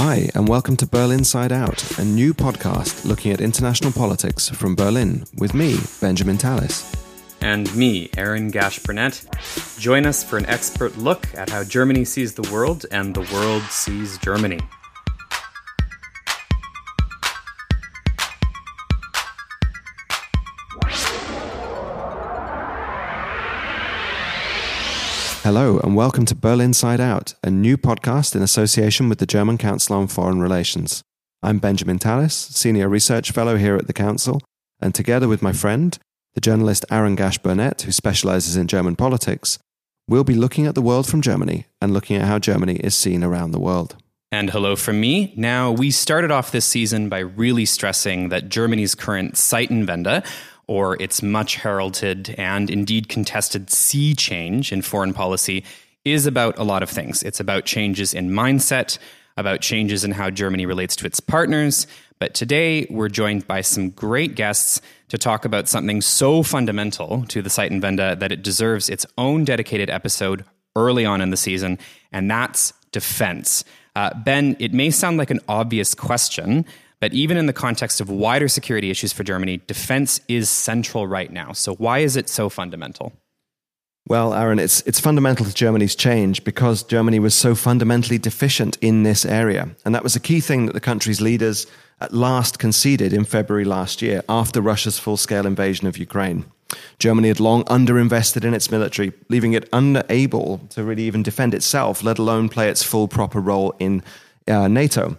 Hi, 0.00 0.30
and 0.36 0.46
welcome 0.46 0.76
to 0.76 0.86
Berlin 0.86 1.24
Sight 1.24 1.50
Out, 1.50 1.98
a 1.98 2.04
new 2.04 2.32
podcast 2.32 3.04
looking 3.04 3.32
at 3.32 3.40
international 3.40 3.90
politics 3.90 4.48
from 4.48 4.76
Berlin 4.76 5.24
with 5.38 5.54
me, 5.54 5.76
Benjamin 6.00 6.38
Tallis. 6.38 6.94
And 7.40 7.74
me, 7.74 8.08
Aaron 8.16 8.52
Gasch 8.52 8.80
Burnett. 8.84 9.24
Join 9.76 10.06
us 10.06 10.22
for 10.22 10.38
an 10.38 10.46
expert 10.46 10.96
look 10.98 11.26
at 11.34 11.50
how 11.50 11.64
Germany 11.64 12.04
sees 12.04 12.32
the 12.34 12.48
world 12.52 12.86
and 12.92 13.12
the 13.12 13.28
world 13.34 13.64
sees 13.64 14.18
Germany. 14.18 14.60
Hello, 25.48 25.78
and 25.78 25.96
welcome 25.96 26.26
to 26.26 26.34
Berlin 26.34 26.74
Sight 26.74 27.00
Out, 27.00 27.32
a 27.42 27.48
new 27.48 27.78
podcast 27.78 28.36
in 28.36 28.42
association 28.42 29.08
with 29.08 29.18
the 29.18 29.24
German 29.24 29.56
Council 29.56 29.96
on 29.96 30.06
Foreign 30.06 30.42
Relations. 30.42 31.02
I'm 31.42 31.58
Benjamin 31.58 31.98
Tallis, 31.98 32.34
Senior 32.34 32.86
Research 32.86 33.30
Fellow 33.30 33.56
here 33.56 33.74
at 33.74 33.86
the 33.86 33.94
Council, 33.94 34.42
and 34.78 34.94
together 34.94 35.26
with 35.26 35.40
my 35.40 35.54
friend, 35.54 35.98
the 36.34 36.42
journalist 36.42 36.84
Aaron 36.90 37.16
Gasch 37.16 37.42
Burnett, 37.42 37.80
who 37.80 37.92
specializes 37.92 38.56
in 38.56 38.66
German 38.66 38.94
politics, 38.94 39.58
we'll 40.06 40.22
be 40.22 40.34
looking 40.34 40.66
at 40.66 40.74
the 40.74 40.82
world 40.82 41.08
from 41.08 41.22
Germany 41.22 41.64
and 41.80 41.94
looking 41.94 42.18
at 42.18 42.28
how 42.28 42.38
Germany 42.38 42.76
is 42.80 42.94
seen 42.94 43.24
around 43.24 43.52
the 43.52 43.58
world. 43.58 43.96
And 44.30 44.50
hello 44.50 44.76
from 44.76 45.00
me. 45.00 45.32
Now, 45.34 45.72
we 45.72 45.90
started 45.90 46.30
off 46.30 46.52
this 46.52 46.66
season 46.66 47.08
by 47.08 47.20
really 47.20 47.64
stressing 47.64 48.28
that 48.28 48.50
Germany's 48.50 48.94
current 48.94 49.36
Zeitenwende, 49.36 50.26
or 50.68 51.00
its 51.02 51.22
much 51.22 51.56
heralded 51.56 52.34
and 52.38 52.70
indeed 52.70 53.08
contested 53.08 53.70
sea 53.70 54.14
change 54.14 54.72
in 54.72 54.82
foreign 54.82 55.12
policy 55.12 55.64
is 56.04 56.26
about 56.26 56.56
a 56.58 56.62
lot 56.62 56.82
of 56.82 56.90
things. 56.90 57.22
It's 57.22 57.40
about 57.40 57.64
changes 57.64 58.14
in 58.14 58.30
mindset, 58.30 58.98
about 59.36 59.60
changes 59.60 60.04
in 60.04 60.12
how 60.12 60.30
Germany 60.30 60.66
relates 60.66 60.94
to 60.96 61.06
its 61.06 61.20
partners. 61.20 61.86
But 62.18 62.34
today 62.34 62.86
we're 62.90 63.08
joined 63.08 63.46
by 63.46 63.60
some 63.62 63.90
great 63.90 64.34
guests 64.34 64.80
to 65.08 65.18
talk 65.18 65.44
about 65.44 65.68
something 65.68 66.00
so 66.00 66.42
fundamental 66.42 67.24
to 67.28 67.42
the 67.42 67.48
Zeitenwende 67.48 68.18
that 68.18 68.32
it 68.32 68.42
deserves 68.42 68.88
its 68.88 69.06
own 69.16 69.44
dedicated 69.44 69.90
episode 69.90 70.44
early 70.76 71.04
on 71.04 71.20
in 71.20 71.30
the 71.30 71.36
season, 71.36 71.78
and 72.12 72.30
that's 72.30 72.72
defense. 72.92 73.64
Uh, 73.96 74.10
ben, 74.14 74.56
it 74.58 74.72
may 74.72 74.90
sound 74.90 75.16
like 75.18 75.30
an 75.30 75.40
obvious 75.48 75.94
question, 75.94 76.64
but 77.00 77.12
even 77.14 77.36
in 77.36 77.46
the 77.46 77.52
context 77.52 78.00
of 78.00 78.10
wider 78.10 78.48
security 78.48 78.90
issues 78.90 79.12
for 79.12 79.24
Germany, 79.24 79.60
defense 79.66 80.20
is 80.28 80.48
central 80.48 81.06
right 81.06 81.32
now. 81.32 81.52
So, 81.52 81.74
why 81.74 81.98
is 81.98 82.16
it 82.16 82.28
so 82.28 82.48
fundamental? 82.48 83.12
Well, 84.08 84.32
Aaron, 84.32 84.58
it's, 84.58 84.80
it's 84.82 84.98
fundamental 84.98 85.44
to 85.44 85.52
Germany's 85.52 85.94
change 85.94 86.42
because 86.42 86.82
Germany 86.82 87.18
was 87.18 87.34
so 87.34 87.54
fundamentally 87.54 88.16
deficient 88.16 88.78
in 88.80 89.02
this 89.02 89.26
area. 89.26 89.68
And 89.84 89.94
that 89.94 90.02
was 90.02 90.16
a 90.16 90.20
key 90.20 90.40
thing 90.40 90.64
that 90.64 90.72
the 90.72 90.80
country's 90.80 91.20
leaders 91.20 91.66
at 92.00 92.14
last 92.14 92.58
conceded 92.58 93.12
in 93.12 93.24
February 93.24 93.66
last 93.66 94.00
year 94.00 94.22
after 94.26 94.62
Russia's 94.62 94.98
full 94.98 95.18
scale 95.18 95.46
invasion 95.46 95.86
of 95.86 95.98
Ukraine. 95.98 96.46
Germany 96.98 97.28
had 97.28 97.38
long 97.38 97.64
underinvested 97.64 98.44
in 98.44 98.54
its 98.54 98.70
military, 98.70 99.12
leaving 99.28 99.52
it 99.52 99.68
unable 99.74 100.58
to 100.70 100.84
really 100.84 101.02
even 101.02 101.22
defend 101.22 101.52
itself, 101.52 102.02
let 102.02 102.18
alone 102.18 102.48
play 102.48 102.70
its 102.70 102.82
full 102.82 103.08
proper 103.08 103.40
role 103.40 103.74
in 103.78 104.02
uh, 104.46 104.68
NATO 104.68 105.18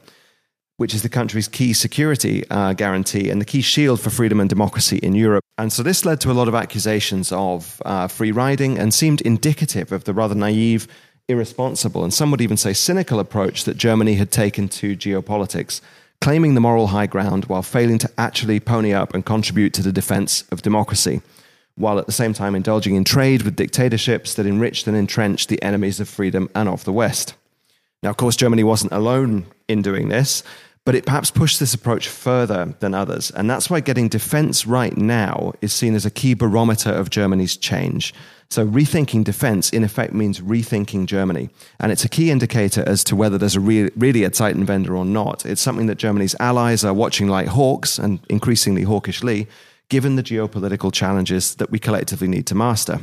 which 0.80 0.94
is 0.94 1.02
the 1.02 1.09
country's 1.09 1.49
key 1.49 1.73
security 1.73 2.49
uh, 2.49 2.72
guarantee 2.72 3.30
and 3.30 3.41
the 3.41 3.45
key 3.45 3.59
shield 3.61 3.99
for 3.99 4.09
freedom 4.09 4.39
and 4.39 4.49
democracy 4.49 4.97
in 5.03 5.13
Europe. 5.13 5.44
And 5.58 5.73
so 5.73 5.83
this 5.83 6.05
led 6.05 6.21
to 6.21 6.31
a 6.31 6.38
lot 6.39 6.47
of 6.47 6.55
accusations 6.55 7.33
of 7.33 7.81
uh, 7.83 8.08
free 8.08 8.31
riding 8.31 8.80
and 8.80 8.94
seemed 8.94 9.19
indicative 9.21 9.91
of 9.91 10.05
the 10.05 10.13
rather 10.13 10.36
naive, 10.36 10.88
irresponsible, 11.27 12.05
and 12.05 12.13
some 12.13 12.31
would 12.31 12.39
even 12.39 12.55
say 12.55 12.71
cynical 12.71 13.19
approach 13.19 13.66
that 13.66 13.75
Germany 13.75 14.13
had 14.13 14.31
taken 14.31 14.69
to 14.69 14.95
geopolitics, 14.95 15.81
claiming 16.21 16.53
the 16.53 16.61
moral 16.61 16.88
high 16.88 17.08
ground 17.08 17.43
while 17.45 17.61
failing 17.61 17.97
to 17.97 18.09
actually 18.17 18.61
pony 18.61 18.93
up 18.93 19.14
and 19.14 19.25
contribute 19.25 19.73
to 19.73 19.83
the 19.83 19.91
defense 19.91 20.45
of 20.49 20.61
democracy. 20.61 21.21
While 21.75 21.99
at 21.99 22.05
the 22.05 22.14
same 22.14 22.31
time 22.31 22.55
indulging 22.55 22.95
in 22.95 23.04
trade 23.04 23.42
with 23.42 23.58
dictatorships 23.58 24.33
that 24.36 24.45
enriched 24.45 24.87
and 24.87 24.95
entrenched 24.95 25.49
the 25.49 25.61
enemies 25.61 25.99
of 25.99 26.08
freedom 26.08 26.49
and 26.55 26.70
of 26.70 26.86
the 26.86 26.93
West. 26.93 27.33
Now, 28.02 28.11
of 28.11 28.17
course, 28.17 28.37
Germany 28.37 28.64
wasn't 28.64 28.93
alone 28.93 29.45
in 29.67 29.81
doing 29.81 30.08
this 30.08 30.42
but 30.89 30.95
it 30.95 31.05
perhaps 31.05 31.30
pushed 31.30 31.60
this 31.60 31.76
approach 31.76 32.08
further 32.08 32.73
than 32.80 32.95
others. 32.95 33.30
And 33.30 33.48
that's 33.48 33.70
why 33.70 33.80
getting 33.80 34.08
defense 34.08 34.66
right 34.66 34.98
now 34.98 35.54
is 35.61 35.72
seen 35.72 35.94
as 35.94 36.04
a 36.04 36.10
key 36.10 36.33
barometer 36.33 36.89
of 36.89 37.11
Germany's 37.11 37.55
change. 37.55 38.11
So, 38.50 38.66
rethinking 38.66 39.23
defense, 39.23 39.70
in 39.70 39.83
effect, 39.83 40.14
means 40.14 40.42
rethinking 40.42 41.05
Germany. 41.05 41.52
And 41.80 41.92
it's 41.92 42.05
a 42.05 42.10
key 42.10 42.32
indicator 42.32 42.83
as 42.88 43.04
to 43.04 43.16
whether 43.16 43.38
there's 43.38 43.55
a 43.55 43.60
re- 43.60 43.92
really 43.95 44.23
a 44.23 44.32
Zeitenwende 44.32 44.89
or 44.89 45.05
not. 45.05 45.45
It's 45.45 45.61
something 45.61 45.86
that 45.86 45.99
Germany's 45.99 46.36
allies 46.39 46.83
are 46.83 46.92
watching 46.92 47.28
like 47.28 47.49
hawks 47.49 47.99
and 47.99 48.20
increasingly 48.28 48.82
hawkishly, 48.82 49.48
given 49.89 50.16
the 50.16 50.23
geopolitical 50.23 50.92
challenges 50.92 51.54
that 51.58 51.70
we 51.70 51.78
collectively 51.78 52.28
need 52.28 52.48
to 52.48 52.55
master. 52.55 52.99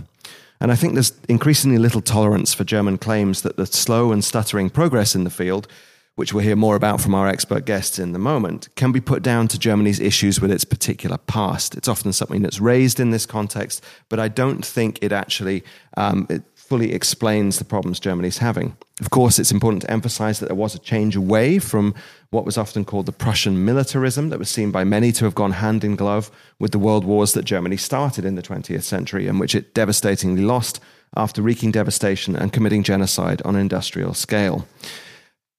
And 0.61 0.73
I 0.73 0.75
think 0.75 0.95
there's 0.95 1.13
increasingly 1.29 1.79
little 1.79 2.01
tolerance 2.01 2.53
for 2.53 2.65
German 2.65 2.99
claims 2.99 3.43
that 3.43 3.57
the 3.57 3.67
slow 3.67 4.11
and 4.11 4.25
stuttering 4.25 4.71
progress 4.71 5.15
in 5.15 5.23
the 5.23 5.31
field 5.31 5.69
which 6.17 6.35
we'll 6.35 6.45
hear 6.45 6.57
more 6.57 6.77
about 6.77 7.01
from 7.01 7.15
our 7.15 7.29
expert 7.29 7.65
guests 7.65 7.99
in 7.99 8.13
the 8.13 8.19
moment, 8.19 8.69
can 8.75 8.91
be 8.91 9.01
put 9.01 9.23
down 9.23 9.47
to 9.49 9.59
Germany's 9.59 10.01
issues 10.01 10.41
with 10.41 10.51
its 10.51 10.65
particular 10.65 11.19
past. 11.19 11.77
It's 11.77 11.89
often 11.89 12.13
something 12.13 12.43
that's 12.43 12.61
raised 12.61 12.99
in 12.99 13.11
this 13.11 13.27
context, 13.27 13.85
but 14.09 14.19
I 14.19 14.29
don't 14.29 14.65
think 14.65 14.99
it 15.03 15.13
actually 15.13 15.63
um, 15.97 16.27
it 16.29 16.43
fully 16.67 16.93
explains 16.93 17.59
the 17.59 17.65
problems 17.65 18.01
Germany's 18.01 18.39
having. 18.39 18.77
Of 19.01 19.11
course, 19.11 19.39
it's 19.39 19.53
important 19.53 19.83
to 19.83 19.91
emphasize 19.91 20.41
that 20.41 20.47
there 20.47 20.57
was 20.57 20.75
a 20.75 20.81
change 20.81 21.15
away 21.15 21.61
from 21.61 21.95
what 22.31 22.45
was 22.45 22.59
often 22.59 22.85
called 22.85 23.07
the 23.07 23.13
Prussian 23.13 23.65
militarism 23.65 24.31
that 24.31 24.41
was 24.41 24.49
seen 24.49 24.73
by 24.73 24.83
many 24.83 25.13
to 25.13 25.25
have 25.27 25.35
gone 25.37 25.53
hand 25.53 25.85
in 25.85 25.95
glove 25.95 26.29
with 26.59 26.73
the 26.73 26.79
world 26.79 27.05
wars 27.05 27.35
that 27.35 27.45
Germany 27.45 27.77
started 27.77 28.25
in 28.25 28.35
the 28.35 28.43
20th 28.43 28.83
century 28.83 29.29
and 29.29 29.39
which 29.39 29.55
it 29.55 29.75
devastatingly 29.75 30.43
lost 30.43 30.81
after 31.15 31.41
wreaking 31.41 31.71
devastation 31.71 32.35
and 32.35 32.53
committing 32.53 32.83
genocide 32.83 33.41
on 33.43 33.55
an 33.55 33.61
industrial 33.61 34.13
scale. 34.13 34.67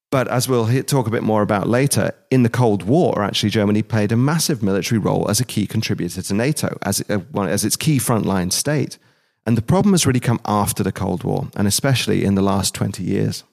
But 0.10 0.30
as 0.30 0.48
we'll 0.48 0.84
talk 0.84 1.08
a 1.08 1.12
bit 1.12 1.24
more 1.24 1.42
about 1.42 1.68
later, 1.68 2.12
in 2.32 2.44
the 2.44 2.50
Cold 2.50 2.84
War, 2.84 3.24
actually, 3.24 3.50
Germany 3.50 3.84
played 3.84 4.12
a 4.12 4.18
massive 4.18 4.64
military 4.64 5.00
role 5.00 5.30
as 5.30 5.42
a 5.42 5.46
key 5.46 5.68
contributor 5.68 6.22
to 6.22 6.34
NATO, 6.34 6.78
as, 6.84 7.04
uh, 7.10 7.20
as 7.42 7.66
its 7.66 7.76
key 7.76 7.98
frontline 7.98 8.54
state. 8.54 8.98
And 9.46 9.58
the 9.58 9.62
problem 9.62 9.94
has 9.94 10.06
really 10.06 10.22
come 10.22 10.40
after 10.46 10.82
the 10.82 10.94
Cold 10.94 11.24
War, 11.24 11.50
and 11.56 11.68
especially 11.68 12.24
in 12.24 12.36
the 12.36 12.42
last 12.42 12.74
20 12.74 13.04
years. 13.04 13.44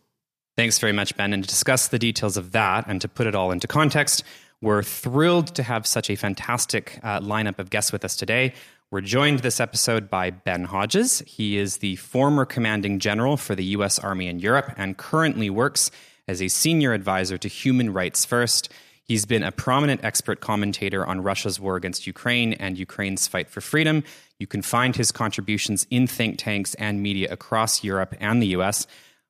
Thanks 0.57 0.79
very 0.79 0.93
much, 0.93 1.17
Ben. 1.17 1.33
And 1.33 1.43
to 1.43 1.49
discuss 1.49 1.89
the 1.89 1.99
details 1.99 2.37
of 2.37 2.53
that 2.53 2.85
and 2.87 3.01
to 3.01 3.09
put 3.09 3.27
it 3.27 3.35
all 3.35 3.51
into 3.51 3.67
context, 3.67 4.23
we're 4.61 4.85
thrilled 4.85 5.49
to 5.57 5.65
have 5.65 5.87
such 5.87 6.09
a 6.09 6.15
fantastic 6.15 7.01
uh, 7.03 7.19
lineup 7.19 7.59
of 7.59 7.71
guests 7.71 7.91
with 7.91 8.05
us 8.05 8.15
today. 8.15 8.55
We're 8.93 9.01
joined 9.01 9.41
this 9.41 9.59
episode 9.59 10.09
by 10.09 10.31
Ben 10.31 10.65
Hodges. 10.65 11.21
He 11.27 11.57
is 11.57 11.79
the 11.79 11.97
former 11.97 12.45
commanding 12.45 13.01
general 13.01 13.37
for 13.37 13.57
the 13.57 13.65
U.S. 13.65 13.99
Army 13.99 14.29
in 14.29 14.39
Europe 14.39 14.73
and 14.77 14.97
currently 14.97 15.51
works 15.51 15.91
as 16.29 16.41
a 16.41 16.49
senior 16.49 16.93
advisor 16.93 17.39
to 17.39 17.49
Human 17.49 17.93
Rights 17.93 18.25
First. 18.25 18.71
He's 19.05 19.27
been 19.27 19.43
a 19.43 19.53
prominent 19.53 20.03
expert 20.03 20.41
commentator 20.41 21.07
on 21.07 21.23
Russia's 21.23 21.61
war 21.61 21.77
against 21.77 22.07
Ukraine 22.07 22.55
and 22.55 22.79
Ukraine's 22.79 23.29
fight 23.29 23.51
for 23.51 23.61
freedom. 23.61 24.03
You 24.39 24.47
can 24.47 24.63
find 24.63 24.97
his 24.97 25.13
contributions 25.13 25.87
in 25.91 26.07
think 26.07 26.39
tanks 26.39 26.75
and 26.75 27.03
media 27.03 27.29
across 27.31 27.85
Europe 27.85 28.15
and 28.19 28.43
the 28.43 28.57
US. 28.57 28.87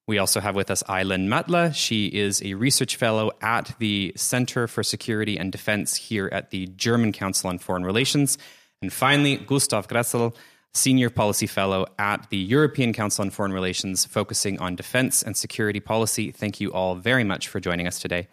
We 0.07 0.19
also 0.19 0.41
have 0.41 0.55
with 0.55 0.71
us 0.71 0.83
Aylin 0.85 1.29
Matle. 1.29 1.75
She 1.75 2.07
is 2.07 2.43
a 2.43 2.55
research 2.55 2.97
fellow 2.97 3.33
at 3.41 3.75
the 3.79 4.13
Center 4.17 4.69
for 4.69 4.83
Security 4.83 5.39
and 5.39 5.51
Defense 5.51 5.97
here 5.97 6.29
at 6.31 6.51
the 6.51 6.67
German 6.67 7.13
Council 7.13 7.49
on 7.49 7.59
Foreign 7.59 7.85
Relations. 7.85 8.39
And 8.83 8.93
finally, 8.93 9.37
Gustav 9.37 9.89
Gressel. 9.89 10.37
Senior 10.75 11.09
Policy 11.09 11.47
Fellow 11.47 11.87
at 11.99 12.29
the 12.31 12.37
European 12.37 12.93
Council 12.93 13.23
on 13.23 13.31
Foreign 13.31 13.53
Relations, 13.53 14.05
focusing 14.05 14.59
on 14.59 14.77
defense 14.77 15.23
and 15.23 15.37
security 15.37 15.81
policy. 15.81 16.31
Thank 16.31 16.61
you 16.61 16.73
all 16.73 16.97
very 16.97 17.25
much 17.25 17.49
for 17.49 17.61
joining 17.61 17.87
us 17.87 17.99
today. 17.99 18.29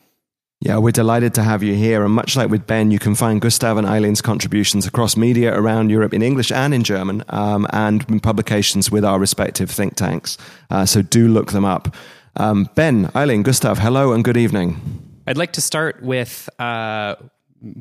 Yeah, 0.59 0.77
we're 0.77 0.91
delighted 0.91 1.33
to 1.35 1.43
have 1.43 1.63
you 1.63 1.73
here. 1.73 2.03
And 2.03 2.13
much 2.13 2.35
like 2.35 2.51
with 2.51 2.67
Ben, 2.67 2.91
you 2.91 2.99
can 2.99 3.15
find 3.15 3.41
Gustav 3.41 3.77
and 3.77 3.87
Aylin's 3.87 4.21
contributions 4.21 4.85
across 4.85 5.17
media 5.17 5.57
around 5.57 5.89
Europe 5.89 6.13
in 6.13 6.21
English 6.21 6.51
and 6.51 6.73
in 6.73 6.83
German, 6.83 7.23
um, 7.29 7.65
and 7.73 8.05
in 8.09 8.19
publications 8.19 8.91
with 8.91 9.03
our 9.03 9.17
respective 9.17 9.71
think 9.71 9.95
tanks. 9.95 10.37
Uh, 10.69 10.85
so 10.85 11.01
do 11.01 11.27
look 11.27 11.51
them 11.51 11.65
up. 11.65 11.95
Um, 12.35 12.69
ben, 12.75 13.07
Aylin, 13.09 13.43
Gustav, 13.43 13.79
hello 13.79 14.13
and 14.13 14.23
good 14.23 14.37
evening. 14.37 14.79
I'd 15.25 15.37
like 15.37 15.53
to 15.53 15.61
start 15.61 16.03
with 16.03 16.47
uh, 16.59 17.15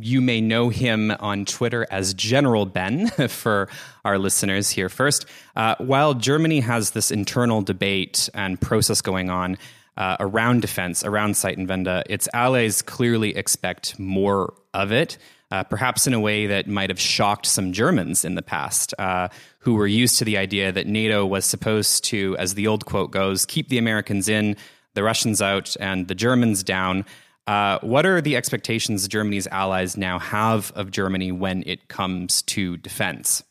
you 0.00 0.20
may 0.20 0.40
know 0.40 0.68
him 0.68 1.10
on 1.20 1.44
Twitter 1.44 1.86
as 1.90 2.14
General 2.14 2.66
Ben 2.66 3.08
for 3.28 3.68
our 4.04 4.18
listeners 4.18 4.70
here 4.70 4.88
first. 4.88 5.26
Uh, 5.56 5.74
while 5.78 6.14
Germany 6.14 6.60
has 6.60 6.90
this 6.90 7.10
internal 7.10 7.62
debate 7.62 8.28
and 8.34 8.60
process 8.60 9.00
going 9.00 9.30
on 9.30 9.56
uh, 9.96 10.16
around 10.20 10.62
defense, 10.62 11.04
around 11.04 11.32
Zeitenwende, 11.34 12.02
its 12.08 12.28
allies 12.32 12.82
clearly 12.82 13.36
expect 13.36 13.98
more 13.98 14.54
of 14.74 14.92
it. 14.92 15.18
Uh, 15.52 15.64
perhaps 15.64 16.06
in 16.06 16.14
a 16.14 16.20
way 16.20 16.46
that 16.46 16.68
might 16.68 16.90
have 16.90 17.00
shocked 17.00 17.44
some 17.44 17.72
Germans 17.72 18.24
in 18.24 18.36
the 18.36 18.42
past, 18.42 18.94
uh, 19.00 19.26
who 19.58 19.74
were 19.74 19.86
used 19.86 20.16
to 20.16 20.24
the 20.24 20.38
idea 20.38 20.70
that 20.70 20.86
NATO 20.86 21.26
was 21.26 21.44
supposed 21.44 22.04
to, 22.04 22.36
as 22.38 22.54
the 22.54 22.68
old 22.68 22.86
quote 22.86 23.10
goes, 23.10 23.44
keep 23.44 23.68
the 23.68 23.76
Americans 23.76 24.28
in, 24.28 24.56
the 24.94 25.02
Russians 25.02 25.42
out 25.42 25.76
and 25.80 26.06
the 26.06 26.14
Germans 26.14 26.62
down. 26.62 27.04
Uh, 27.50 27.80
what 27.80 28.06
are 28.06 28.20
the 28.20 28.36
expectations 28.36 29.08
Germany's 29.08 29.48
allies 29.48 29.96
now 29.96 30.20
have 30.20 30.70
of 30.76 30.92
Germany 30.92 31.32
when 31.32 31.64
it 31.66 31.88
comes 31.88 32.42
to 32.42 32.76
defense? 32.76 33.42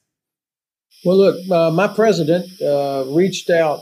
Well, 1.03 1.17
look, 1.17 1.51
uh, 1.51 1.71
my 1.71 1.87
president 1.89 2.49
uh, 2.61 3.03
reached 3.09 3.49
out 3.49 3.81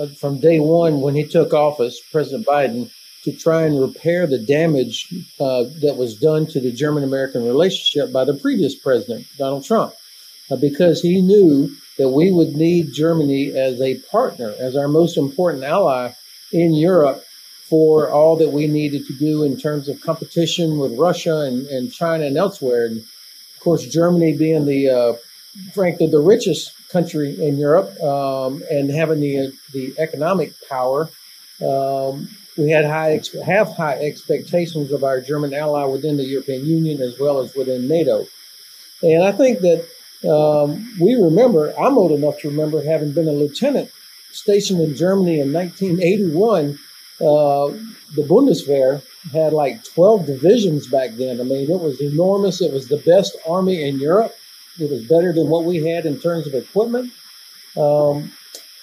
uh, 0.00 0.06
from 0.18 0.40
day 0.40 0.58
one 0.58 1.02
when 1.02 1.14
he 1.14 1.28
took 1.28 1.52
office, 1.52 2.00
President 2.10 2.46
Biden, 2.46 2.90
to 3.24 3.32
try 3.32 3.64
and 3.64 3.78
repair 3.78 4.26
the 4.26 4.38
damage 4.38 5.06
uh, 5.38 5.64
that 5.82 5.96
was 5.98 6.18
done 6.18 6.46
to 6.46 6.60
the 6.60 6.72
German 6.72 7.04
American 7.04 7.44
relationship 7.44 8.10
by 8.10 8.24
the 8.24 8.32
previous 8.32 8.74
president, 8.74 9.26
Donald 9.36 9.66
Trump, 9.66 9.92
because 10.62 11.02
he 11.02 11.20
knew 11.20 11.68
that 11.98 12.08
we 12.08 12.30
would 12.30 12.56
need 12.56 12.94
Germany 12.94 13.52
as 13.54 13.82
a 13.82 14.00
partner, 14.10 14.54
as 14.60 14.76
our 14.76 14.88
most 14.88 15.18
important 15.18 15.62
ally 15.62 16.12
in 16.54 16.72
Europe 16.72 17.22
for 17.68 18.10
all 18.10 18.36
that 18.36 18.50
we 18.50 18.66
needed 18.66 19.06
to 19.06 19.12
do 19.12 19.42
in 19.42 19.58
terms 19.58 19.88
of 19.88 20.00
competition 20.00 20.78
with 20.78 20.98
Russia 20.98 21.40
and, 21.40 21.66
and 21.66 21.92
China 21.92 22.24
and 22.24 22.36
elsewhere. 22.36 22.86
And 22.86 22.98
of 22.98 23.60
course, 23.60 23.84
Germany 23.86 24.36
being 24.36 24.64
the 24.64 24.88
uh, 24.88 25.12
frankly 25.74 26.06
the 26.06 26.20
richest 26.20 26.72
country 26.88 27.36
in 27.42 27.58
Europe 27.58 28.00
um, 28.00 28.62
and 28.70 28.90
having 28.90 29.20
the 29.20 29.52
the 29.72 29.94
economic 29.98 30.54
power, 30.68 31.10
um, 31.64 32.28
we 32.56 32.70
had 32.70 32.86
high 32.86 33.20
have 33.44 33.76
high 33.76 33.98
expectations 33.98 34.90
of 34.90 35.04
our 35.04 35.20
German 35.20 35.52
ally 35.52 35.84
within 35.84 36.16
the 36.16 36.24
European 36.24 36.64
Union 36.64 37.02
as 37.02 37.18
well 37.18 37.40
as 37.40 37.54
within 37.54 37.86
NATO. 37.86 38.26
And 39.02 39.22
I 39.22 39.32
think 39.32 39.60
that 39.60 39.86
um, 40.28 40.94
we 40.98 41.14
remember. 41.14 41.72
I'm 41.78 41.98
old 41.98 42.12
enough 42.12 42.40
to 42.40 42.48
remember 42.48 42.82
having 42.82 43.12
been 43.12 43.28
a 43.28 43.32
lieutenant 43.32 43.90
stationed 44.32 44.80
in 44.80 44.96
Germany 44.96 45.40
in 45.40 45.52
1981 45.52 46.78
uh, 47.20 47.74
the 48.14 48.22
Bundeswehr 48.22 49.02
had 49.32 49.52
like 49.52 49.84
12 49.84 50.26
divisions 50.26 50.86
back 50.86 51.10
then. 51.12 51.40
I 51.40 51.44
mean, 51.44 51.70
it 51.70 51.80
was 51.80 52.00
enormous. 52.00 52.60
It 52.60 52.72
was 52.72 52.88
the 52.88 52.98
best 52.98 53.36
army 53.46 53.86
in 53.86 53.98
Europe. 53.98 54.34
It 54.78 54.90
was 54.90 55.04
better 55.04 55.32
than 55.32 55.48
what 55.48 55.64
we 55.64 55.84
had 55.84 56.06
in 56.06 56.20
terms 56.20 56.46
of 56.46 56.54
equipment. 56.54 57.12
Um, 57.76 58.32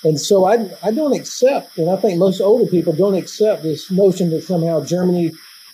and 0.04 0.20
so 0.20 0.46
I, 0.46 0.70
I 0.84 0.92
don't 0.92 1.16
accept, 1.16 1.78
and 1.78 1.90
I 1.90 1.96
think 1.96 2.20
most 2.20 2.42
older 2.42 2.70
people 2.70 2.94
don't 2.94 3.16
accept 3.16 3.64
this 3.64 3.90
notion 3.90 4.30
that 4.32 4.44
somehow 4.44 4.84
Germany, 4.84 5.32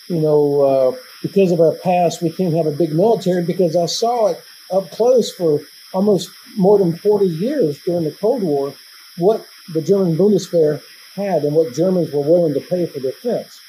you 0.08 0.22
know, 0.22 0.62
uh, 0.62 0.98
because 1.22 1.52
of 1.52 1.60
our 1.60 1.74
past, 1.74 2.22
we 2.22 2.32
can't 2.32 2.54
have 2.54 2.68
a 2.68 2.72
big 2.72 2.94
military 2.94 3.44
because 3.44 3.76
I 3.76 3.88
saw 3.88 4.28
it 4.28 4.42
up 4.72 4.90
close 4.92 5.34
for 5.34 5.60
almost 5.94 6.30
more 6.56 6.78
than 6.78 6.96
40 6.96 7.26
years 7.26 7.80
during 7.84 8.06
the 8.06 8.12
Cold 8.12 8.44
War, 8.44 8.74
what 9.18 9.46
the 9.74 9.82
German 9.82 10.16
Bundeswehr 10.16 10.82
had 11.16 11.44
and 11.44 11.56
what 11.56 11.74
Germans 11.74 12.12
were 12.12 12.22
willing 12.22 12.54
to 12.54 12.62
pay 12.62 12.86
for 12.86 13.00
defense. 13.00 13.60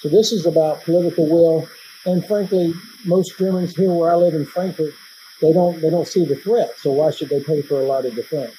So 0.00 0.08
this 0.08 0.32
is 0.32 0.46
about 0.46 0.82
political 0.84 1.28
will, 1.28 1.68
and 2.06 2.24
frankly, 2.24 2.72
most 3.04 3.36
Germans 3.38 3.76
here 3.76 3.92
where 3.92 4.10
I 4.10 4.14
live 4.14 4.34
in 4.34 4.46
Frankfurt, 4.46 4.94
they 5.40 5.52
don't 5.52 5.80
they 5.80 5.90
don't 5.90 6.08
see 6.08 6.24
the 6.24 6.36
threat. 6.36 6.70
So 6.78 6.92
why 6.92 7.10
should 7.10 7.28
they 7.28 7.42
pay 7.42 7.62
for 7.62 7.80
a 7.80 7.84
lot 7.84 8.06
of 8.06 8.14
defense? 8.14 8.54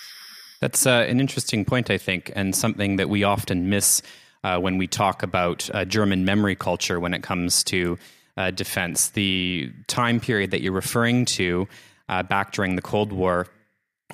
That's 0.59 0.85
uh, 0.85 1.05
an 1.07 1.19
interesting 1.19 1.65
point, 1.65 1.89
I 1.89 1.97
think, 1.97 2.31
and 2.35 2.55
something 2.55 2.97
that 2.97 3.09
we 3.09 3.23
often 3.23 3.69
miss 3.69 4.03
uh, 4.43 4.59
when 4.59 4.77
we 4.77 4.87
talk 4.87 5.23
about 5.23 5.69
uh, 5.73 5.85
German 5.85 6.23
memory 6.23 6.55
culture 6.55 6.99
when 6.99 7.13
it 7.15 7.23
comes 7.23 7.63
to 7.65 7.97
uh, 8.37 8.51
defense. 8.51 9.09
The 9.09 9.71
time 9.87 10.19
period 10.19 10.51
that 10.51 10.61
you're 10.61 10.71
referring 10.71 11.25
to 11.25 11.67
uh, 12.09 12.23
back 12.23 12.51
during 12.51 12.75
the 12.75 12.81
Cold 12.81 13.11
War 13.11 13.47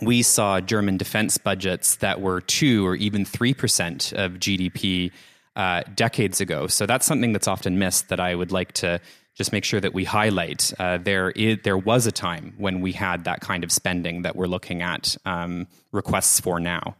we 0.02 0.22
saw 0.22 0.60
German 0.60 0.98
defense 0.98 1.38
budgets 1.38 1.98
that 1.98 2.22
were 2.22 2.42
2 2.42 2.86
or 2.86 2.96
even 2.96 3.26
3% 3.26 4.14
of 4.14 4.34
GDP 4.34 5.12
uh, 5.56 5.84
decades 5.96 6.40
ago. 6.40 6.68
So 6.68 6.86
that's 6.86 7.06
something 7.06 7.34
that's 7.34 7.48
often 7.48 7.80
missed 7.80 8.10
that 8.10 8.20
I 8.20 8.36
would 8.36 8.52
like 8.52 8.74
to 8.74 9.02
just 9.36 9.52
make 9.52 9.64
sure 9.64 9.80
that 9.80 9.94
we 9.94 10.04
highlight. 10.04 10.74
Uh, 10.80 10.98
there, 10.98 11.32
is, 11.32 11.60
there 11.64 11.78
was 11.78 12.08
a 12.08 12.12
time 12.12 12.54
when 12.58 12.82
we 12.82 12.92
had 12.92 13.26
that 13.26 13.42
kind 13.42 13.64
of 13.64 13.72
spending 13.72 14.24
that 14.24 14.36
we're 14.36 14.48
looking 14.48 14.82
at 14.82 15.16
um, 15.26 15.68
requests 15.92 16.40
for 16.40 16.60
now. 16.60 16.96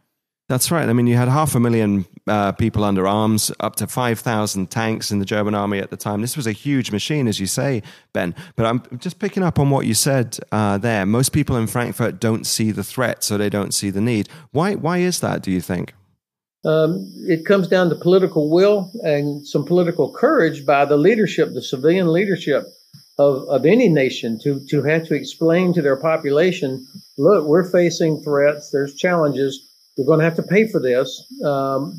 That's 0.48 0.70
right. 0.70 0.88
I 0.88 0.94
mean, 0.94 1.06
you 1.06 1.16
had 1.16 1.28
half 1.28 1.54
a 1.54 1.60
million 1.60 2.06
uh, 2.26 2.52
people 2.52 2.82
under 2.82 3.06
arms, 3.06 3.52
up 3.60 3.76
to 3.76 3.86
5,000 3.86 4.70
tanks 4.70 5.10
in 5.10 5.18
the 5.18 5.26
German 5.26 5.54
army 5.54 5.78
at 5.78 5.90
the 5.90 5.96
time. 5.96 6.22
This 6.22 6.38
was 6.38 6.46
a 6.46 6.52
huge 6.52 6.90
machine, 6.90 7.28
as 7.28 7.38
you 7.38 7.46
say, 7.46 7.82
Ben. 8.14 8.34
But 8.56 8.64
I'm 8.64 8.82
just 8.98 9.18
picking 9.18 9.42
up 9.42 9.58
on 9.58 9.68
what 9.68 9.84
you 9.84 9.92
said 9.92 10.38
uh, 10.50 10.78
there. 10.78 11.04
Most 11.04 11.32
people 11.32 11.56
in 11.56 11.66
Frankfurt 11.66 12.18
don't 12.18 12.46
see 12.46 12.70
the 12.70 12.82
threat, 12.82 13.22
so 13.22 13.36
they 13.36 13.50
don't 13.50 13.74
see 13.74 13.90
the 13.90 14.00
need. 14.00 14.30
Why, 14.52 14.74
why 14.74 14.98
is 14.98 15.20
that, 15.20 15.42
do 15.42 15.50
you 15.50 15.60
think? 15.60 15.92
Um, 16.64 17.12
it 17.26 17.44
comes 17.44 17.68
down 17.68 17.90
to 17.90 17.94
political 17.94 18.50
will 18.50 18.90
and 19.02 19.46
some 19.46 19.66
political 19.66 20.12
courage 20.12 20.64
by 20.64 20.86
the 20.86 20.96
leadership, 20.96 21.50
the 21.52 21.62
civilian 21.62 22.10
leadership 22.10 22.64
of, 23.18 23.46
of 23.48 23.66
any 23.66 23.88
nation 23.88 24.38
to, 24.44 24.64
to 24.70 24.82
have 24.84 25.06
to 25.08 25.14
explain 25.14 25.74
to 25.74 25.82
their 25.82 25.96
population 25.96 26.86
look, 27.18 27.46
we're 27.46 27.70
facing 27.70 28.22
threats, 28.22 28.70
there's 28.70 28.94
challenges 28.94 29.67
you're 29.98 30.06
going 30.06 30.20
to 30.20 30.24
have 30.24 30.36
to 30.36 30.44
pay 30.44 30.68
for 30.68 30.78
this. 30.78 31.26
Um, 31.44 31.92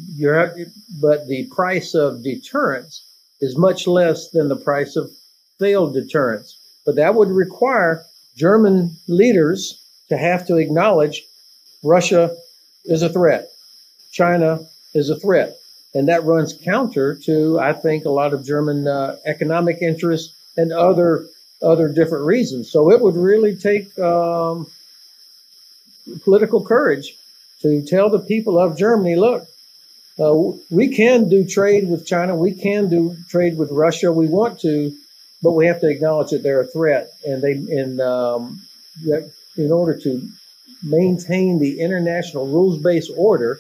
but 1.02 1.28
the 1.28 1.48
price 1.52 1.94
of 1.94 2.24
deterrence 2.24 3.04
is 3.42 3.58
much 3.58 3.88
less 3.88 4.30
than 4.30 4.48
the 4.48 4.56
price 4.56 4.96
of 4.96 5.12
failed 5.60 5.94
deterrence. 5.94 6.58
But 6.86 6.96
that 6.96 7.14
would 7.16 7.28
require 7.28 8.06
German 8.38 8.96
leaders 9.10 9.84
to 10.08 10.18
have 10.18 10.48
to 10.48 10.56
acknowledge 10.56 11.24
Russia 11.84 12.36
is 12.86 13.02
a 13.02 13.10
threat, 13.10 13.50
China 14.14 14.62
is 14.94 15.10
a 15.10 15.20
threat, 15.20 15.58
and 15.94 16.08
that 16.08 16.24
runs 16.24 16.58
counter 16.64 17.16
to 17.26 17.60
I 17.60 17.74
think 17.74 18.06
a 18.06 18.10
lot 18.10 18.34
of 18.34 18.46
German 18.46 18.88
uh, 18.88 19.18
economic 19.26 19.82
interests 19.82 20.34
and 20.56 20.72
other 20.72 21.26
other 21.62 21.90
different 21.90 22.26
reasons. 22.26 22.72
So 22.72 22.92
it 22.92 23.02
would 23.02 23.18
really 23.18 23.58
take 23.58 23.98
um, 24.00 24.68
political 26.24 26.64
courage 26.64 27.19
to 27.62 27.82
tell 27.86 28.10
the 28.10 28.20
people 28.20 28.60
of 28.60 28.78
Germany, 28.78 29.16
look, 29.16 29.48
uh, 30.20 30.34
we 30.70 30.90
can 30.90 31.30
do 31.30 31.46
trade 31.46 31.88
with 31.88 32.06
China, 32.06 32.36
we 32.36 32.54
can 32.54 32.90
do 32.90 33.16
trade 33.30 33.58
with 33.58 33.72
Russia, 33.72 34.12
we 34.12 34.28
want 34.28 34.60
to, 34.62 34.94
but 35.42 35.54
we 35.54 35.66
have 35.66 35.80
to 35.82 35.90
acknowledge 35.90 36.32
that 36.32 36.44
they're 36.44 36.62
a 36.62 36.68
threat, 36.68 37.12
and 37.26 37.42
they 37.42 37.54
in 37.54 38.02
um, 38.02 38.62
in 39.58 39.72
order 39.72 39.98
to 39.98 40.28
maintain 40.84 41.60
the 41.60 41.80
international 41.80 42.48
rules-based 42.48 43.12
order 43.16 43.60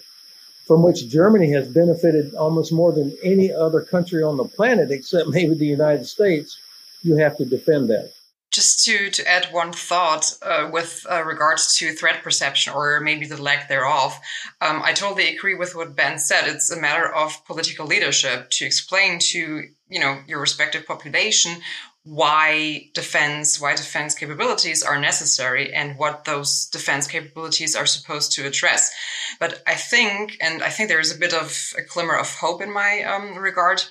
from 0.66 0.84
which 0.84 1.10
Germany 1.10 1.52
has 1.52 1.68
benefited 1.68 2.36
almost 2.36 2.72
more 2.72 2.92
than 2.92 3.18
any 3.24 3.52
other 3.52 3.82
country 3.82 4.22
on 4.22 4.38
the 4.38 4.46
planet, 4.46 4.92
except 4.92 5.30
maybe 5.30 5.56
the 5.56 5.66
United 5.66 6.06
States, 6.06 6.58
you 7.02 7.16
have 7.16 7.38
to 7.38 7.46
defend 7.46 7.90
that 7.90 8.12
just 8.52 8.84
to, 8.86 9.10
to 9.12 9.28
add 9.28 9.46
one 9.52 9.72
thought 9.72 10.34
uh, 10.42 10.70
with 10.72 11.06
uh, 11.10 11.24
regards 11.24 11.76
to 11.78 11.94
threat 11.94 12.24
perception 12.24 12.74
or 12.74 13.00
maybe 13.00 13.26
the 13.26 13.42
lack 13.42 13.70
thereof, 13.70 14.20
um, 14.62 14.82
I 14.84 14.94
totally 14.94 15.36
agree 15.36 15.56
with 15.56 15.76
what 15.76 15.96
Ben 15.96 16.18
said. 16.18 16.48
It's 16.48 16.72
a 16.72 16.80
matter 16.80 17.14
of 17.14 17.46
political 17.46 17.86
leadership 17.86 18.50
to 18.52 18.66
explain 18.66 19.20
to 19.20 19.70
you 19.90 20.00
know 20.00 20.20
your 20.28 20.40
respective 20.40 20.86
population 20.86 21.62
why 22.04 22.90
defense 22.94 23.60
why 23.60 23.76
defense 23.76 24.16
capabilities 24.16 24.82
are 24.82 25.00
necessary 25.00 25.74
and 25.74 25.98
what 25.98 26.24
those 26.24 26.68
defense 26.68 27.08
capabilities 27.08 27.76
are 27.76 27.86
supposed 27.86 28.32
to 28.32 28.48
address 28.48 28.92
but 29.40 29.62
i 29.68 29.76
think 29.76 30.38
and 30.42 30.64
i 30.64 30.70
think 30.70 30.88
there 30.88 31.00
is 31.00 31.14
a 31.14 31.20
bit 31.20 31.34
of 31.34 31.74
a 31.78 31.82
glimmer 31.82 32.16
of 32.16 32.34
hope 32.36 32.62
in 32.62 32.74
my 32.74 33.04
um, 33.04 33.38
regard 33.38 33.84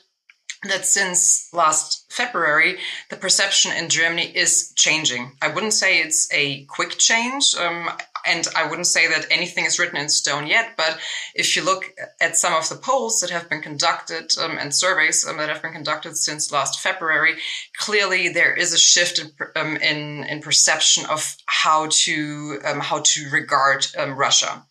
that 0.65 0.85
since 0.85 1.49
last 1.53 2.11
February, 2.11 2.79
the 3.11 3.17
perception 3.17 3.73
in 3.73 3.89
Germany 3.89 4.27
is 4.35 4.73
changing. 4.75 5.37
I 5.41 5.49
wouldn't 5.49 5.73
say 5.73 6.01
it's 6.01 6.29
a 6.33 6.65
quick 6.65 6.99
change, 6.99 7.55
um, 7.57 7.91
and 8.27 8.47
I 8.57 8.69
wouldn't 8.69 8.89
say 8.89 9.07
that 9.07 9.27
anything 9.31 9.65
is 9.65 9.79
written 9.79 9.97
in 9.97 10.09
stone 10.09 10.49
yet. 10.49 10.77
But 10.77 10.99
if 11.35 11.55
you 11.55 11.65
look 11.65 11.95
at 12.21 12.37
some 12.37 12.55
of 12.55 12.69
the 12.69 12.75
polls 12.75 13.21
that 13.21 13.31
have 13.31 13.49
been 13.49 13.63
conducted 13.63 14.33
um, 14.41 14.59
and 14.59 14.75
surveys 14.75 15.25
um, 15.25 15.37
that 15.37 15.49
have 15.49 15.63
been 15.63 15.73
conducted 15.73 16.17
since 16.17 16.51
last 16.51 16.81
February, 16.81 17.37
clearly 17.77 18.29
there 18.29 18.55
is 18.55 18.73
a 18.73 18.79
shift 18.79 19.21
in 19.21 19.31
um, 19.55 19.77
in, 19.77 20.25
in, 20.25 20.41
perception 20.41 21.07
of 21.07 21.37
how 21.47 21.87
to 21.91 22.59
um, 22.65 22.81
how 22.81 23.01
to 23.05 23.31
regard 23.31 23.87
um, 23.97 24.17
Russia. 24.17 24.65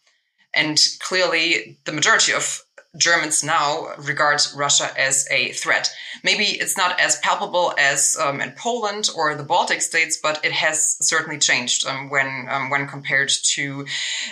And 0.54 0.78
clearly, 1.00 1.78
the 1.86 1.92
majority 1.94 2.34
of 2.34 2.62
Germans 2.98 3.44
now 3.44 3.94
regard 3.98 4.42
Russia 4.56 4.90
as 4.98 5.28
a 5.32 5.52
threat. 5.54 5.90
Maybe 6.24 6.46
it's 6.46 6.78
not 6.78 7.00
as 7.00 7.18
palpable 7.20 7.74
as 7.78 8.18
um, 8.20 8.42
in 8.42 8.52
Poland 8.52 9.10
or 9.16 9.36
the 9.36 9.44
Baltic 9.44 9.82
states, 9.82 10.18
but 10.22 10.44
it 10.44 10.52
has 10.52 10.98
certainly 11.02 11.38
changed 11.38 11.86
um, 11.88 12.10
when 12.10 12.48
um, 12.50 12.70
when 12.70 12.88
compared 12.88 13.32
to 13.56 13.86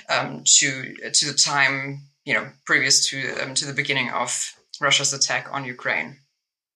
um, 0.10 0.43
to 0.45 0.95
to 1.13 1.31
the 1.31 1.38
time 1.38 2.01
you 2.25 2.34
know 2.34 2.48
previous 2.65 3.07
to 3.10 3.38
um, 3.41 3.53
to 3.53 3.65
the 3.65 3.74
beginning 3.74 4.10
of 4.10 4.53
Russia's 4.81 5.13
attack 5.13 5.48
on 5.51 5.65
Ukraine. 5.65 6.17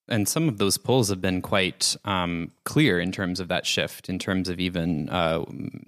And 0.07 0.27
some 0.27 0.47
of 0.49 0.57
those 0.57 0.77
polls 0.77 1.09
have 1.09 1.21
been 1.21 1.39
quite 1.39 1.95
um, 2.03 2.51
clear 2.63 2.99
in 2.99 3.11
terms 3.11 3.39
of 3.39 3.47
that 3.49 3.67
shift, 3.67 4.09
in 4.09 4.17
terms 4.17 4.49
of 4.49 4.59
even 4.59 5.07
uh, 5.09 5.45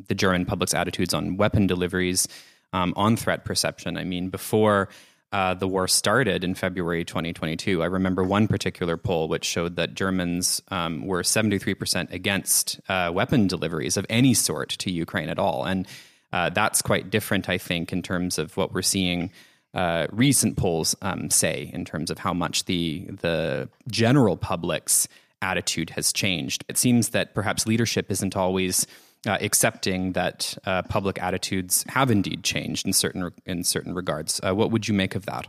the 0.08 0.14
German 0.14 0.46
public's 0.46 0.76
attitudes 0.76 1.12
on 1.12 1.38
weapon 1.38 1.66
deliveries, 1.66 2.28
on 2.72 3.18
threat 3.18 3.46
perception. 3.46 3.98
I 3.98 4.04
mean, 4.04 4.30
before 4.30 4.90
uh, 5.32 5.54
the 5.54 5.68
war 5.68 5.88
started 5.88 6.44
in 6.44 6.56
February 6.56 7.06
2022. 7.06 7.82
I 7.82 7.86
remember 7.86 8.24
one 8.24 8.48
particular 8.48 8.98
poll 8.98 9.28
which 9.28 9.46
showed 9.46 9.78
that 9.78 9.94
Germans 9.94 10.62
um, 10.70 11.06
were 11.06 11.22
73% 11.22 12.12
against 12.12 12.80
uh, 12.90 13.12
weapon 13.14 13.48
deliveries 13.48 13.96
of 13.98 14.06
any 14.10 14.34
sort 14.34 14.70
to 14.70 14.92
Ukraine 14.92 15.30
at 15.30 15.40
all. 15.40 15.64
And 15.66 15.88
uh, 16.34 16.50
that's 16.50 16.82
quite 16.82 17.10
different, 17.10 17.48
I 17.50 17.58
think, 17.58 17.94
in 17.94 18.02
terms 18.02 18.38
of 18.38 18.56
what 18.58 18.74
we're 18.74 18.82
seeing. 18.82 19.32
Uh, 19.74 20.06
recent 20.12 20.58
polls 20.58 20.98
um, 21.02 21.30
say 21.30 21.70
in 21.74 21.86
terms 21.86 22.12
of 22.12 22.18
how 22.18 22.34
much 22.34 22.66
the 22.66 23.08
the 23.22 23.70
general 23.90 24.36
public's 24.36 25.08
attitude 25.42 25.90
has 25.92 26.12
changed. 26.12 26.66
It 26.68 26.78
seems 26.78 27.10
that 27.10 27.34
perhaps 27.34 27.66
leadership 27.66 28.12
isn't 28.12 28.36
always 28.36 28.86
uh, 29.26 29.38
accepting 29.42 30.14
that 30.14 30.58
uh, 30.66 30.82
public 30.84 31.22
attitudes 31.22 31.86
have 31.90 32.10
indeed 32.12 32.44
changed 32.44 32.86
in 32.86 32.94
certain 32.94 33.32
in 33.46 33.64
certain 33.64 33.94
regards. 33.94 34.40
Uh, 34.44 34.54
what 34.54 34.72
would 34.72 34.88
you 34.88 34.94
make 34.94 35.16
of 35.16 35.26
that? 35.26 35.48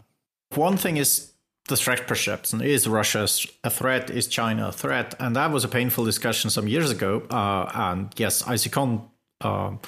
One 0.54 0.76
thing 0.76 0.96
is 0.96 1.32
the 1.68 1.76
threat 1.76 2.06
perception: 2.06 2.60
is 2.60 2.86
Russia 2.86 3.26
a 3.64 3.70
threat? 3.70 4.10
Is 4.10 4.26
China 4.26 4.68
a 4.68 4.72
threat? 4.72 5.14
And 5.18 5.36
that 5.36 5.50
was 5.50 5.64
a 5.64 5.68
painful 5.68 6.04
discussion 6.04 6.50
some 6.50 6.68
years 6.68 6.90
ago. 6.90 7.22
Uh, 7.30 7.70
and 7.74 8.12
yes, 8.16 8.46
I 8.46 8.56
second 8.56 9.02
um, 9.40 9.80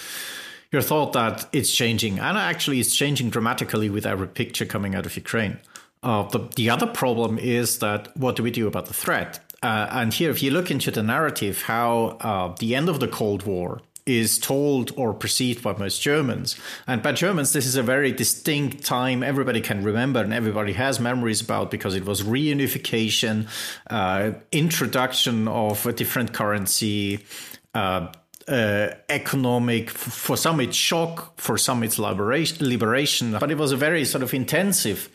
your 0.72 0.82
thought 0.82 1.12
that 1.12 1.46
it's 1.52 1.72
changing, 1.72 2.18
and 2.18 2.36
actually, 2.36 2.80
it's 2.80 2.96
changing 2.96 3.30
dramatically 3.30 3.90
with 3.90 4.06
every 4.06 4.26
picture 4.26 4.66
coming 4.66 4.94
out 4.94 5.06
of 5.06 5.16
Ukraine. 5.16 5.58
Uh, 6.02 6.24
the, 6.24 6.40
the 6.56 6.68
other 6.68 6.86
problem 6.86 7.38
is 7.38 7.78
that 7.78 8.14
what 8.16 8.36
do 8.36 8.42
we 8.42 8.50
do 8.50 8.66
about 8.66 8.86
the 8.86 8.92
threat? 8.92 9.43
Uh, 9.64 9.88
and 9.92 10.12
here, 10.12 10.30
if 10.30 10.42
you 10.42 10.50
look 10.50 10.70
into 10.70 10.90
the 10.90 11.02
narrative, 11.02 11.62
how 11.62 12.18
uh, 12.20 12.54
the 12.58 12.74
end 12.74 12.90
of 12.90 13.00
the 13.00 13.08
Cold 13.08 13.44
War 13.44 13.80
is 14.04 14.38
told 14.38 14.92
or 14.98 15.14
perceived 15.14 15.62
by 15.62 15.72
most 15.78 16.02
Germans. 16.02 16.60
And 16.86 17.02
by 17.02 17.12
Germans, 17.12 17.54
this 17.54 17.64
is 17.64 17.74
a 17.74 17.82
very 17.82 18.12
distinct 18.12 18.84
time 18.84 19.22
everybody 19.22 19.62
can 19.62 19.82
remember 19.82 20.20
and 20.20 20.34
everybody 20.34 20.74
has 20.74 21.00
memories 21.00 21.40
about 21.40 21.70
because 21.70 21.94
it 21.94 22.04
was 22.04 22.22
reunification, 22.22 23.48
uh, 23.88 24.32
introduction 24.52 25.48
of 25.48 25.86
a 25.86 25.94
different 25.94 26.34
currency. 26.34 27.24
Uh, 27.72 28.12
uh, 28.46 28.90
economic, 29.08 29.88
for 29.88 30.36
some 30.36 30.60
it's 30.60 30.76
shock, 30.76 31.40
for 31.40 31.56
some 31.56 31.82
it's 31.82 31.98
liberation, 31.98 32.68
liberation, 32.68 33.34
but 33.40 33.50
it 33.50 33.56
was 33.56 33.72
a 33.72 33.76
very 33.78 34.04
sort 34.04 34.22
of 34.22 34.34
intensive 34.34 35.08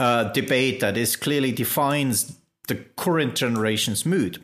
uh, 0.00 0.24
debate 0.32 0.80
that 0.80 0.96
is 0.96 1.14
clearly 1.14 1.52
defines 1.52 2.41
the 2.68 2.76
current 2.96 3.34
generation's 3.34 4.06
mood. 4.06 4.42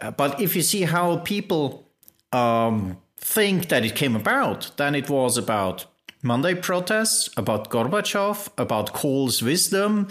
Uh, 0.00 0.10
but 0.10 0.40
if 0.40 0.56
you 0.56 0.62
see 0.62 0.82
how 0.82 1.18
people 1.18 1.88
um, 2.32 2.98
think 3.16 3.68
that 3.68 3.84
it 3.84 3.94
came 3.94 4.16
about, 4.16 4.70
then 4.76 4.94
it 4.94 5.08
was 5.08 5.38
about 5.38 5.86
Monday 6.22 6.54
protests, 6.54 7.30
about 7.36 7.70
Gorbachev, 7.70 8.48
about 8.58 8.92
Kohl's 8.92 9.42
wisdom, 9.42 10.08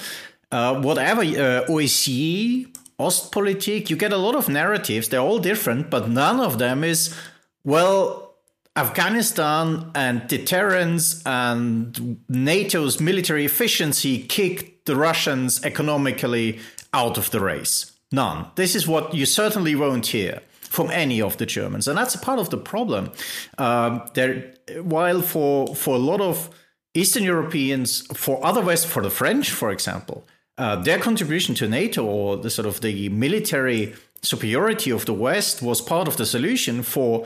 uh, 0.52 0.82
whatever, 0.82 1.22
uh, 1.22 1.66
OSCE, 1.68 2.76
Ostpolitik. 3.00 3.90
You 3.90 3.96
get 3.96 4.12
a 4.12 4.18
lot 4.18 4.36
of 4.36 4.50
narratives. 4.50 5.10
They're 5.10 5.20
all 5.20 5.40
different, 5.40 5.90
but 5.90 6.10
none 6.10 6.40
of 6.40 6.58
them 6.58 6.84
is, 6.84 7.16
well, 7.64 8.30
Afghanistan 8.76 9.92
and 9.94 10.28
deterrence 10.28 11.22
and 11.26 12.20
NATO's 12.30 13.00
military 13.00 13.46
efficiency 13.46 14.24
kicked 14.24 14.86
the 14.86 14.96
Russians 14.96 15.64
economically 15.64 16.60
out 16.94 17.18
of 17.18 17.32
the 17.32 17.40
race. 17.40 17.92
None. 18.12 18.48
This 18.56 18.76
is 18.76 18.88
what 18.88 19.14
you 19.14 19.26
certainly 19.26 19.76
won't 19.76 20.08
hear 20.08 20.42
from 20.62 20.92
any 20.92 21.22
of 21.22 21.38
the 21.38 21.46
Germans, 21.46 21.88
and 21.88 21.98
that's 21.98 22.16
a 22.16 22.20
part 22.20 22.40
of 22.40 22.50
the 22.50 22.58
problem. 22.58 23.12
Um, 23.58 24.04
there, 24.14 24.54
while 24.82 25.22
for 25.22 25.76
for 25.76 25.96
a 25.96 26.00
lot 26.00 26.22
of 26.22 26.50
Eastern 26.94 27.24
Europeans, 27.24 28.06
for 28.16 28.44
other 28.44 28.62
West, 28.62 28.88
for 28.88 29.02
the 29.02 29.10
French, 29.10 29.52
for 29.52 29.72
example, 29.72 30.26
uh, 30.58 30.76
their 30.76 31.00
contribution 31.00 31.56
to 31.56 31.68
NATO 31.68 32.04
or 32.04 32.38
the 32.38 32.50
sort 32.50 32.68
of 32.68 32.82
the 32.82 33.10
military 33.10 33.96
superiority 34.22 34.92
of 34.92 35.06
the 35.06 35.14
West 35.14 35.62
was 35.62 35.82
part 35.82 36.08
of 36.08 36.18
the 36.18 36.26
solution 36.26 36.84
for 36.84 37.26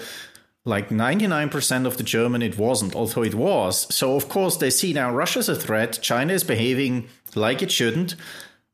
like 0.66 0.90
99% 0.90 1.86
of 1.86 1.98
the 1.98 2.04
German 2.04 2.42
it 2.42 2.58
wasn't, 2.58 2.96
although 2.96 3.24
it 3.24 3.36
was. 3.36 3.94
So 3.94 4.16
of 4.16 4.30
course 4.30 4.58
they 4.58 4.70
see 4.70 4.94
now 4.94 5.14
Russia 5.14 5.40
as 5.40 5.50
a 5.50 5.56
threat, 5.56 6.00
China 6.02 6.34
is 6.34 6.44
behaving 6.44 7.08
like 7.36 7.62
it 7.62 7.72
shouldn't. 7.72 8.16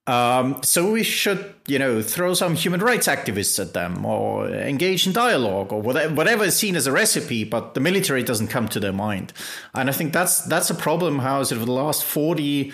Um, 0.08 0.60
so 0.64 0.92
we 0.92 1.04
should, 1.04 1.54
you 1.68 1.78
know, 1.78 2.02
throw 2.02 2.34
some 2.34 2.56
human 2.56 2.80
rights 2.80 3.08
activists 3.08 3.60
at 3.60 3.74
them 3.74 4.04
or 4.04 4.50
engage 4.50 5.06
in 5.06 5.14
dialogue 5.14 5.72
or 5.72 5.84
whatever, 5.84 6.16
whatever 6.16 6.46
is 6.46 6.56
seen 6.56 6.76
as 6.76 6.88
a 6.88 6.92
recipe, 6.92 7.44
but 7.44 7.76
the 7.76 7.80
military 7.80 8.24
doesn't 8.24 8.48
come 8.48 8.68
to 8.70 8.80
their 8.80 8.94
mind. 8.94 9.34
And 9.76 9.88
I 9.88 9.94
think 9.94 10.12
that's 10.12 10.42
that's 10.46 10.72
a 10.72 10.76
problem. 10.76 11.20
How 11.20 11.44
sort 11.44 11.62
of 11.62 11.68
the 11.68 11.74
last 11.74 12.04
forty 12.04 12.74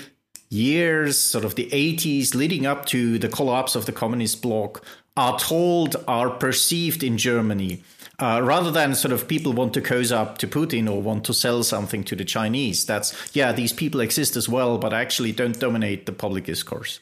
years, 0.49 1.17
sort 1.17 1.43
of 1.43 1.55
the 1.55 1.67
eighties, 1.73 2.35
leading 2.35 2.65
up 2.65 2.85
to 2.85 3.19
the 3.19 3.27
collapse 3.27 3.75
of 3.75 3.85
the 3.85 3.91
communist 3.91 4.41
bloc, 4.41 4.81
are 5.17 5.37
told 5.37 5.97
are 6.07 6.29
perceived 6.29 7.03
in 7.03 7.17
Germany. 7.17 7.83
Uh, 8.17 8.39
rather 8.41 8.71
than 8.71 8.95
sort 8.95 9.11
of 9.11 9.27
people 9.27 9.51
want 9.51 9.73
to 9.73 9.81
cozy 9.81 10.15
up 10.15 10.37
to 10.37 10.47
Putin 10.47 10.89
or 10.89 11.01
want 11.01 11.25
to 11.25 11.33
sell 11.33 11.63
something 11.63 12.01
to 12.01 12.15
the 12.15 12.23
Chinese. 12.23 12.85
That's, 12.85 13.35
yeah, 13.35 13.51
these 13.51 13.73
people 13.73 13.99
exist 13.99 14.37
as 14.37 14.47
well, 14.47 14.77
but 14.77 14.93
actually 14.93 15.33
don't 15.33 15.59
dominate 15.59 16.05
the 16.05 16.13
public 16.13 16.45
discourse 16.45 17.01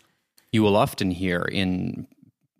you 0.53 0.61
will 0.61 0.77
often 0.77 1.11
hear 1.11 1.41
in 1.41 2.07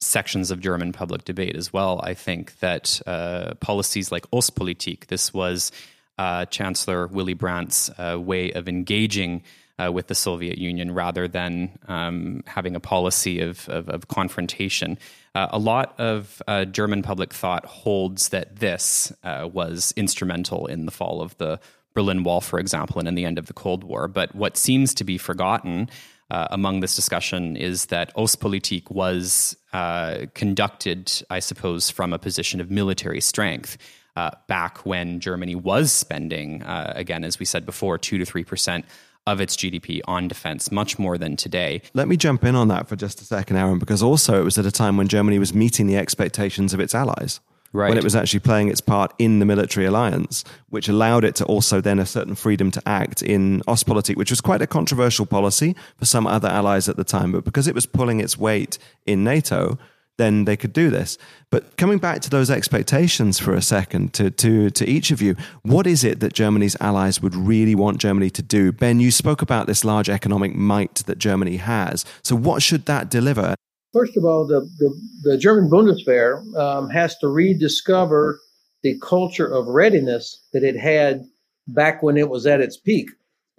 sections 0.02 0.52
of 0.52 0.60
German 0.60 0.92
public 0.92 1.24
debate 1.24 1.56
as 1.56 1.72
well, 1.72 2.02
I 2.04 2.16
think, 2.16 2.60
that 2.60 3.00
uh, 3.08 3.54
policies 3.62 4.12
like 4.12 4.30
Ostpolitik, 4.32 5.08
this 5.08 5.34
was 5.34 5.72
uh, 6.18 6.46
Chancellor 6.46 7.08
Willy 7.08 7.36
Brandt's 7.36 7.90
uh, 7.98 8.20
way 8.20 8.52
of 8.52 8.68
engaging 8.68 9.44
uh, 9.80 9.92
with 9.92 10.08
the 10.08 10.16
Soviet 10.16 10.58
Union 10.58 10.94
rather 10.94 11.28
than 11.28 11.78
um, 11.88 12.44
having 12.46 12.76
a 12.76 12.80
policy 12.80 13.40
of, 13.40 13.68
of, 13.70 13.90
of 13.90 14.08
confrontation. 14.08 14.98
Uh, 15.34 15.48
a 15.52 15.60
lot 15.60 16.00
of 16.00 16.42
uh, 16.48 16.66
German 16.66 17.02
public 17.02 17.34
thought 17.34 17.66
holds 17.66 18.30
that 18.30 18.58
this 18.58 19.12
was 19.24 19.94
instrumental 19.96 20.68
in 20.68 20.86
the 20.86 20.92
fall 20.92 21.22
of 21.22 21.38
the 21.38 21.60
Berlin 21.94 22.24
Wall, 22.24 22.42
for 22.42 22.60
example, 22.60 23.00
and 23.00 23.08
in 23.08 23.16
the 23.16 23.26
end 23.26 23.38
of 23.38 23.46
the 23.46 23.54
Cold 23.54 23.84
War. 23.84 24.08
But 24.08 24.34
what 24.36 24.58
seems 24.58 24.94
to 24.96 25.04
be 25.04 25.18
forgotten 25.18 25.90
uh, 26.32 26.48
among 26.52 26.80
this 26.80 26.96
discussion 26.96 27.56
is 27.56 27.88
that 27.88 28.16
Ostpolitik 28.16 28.90
was 28.90 29.56
uh, 29.72 30.26
conducted, 30.34 31.12
I 31.30 31.40
suppose, 31.40 31.90
from 31.90 32.14
a 32.14 32.20
position 32.20 32.62
of 32.62 32.72
military 32.72 33.22
strength. 33.22 33.78
Uh, 34.16 34.30
back 34.48 34.86
when 34.86 35.20
Germany 35.20 35.56
was 35.56 35.92
spending, 35.92 36.62
uh, 36.62 36.94
again, 36.96 37.24
as 37.24 37.40
we 37.40 37.46
said 37.46 37.66
before, 37.66 37.98
two 37.98 38.20
to 38.20 38.26
three 38.26 38.44
percent 38.44 38.86
of 39.26 39.42
its 39.42 39.56
GDP 39.56 40.02
on 40.06 40.28
defense, 40.28 40.72
much 40.72 41.00
more 41.00 41.18
than 41.18 41.36
today. 41.36 41.82
Let 41.94 42.08
me 42.08 42.18
jump 42.18 42.44
in 42.44 42.56
on 42.56 42.68
that 42.68 42.88
for 42.88 42.96
just 42.96 43.22
a 43.22 43.26
second, 43.26 43.58
Aaron, 43.58 43.80
because 43.80 44.04
also 44.04 44.40
it 44.40 44.44
was 44.44 44.58
at 44.58 44.66
a 44.66 44.72
time 44.72 44.98
when 44.98 45.08
Germany 45.08 45.40
was 45.40 45.54
meeting 45.54 45.88
the 45.88 45.98
expectations 45.98 46.74
of 46.74 46.80
its 46.80 46.94
allies 46.94 47.40
right. 47.74 47.90
when 47.90 47.98
it 47.98 48.04
was 48.04 48.16
actually 48.16 48.40
playing 48.40 48.70
its 48.70 48.80
part 48.80 49.14
in 49.20 49.40
the 49.40 49.46
military 49.46 49.86
alliance, 49.86 50.44
which 50.70 50.88
allowed 50.88 51.24
it 51.26 51.36
to 51.36 51.46
also 51.46 51.82
then 51.82 52.00
a 52.00 52.06
certain 52.06 52.36
freedom 52.36 52.72
to 52.72 52.82
act 52.88 53.22
in 53.22 53.62
Ostpolitik, 53.68 54.16
which 54.16 54.30
was 54.30 54.40
quite 54.40 54.62
a 54.62 54.68
controversial 54.68 55.26
policy 55.26 55.76
for 55.98 56.06
some 56.06 56.26
other 56.26 56.48
allies 56.48 56.88
at 56.88 56.96
the 56.96 57.04
time. 57.04 57.32
But 57.32 57.44
because 57.44 57.68
it 57.68 57.76
was 57.76 57.86
pulling 57.86 58.20
its 58.20 58.38
weight 58.38 58.78
in 59.06 59.24
NATO, 59.24 59.78
then 60.18 60.46
they 60.46 60.56
could 60.56 60.74
do 60.74 60.90
this. 60.90 61.18
But 61.50 61.76
coming 61.78 61.98
back 61.98 62.22
to 62.22 62.30
those 62.30 62.52
expectations 62.52 63.40
for 63.40 63.54
a 63.54 63.62
second, 63.62 64.14
to, 64.14 64.30
to, 64.30 64.70
to 64.70 64.88
each 64.88 65.12
of 65.12 65.22
you, 65.22 65.36
what 65.64 65.88
is 65.88 66.04
it 66.04 66.20
that 66.20 66.34
Germany's 66.34 66.78
allies 66.80 67.22
would 67.22 67.36
really 67.36 67.74
want 67.74 67.98
Germany 67.98 68.30
to 68.32 68.44
do? 68.44 68.72
Ben, 68.72 69.00
you 69.00 69.10
spoke 69.10 69.42
about 69.42 69.66
this 69.66 69.84
large 69.84 70.10
economic 70.10 70.56
might 70.56 70.96
that 71.08 71.18
Germany 71.18 71.58
has. 71.58 72.06
So, 72.24 72.36
what 72.36 72.62
should 72.62 72.86
that 72.86 73.10
deliver? 73.10 73.56
First 73.94 74.18
of 74.18 74.26
all, 74.26 74.48
the, 74.48 74.62
the, 74.80 75.02
the 75.24 75.38
German 75.38 75.70
Bundeswehr 75.70 76.44
um, 76.58 76.90
has 76.90 77.16
to 77.20 77.28
rediscover 77.28 78.40
the 78.82 79.00
culture 79.00 79.48
of 79.48 79.68
readiness 79.68 80.42
that 80.52 80.64
it 80.64 80.76
had 80.76 81.26
back 81.68 82.02
when 82.02 82.18
it 82.18 82.30
was 82.30 82.46
at 82.48 82.60
its 82.60 82.76
peak. 82.76 83.10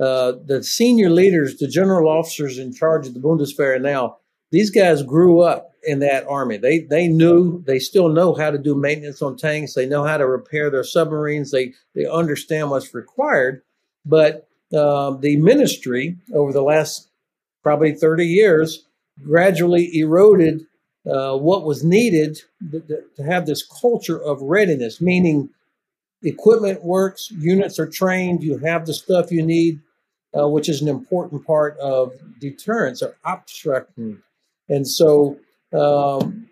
Uh, 0.00 0.32
the 0.44 0.62
senior 0.62 1.08
leaders, 1.08 1.56
the 1.56 1.68
general 1.68 2.08
officers 2.08 2.58
in 2.58 2.74
charge 2.74 3.06
of 3.06 3.14
the 3.14 3.20
Bundeswehr 3.20 3.80
now, 3.80 4.18
these 4.50 4.70
guys 4.70 5.02
grew 5.02 5.40
up 5.40 5.70
in 5.84 6.00
that 6.00 6.26
army. 6.26 6.56
They 6.56 6.80
they 6.80 7.08
knew, 7.08 7.62
they 7.64 7.78
still 7.78 8.08
know 8.08 8.34
how 8.34 8.50
to 8.50 8.58
do 8.58 8.74
maintenance 8.74 9.22
on 9.22 9.36
tanks. 9.36 9.74
They 9.74 9.86
know 9.86 10.04
how 10.04 10.16
to 10.16 10.26
repair 10.26 10.70
their 10.70 10.84
submarines. 10.84 11.50
They 11.50 11.74
they 11.94 12.06
understand 12.06 12.70
what's 12.70 12.94
required. 12.94 13.62
But 14.04 14.48
uh, 14.72 15.16
the 15.16 15.36
ministry 15.36 16.16
over 16.32 16.52
the 16.52 16.62
last 16.62 17.08
probably 17.62 17.94
30 17.94 18.26
years 18.26 18.84
gradually 19.22 19.96
eroded 19.98 20.66
uh, 21.06 21.36
what 21.36 21.64
was 21.64 21.84
needed 21.84 22.40
to 22.72 23.22
have 23.22 23.46
this 23.46 23.62
culture 23.62 24.20
of 24.22 24.40
readiness, 24.40 25.00
meaning 25.00 25.50
equipment 26.22 26.82
works, 26.82 27.30
units 27.30 27.78
are 27.78 27.86
trained, 27.86 28.42
you 28.42 28.56
have 28.58 28.86
the 28.86 28.94
stuff 28.94 29.30
you 29.30 29.44
need, 29.44 29.80
uh, 30.36 30.48
which 30.48 30.68
is 30.68 30.80
an 30.80 30.88
important 30.88 31.46
part 31.46 31.76
of 31.78 32.12
deterrence 32.40 33.02
or 33.02 33.16
obstruction. 33.24 34.22
And 34.68 34.88
so 34.88 35.38
um, 35.72 36.48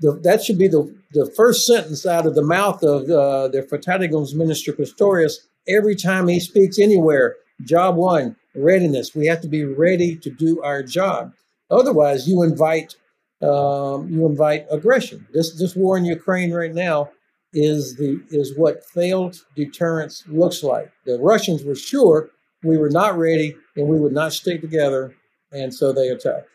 the, 0.00 0.18
that 0.24 0.42
should 0.42 0.58
be 0.58 0.68
the, 0.68 0.92
the 1.12 1.30
first 1.36 1.64
sentence 1.64 2.04
out 2.04 2.26
of 2.26 2.34
the 2.34 2.42
mouth 2.42 2.82
of 2.82 3.02
uh, 3.04 3.48
the 3.48 3.62
Verteidigungsminister 3.62 4.76
Pistorius 4.76 5.46
every 5.68 5.94
time 5.94 6.26
he 6.26 6.40
speaks 6.40 6.78
anywhere. 6.78 7.36
Job 7.62 7.94
one, 7.94 8.34
readiness. 8.56 9.14
We 9.14 9.26
have 9.26 9.40
to 9.42 9.48
be 9.48 9.64
ready 9.64 10.16
to 10.16 10.30
do 10.30 10.60
our 10.62 10.82
job. 10.82 11.32
Otherwise, 11.72 12.28
you 12.28 12.42
invite 12.42 12.94
um, 13.40 14.08
you 14.08 14.24
invite 14.26 14.66
aggression. 14.70 15.26
This 15.32 15.58
this 15.58 15.74
war 15.74 15.96
in 15.96 16.04
Ukraine 16.04 16.52
right 16.52 16.72
now 16.72 17.10
is 17.52 17.96
the 17.96 18.22
is 18.30 18.56
what 18.56 18.84
failed 18.84 19.44
deterrence 19.56 20.24
looks 20.28 20.62
like. 20.62 20.92
The 21.04 21.18
Russians 21.18 21.64
were 21.64 21.74
sure 21.74 22.30
we 22.62 22.78
were 22.78 22.90
not 22.90 23.18
ready 23.18 23.56
and 23.76 23.88
we 23.88 23.98
would 23.98 24.12
not 24.12 24.32
stay 24.32 24.58
together, 24.58 25.14
and 25.50 25.74
so 25.74 25.92
they 25.92 26.08
attacked. 26.08 26.48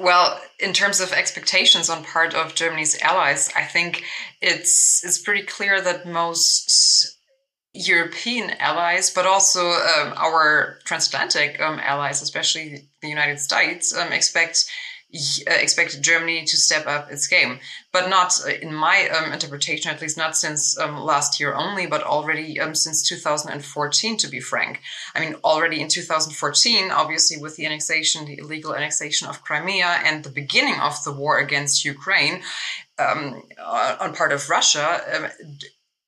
Well, 0.00 0.40
in 0.58 0.72
terms 0.72 1.00
of 1.00 1.12
expectations 1.12 1.88
on 1.88 2.04
part 2.04 2.34
of 2.34 2.54
Germany's 2.54 3.00
allies, 3.00 3.50
I 3.56 3.62
think 3.62 4.04
it's 4.42 5.02
it's 5.04 5.22
pretty 5.22 5.42
clear 5.42 5.80
that 5.80 6.06
most 6.06 7.17
European 7.74 8.50
allies, 8.58 9.10
but 9.10 9.26
also 9.26 9.70
um, 9.70 10.12
our 10.16 10.78
transatlantic 10.84 11.60
um, 11.60 11.78
allies, 11.80 12.22
especially 12.22 12.88
the 13.02 13.08
United 13.08 13.38
States, 13.38 13.94
um, 13.94 14.12
expect 14.12 14.66
uh, 15.14 15.54
expect 15.54 16.02
Germany 16.02 16.44
to 16.44 16.56
step 16.58 16.86
up 16.86 17.10
its 17.10 17.26
game, 17.26 17.60
but 17.94 18.10
not 18.10 18.38
uh, 18.44 18.50
in 18.50 18.74
my 18.74 19.08
um, 19.08 19.32
interpretation, 19.32 19.90
at 19.90 20.02
least 20.02 20.18
not 20.18 20.36
since 20.36 20.78
um, 20.78 20.98
last 20.98 21.40
year 21.40 21.54
only, 21.54 21.86
but 21.86 22.02
already 22.02 22.60
um, 22.60 22.74
since 22.74 23.08
2014, 23.08 24.18
to 24.18 24.28
be 24.28 24.38
frank. 24.38 24.82
I 25.14 25.20
mean, 25.20 25.36
already 25.44 25.80
in 25.80 25.88
2014, 25.88 26.90
obviously 26.90 27.38
with 27.38 27.56
the 27.56 27.64
annexation, 27.64 28.26
the 28.26 28.36
illegal 28.36 28.74
annexation 28.74 29.28
of 29.28 29.42
Crimea 29.42 30.00
and 30.04 30.24
the 30.24 30.30
beginning 30.30 30.78
of 30.78 31.02
the 31.04 31.12
war 31.12 31.38
against 31.38 31.86
Ukraine 31.86 32.42
on 32.98 34.14
part 34.14 34.32
of 34.32 34.50
Russia, 34.50 35.30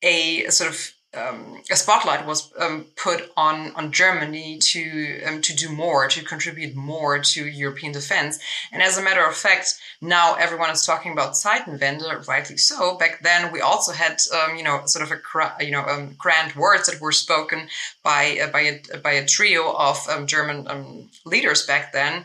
a 0.02 0.44
sort 0.48 0.68
of 0.68 0.92
um, 1.16 1.60
a 1.70 1.74
spotlight 1.74 2.24
was 2.24 2.52
um, 2.58 2.86
put 2.96 3.32
on 3.36 3.72
on 3.74 3.90
Germany 3.90 4.58
to 4.58 5.22
um, 5.26 5.40
to 5.42 5.54
do 5.54 5.68
more, 5.68 6.06
to 6.06 6.24
contribute 6.24 6.76
more 6.76 7.18
to 7.18 7.48
European 7.48 7.92
defense. 7.92 8.38
And 8.70 8.80
as 8.80 8.96
a 8.96 9.02
matter 9.02 9.26
of 9.26 9.34
fact, 9.34 9.74
now 10.00 10.36
everyone 10.36 10.70
is 10.70 10.86
talking 10.86 11.10
about 11.10 11.32
Zeitenwende, 11.32 12.28
rightly 12.28 12.56
so. 12.56 12.96
Back 12.96 13.22
then, 13.22 13.50
we 13.52 13.60
also 13.60 13.92
had 13.92 14.20
um, 14.32 14.56
you 14.56 14.62
know 14.62 14.82
sort 14.86 15.04
of 15.04 15.10
a 15.10 15.64
you 15.64 15.72
know 15.72 15.82
um, 15.82 16.14
grand 16.16 16.54
words 16.54 16.86
that 16.86 17.00
were 17.00 17.12
spoken 17.12 17.68
by 18.04 18.38
uh, 18.40 18.52
by 18.52 18.60
a 18.60 18.98
by 18.98 19.12
a 19.12 19.26
trio 19.26 19.72
of 19.72 19.98
um, 20.08 20.28
German 20.28 21.08
leaders 21.24 21.66
back 21.66 21.92
then. 21.92 22.24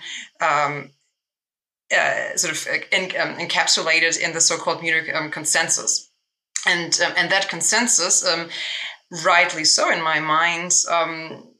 Uh, 1.91 2.35
sort 2.35 2.51
of 2.51 2.67
uh, 2.67 2.77
in, 2.91 3.09
encapsulated 3.09 4.19
in 4.19 4.33
the 4.33 4.41
so-called 4.41 4.81
Munich 4.81 5.13
consensus 5.31 6.04
and 6.65 6.99
um, 7.05 7.13
and 7.17 7.31
that 7.31 7.49
consensus, 7.49 8.25
um, 8.25 8.49
rightly 9.23 9.63
so 9.63 9.91
in 9.91 10.01
my 10.01 10.19
mind, 10.19 10.71
um, 10.91 11.55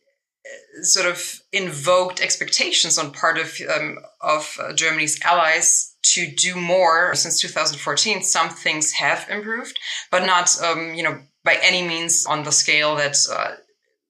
sort 0.81 1.05
of 1.05 1.41
invoked 1.51 2.21
expectations 2.21 2.97
on 2.97 3.11
part 3.11 3.37
of 3.37 3.57
um, 3.73 3.97
of 4.21 4.57
uh, 4.61 4.73
Germany's 4.73 5.19
allies 5.23 5.95
to 6.03 6.27
do 6.27 6.55
more. 6.55 7.15
Since 7.15 7.41
2014, 7.41 8.23
some 8.23 8.49
things 8.49 8.91
have 8.93 9.27
improved, 9.29 9.79
but 10.11 10.25
not 10.25 10.61
um, 10.61 10.93
you 10.93 11.03
know 11.03 11.19
by 11.43 11.57
any 11.61 11.87
means 11.87 12.25
on 12.25 12.43
the 12.43 12.51
scale 12.51 12.95
that 12.95 13.17
uh, 13.31 13.55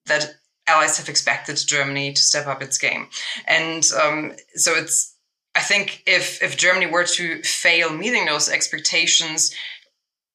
that 0.06 0.36
allies 0.68 0.98
have 0.98 1.10
expected 1.10 1.58
Germany 1.66 2.14
to 2.14 2.22
step 2.22 2.48
up 2.48 2.62
its 2.62 2.78
game, 2.78 3.08
and 3.48 3.86
um, 4.02 4.34
so 4.56 4.74
it's. 4.74 5.14
I 5.58 5.62
think 5.62 6.04
if 6.06 6.44
if 6.44 6.58
Germany 6.58 6.88
were 6.88 7.06
to 7.06 7.42
fail 7.44 7.90
meeting 7.90 8.26
those 8.26 8.50
expectations, 8.50 9.56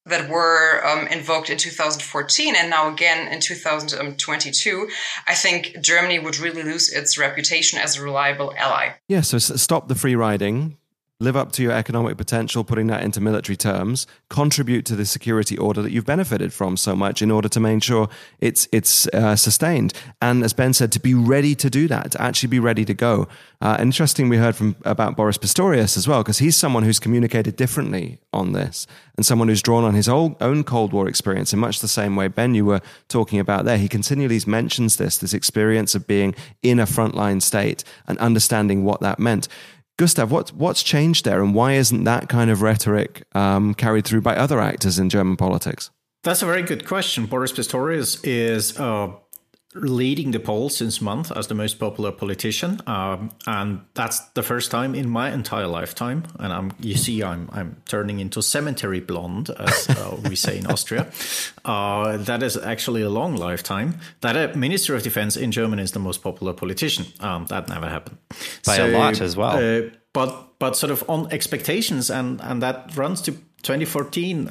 that 0.05 0.29
were 0.29 0.85
um, 0.85 1.07
invoked 1.07 1.49
in 1.49 1.57
2014 1.57 2.55
and 2.55 2.69
now 2.69 2.91
again 2.91 3.31
in 3.31 3.39
2022, 3.39 4.89
I 5.27 5.33
think 5.35 5.77
Germany 5.81 6.19
would 6.19 6.39
really 6.39 6.63
lose 6.63 6.91
its 6.91 7.17
reputation 7.17 7.79
as 7.79 7.97
a 7.97 8.03
reliable 8.03 8.53
ally. 8.57 8.93
Yeah, 9.07 9.21
so 9.21 9.37
stop 9.37 9.87
the 9.87 9.95
free 9.95 10.15
riding, 10.15 10.77
live 11.21 11.37
up 11.37 11.51
to 11.51 11.61
your 11.61 11.71
economic 11.71 12.17
potential, 12.17 12.63
putting 12.63 12.87
that 12.87 13.03
into 13.03 13.21
military 13.21 13.55
terms, 13.55 14.07
contribute 14.29 14.85
to 14.85 14.95
the 14.95 15.05
security 15.05 15.57
order 15.57 15.81
that 15.81 15.91
you've 15.91 16.05
benefited 16.05 16.51
from 16.51 16.75
so 16.75 16.95
much 16.95 17.21
in 17.21 17.29
order 17.29 17.47
to 17.47 17.59
make 17.59 17.83
sure 17.83 18.09
it's 18.39 18.67
it's 18.71 19.07
uh, 19.07 19.35
sustained. 19.35 19.93
And 20.21 20.43
as 20.43 20.53
Ben 20.53 20.73
said, 20.73 20.91
to 20.93 20.99
be 20.99 21.13
ready 21.13 21.53
to 21.55 21.69
do 21.69 21.87
that, 21.87 22.11
to 22.11 22.21
actually 22.21 22.49
be 22.49 22.59
ready 22.59 22.83
to 22.85 22.93
go. 22.93 23.27
Uh, 23.61 23.77
interesting, 23.79 24.27
we 24.27 24.37
heard 24.37 24.55
from 24.55 24.75
about 24.83 25.15
Boris 25.15 25.37
Pistorius 25.37 25.95
as 25.95 26.07
well, 26.07 26.23
because 26.23 26.39
he's 26.39 26.57
someone 26.57 26.83
who's 26.83 26.99
communicated 26.99 27.55
differently 27.55 28.17
on 28.33 28.53
this, 28.53 28.87
and 29.15 29.23
someone 29.23 29.47
who's 29.47 29.61
drawn 29.61 29.83
on 29.83 29.93
his 29.93 30.09
own, 30.09 30.35
own 30.41 30.63
Cold 30.63 30.91
War 30.91 31.07
experience 31.07 31.53
in 31.53 31.59
much 31.59 31.79
the 31.79 31.87
same 31.87 32.15
way 32.15 32.27
Ben 32.27 32.55
you 32.55 32.65
were 32.65 32.81
talking 33.07 33.39
about 33.39 33.65
there. 33.65 33.77
He 33.77 33.87
continually 33.87 34.39
mentions 34.47 34.95
this 34.95 35.17
this 35.17 35.33
experience 35.33 35.93
of 35.93 36.07
being 36.07 36.33
in 36.63 36.79
a 36.79 36.85
frontline 36.85 37.41
state 37.41 37.83
and 38.07 38.17
understanding 38.17 38.83
what 38.83 39.01
that 39.01 39.19
meant. 39.19 39.47
Gustav, 40.01 40.31
what, 40.31 40.51
what's 40.53 40.81
changed 40.81 41.25
there, 41.25 41.43
and 41.43 41.53
why 41.53 41.73
isn't 41.73 42.05
that 42.05 42.27
kind 42.27 42.49
of 42.49 42.63
rhetoric 42.63 43.21
um, 43.35 43.75
carried 43.75 44.03
through 44.03 44.21
by 44.21 44.35
other 44.35 44.59
actors 44.59 44.97
in 44.97 45.09
German 45.09 45.37
politics? 45.37 45.91
That's 46.23 46.41
a 46.41 46.47
very 46.47 46.63
good 46.63 46.87
question. 46.87 47.27
Boris 47.27 47.51
Pistorius 47.51 48.19
is 48.23 48.79
uh, 48.79 49.11
leading 49.73 50.31
the 50.31 50.39
polls 50.39 50.75
since 50.77 51.01
month 51.01 51.31
as 51.31 51.47
the 51.47 51.55
most 51.55 51.79
popular 51.79 52.11
politician, 52.11 52.79
um, 52.87 53.31
and 53.47 53.81
that's 53.93 54.19
the 54.31 54.43
first 54.43 54.69
time 54.71 54.93
in 54.93 55.09
my 55.09 55.31
entire 55.31 55.67
lifetime. 55.67 56.23
And 56.39 56.51
I'm, 56.51 56.71
you 56.79 56.95
see, 56.95 57.23
I'm 57.23 57.49
I'm 57.53 57.81
turning 57.85 58.19
into 58.19 58.41
cemetery 58.41 58.99
blonde, 58.99 59.49
as 59.49 59.89
uh, 59.89 60.17
we 60.27 60.35
say 60.35 60.57
in 60.57 60.67
Austria. 60.67 61.07
Uh, 61.63 62.17
that 62.17 62.41
is 62.41 62.57
actually 62.57 63.03
a 63.03 63.09
long 63.09 63.35
lifetime. 63.35 63.99
That 64.21 64.35
a 64.35 64.57
minister 64.57 64.95
of 64.95 65.03
defense 65.03 65.37
in 65.37 65.51
Germany 65.51 65.83
is 65.83 65.91
the 65.91 65.99
most 65.99 66.23
popular 66.23 66.53
politician. 66.53 67.05
Um, 67.19 67.45
that 67.45 67.69
never 67.69 67.87
happened 67.87 68.17
by 68.65 68.77
so, 68.77 68.87
a 68.87 68.89
lot 68.89 69.21
as 69.21 69.37
well. 69.37 69.57
Uh, 69.57 69.89
but 70.11 70.57
but 70.57 70.75
sort 70.75 70.91
of 70.91 71.07
on 71.07 71.31
expectations, 71.31 72.09
and 72.09 72.41
and 72.41 72.63
that 72.63 72.97
runs 72.97 73.21
to 73.21 73.33
2014 73.61 74.49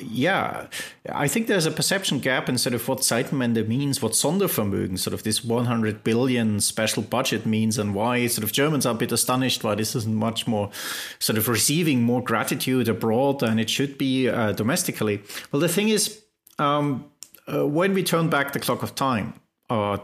yeah, 0.00 0.66
I 1.08 1.28
think 1.28 1.46
there's 1.46 1.66
a 1.66 1.70
perception 1.70 2.18
gap 2.18 2.48
in 2.48 2.58
sort 2.58 2.74
of 2.74 2.86
what 2.88 3.00
Zeitenwende 3.00 3.66
means, 3.66 4.02
what 4.02 4.12
Sondervermögen, 4.12 4.98
sort 4.98 5.14
of 5.14 5.22
this 5.22 5.44
100 5.44 6.04
billion 6.04 6.60
special 6.60 7.02
budget 7.02 7.46
means, 7.46 7.78
and 7.78 7.94
why 7.94 8.26
sort 8.26 8.44
of 8.44 8.52
Germans 8.52 8.86
are 8.86 8.94
a 8.94 8.98
bit 8.98 9.12
astonished 9.12 9.64
why 9.64 9.74
this 9.74 9.94
isn't 9.94 10.14
much 10.14 10.46
more 10.46 10.70
sort 11.18 11.38
of 11.38 11.48
receiving 11.48 12.02
more 12.02 12.22
gratitude 12.22 12.88
abroad 12.88 13.40
than 13.40 13.58
it 13.58 13.70
should 13.70 13.98
be 13.98 14.28
uh, 14.28 14.52
domestically. 14.52 15.22
Well, 15.52 15.60
the 15.60 15.68
thing 15.68 15.88
is, 15.88 16.22
um, 16.58 17.10
uh, 17.46 17.66
when 17.66 17.94
we 17.94 18.02
turn 18.02 18.28
back 18.28 18.52
the 18.52 18.60
clock 18.60 18.82
of 18.82 18.94
time, 18.94 19.34
uh, 19.70 19.98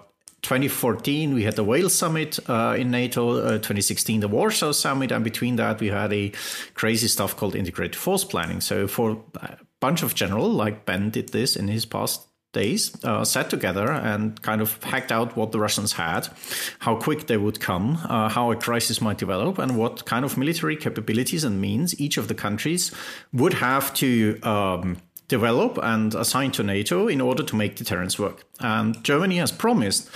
2014, 0.44 1.32
we 1.32 1.44
had 1.44 1.56
the 1.56 1.64
Wales 1.64 1.94
summit 1.94 2.38
uh, 2.48 2.76
in 2.78 2.90
NATO. 2.90 3.38
Uh, 3.38 3.50
2016, 3.52 4.20
the 4.20 4.28
Warsaw 4.28 4.72
summit, 4.72 5.10
and 5.10 5.24
between 5.24 5.56
that, 5.56 5.80
we 5.80 5.88
had 5.88 6.12
a 6.12 6.32
crazy 6.74 7.08
stuff 7.08 7.34
called 7.34 7.56
integrated 7.56 7.96
force 7.96 8.24
planning. 8.24 8.60
So 8.60 8.86
for 8.86 9.22
bunch 9.80 10.02
of 10.02 10.14
general, 10.14 10.48
like 10.48 10.86
Ben 10.86 11.10
did 11.10 11.30
this 11.30 11.56
in 11.56 11.68
his 11.68 11.84
past 11.84 12.26
days, 12.54 12.96
uh, 13.04 13.24
sat 13.24 13.50
together 13.50 13.90
and 13.90 14.40
kind 14.40 14.62
of 14.62 14.82
hacked 14.82 15.12
out 15.12 15.36
what 15.36 15.52
the 15.52 15.58
Russians 15.58 15.92
had, 15.92 16.28
how 16.78 16.96
quick 16.96 17.26
they 17.26 17.36
would 17.36 17.60
come, 17.60 17.98
uh, 18.08 18.28
how 18.28 18.50
a 18.52 18.56
crisis 18.56 19.00
might 19.00 19.18
develop, 19.18 19.58
and 19.58 19.76
what 19.76 20.06
kind 20.06 20.24
of 20.24 20.38
military 20.38 20.76
capabilities 20.76 21.44
and 21.44 21.60
means 21.60 22.00
each 22.00 22.16
of 22.16 22.28
the 22.28 22.34
countries 22.34 22.92
would 23.32 23.54
have 23.54 23.92
to 23.94 24.40
um, 24.42 24.96
develop 25.28 25.78
and 25.82 26.14
assign 26.14 26.50
to 26.52 26.62
NATO 26.62 27.08
in 27.08 27.20
order 27.20 27.42
to 27.42 27.56
make 27.56 27.76
deterrence 27.76 28.18
work. 28.18 28.44
And 28.60 29.02
Germany 29.04 29.38
has 29.38 29.52
promised 29.52 30.08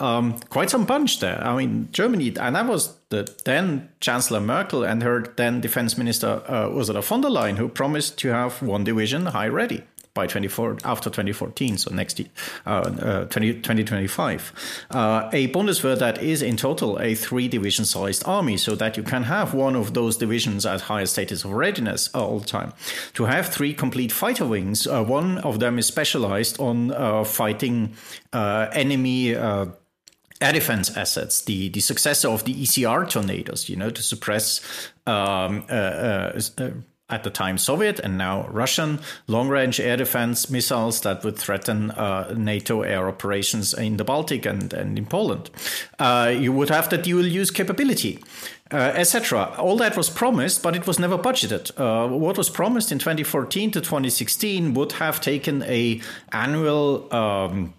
um, 0.00 0.38
quite 0.50 0.70
some 0.70 0.86
punch 0.86 1.20
there. 1.20 1.42
I 1.42 1.56
mean, 1.56 1.88
Germany, 1.92 2.34
and 2.38 2.56
that 2.56 2.66
was 2.66 2.96
the 3.10 3.32
then 3.44 3.88
Chancellor 4.00 4.40
Merkel 4.40 4.84
and 4.84 5.02
her 5.02 5.22
then 5.36 5.60
Defense 5.60 5.96
Minister 5.96 6.42
uh, 6.48 6.70
Ursula 6.70 7.02
von 7.02 7.20
der 7.20 7.28
Leyen, 7.28 7.56
who 7.56 7.68
promised 7.68 8.18
to 8.18 8.28
have 8.28 8.62
one 8.62 8.84
division 8.84 9.26
high 9.26 9.48
ready 9.48 9.84
by 10.14 10.28
24 10.28 10.78
after 10.84 11.10
2014, 11.10 11.76
so 11.76 11.92
next 11.92 12.20
year, 12.20 12.28
uh, 12.66 12.70
uh, 12.70 13.24
20, 13.26 13.54
2025. 13.54 14.86
Uh, 14.92 15.28
a 15.32 15.48
Bundeswehr 15.48 15.98
that 15.98 16.22
is 16.22 16.40
in 16.40 16.56
total 16.56 17.00
a 17.00 17.16
three 17.16 17.48
division 17.48 17.84
sized 17.84 18.22
army, 18.24 18.56
so 18.56 18.76
that 18.76 18.96
you 18.96 19.02
can 19.02 19.24
have 19.24 19.54
one 19.54 19.74
of 19.74 19.92
those 19.92 20.16
divisions 20.16 20.64
at 20.64 20.82
higher 20.82 21.06
status 21.06 21.44
of 21.44 21.50
readiness 21.50 22.08
all 22.14 22.38
the 22.38 22.46
time. 22.46 22.72
To 23.14 23.24
have 23.24 23.48
three 23.48 23.74
complete 23.74 24.12
fighter 24.12 24.46
wings, 24.46 24.86
uh, 24.86 25.02
one 25.02 25.38
of 25.38 25.58
them 25.58 25.78
is 25.78 25.86
specialized 25.86 26.60
on 26.60 26.92
uh, 26.92 27.24
fighting 27.24 27.94
uh, 28.32 28.68
enemy 28.72 29.34
air 30.40 30.52
defense 30.52 30.96
assets, 30.96 31.42
the, 31.42 31.68
the 31.68 31.80
successor 31.80 32.28
of 32.28 32.44
the 32.44 32.54
ECR 32.54 33.08
tornadoes, 33.08 33.68
you 33.68 33.76
know, 33.76 33.90
to 33.90 34.02
suppress 34.02 34.60
um, 35.06 35.64
uh, 35.70 35.74
uh, 35.74 36.40
uh, 36.58 36.70
at 37.10 37.22
the 37.22 37.30
time 37.30 37.58
Soviet 37.58 38.00
and 38.00 38.16
now 38.16 38.48
Russian 38.48 38.98
long 39.26 39.48
range 39.48 39.78
air 39.78 39.96
defense 39.96 40.48
missiles 40.48 41.02
that 41.02 41.22
would 41.22 41.38
threaten 41.38 41.90
uh, 41.90 42.34
NATO 42.36 42.82
air 42.82 43.08
operations 43.08 43.74
in 43.74 43.98
the 43.98 44.04
Baltic 44.04 44.46
and, 44.46 44.72
and 44.72 44.98
in 44.98 45.06
Poland. 45.06 45.50
Uh, 45.98 46.34
you 46.36 46.52
would 46.52 46.70
have 46.70 46.88
the 46.88 46.98
dual 46.98 47.26
use 47.26 47.50
capability. 47.50 48.22
Uh, 48.72 48.92
etc. 48.96 49.54
All 49.58 49.76
that 49.76 49.94
was 49.94 50.08
promised, 50.08 50.62
but 50.62 50.74
it 50.74 50.86
was 50.86 50.98
never 50.98 51.18
budgeted. 51.18 51.70
Uh, 51.76 52.08
what 52.08 52.38
was 52.38 52.48
promised 52.48 52.90
in 52.90 52.98
2014 52.98 53.70
to 53.72 53.80
2016 53.80 54.72
would 54.72 54.92
have 54.92 55.20
taken 55.20 55.62
a 55.64 56.00
annual 56.32 57.14
um, 57.14 57.74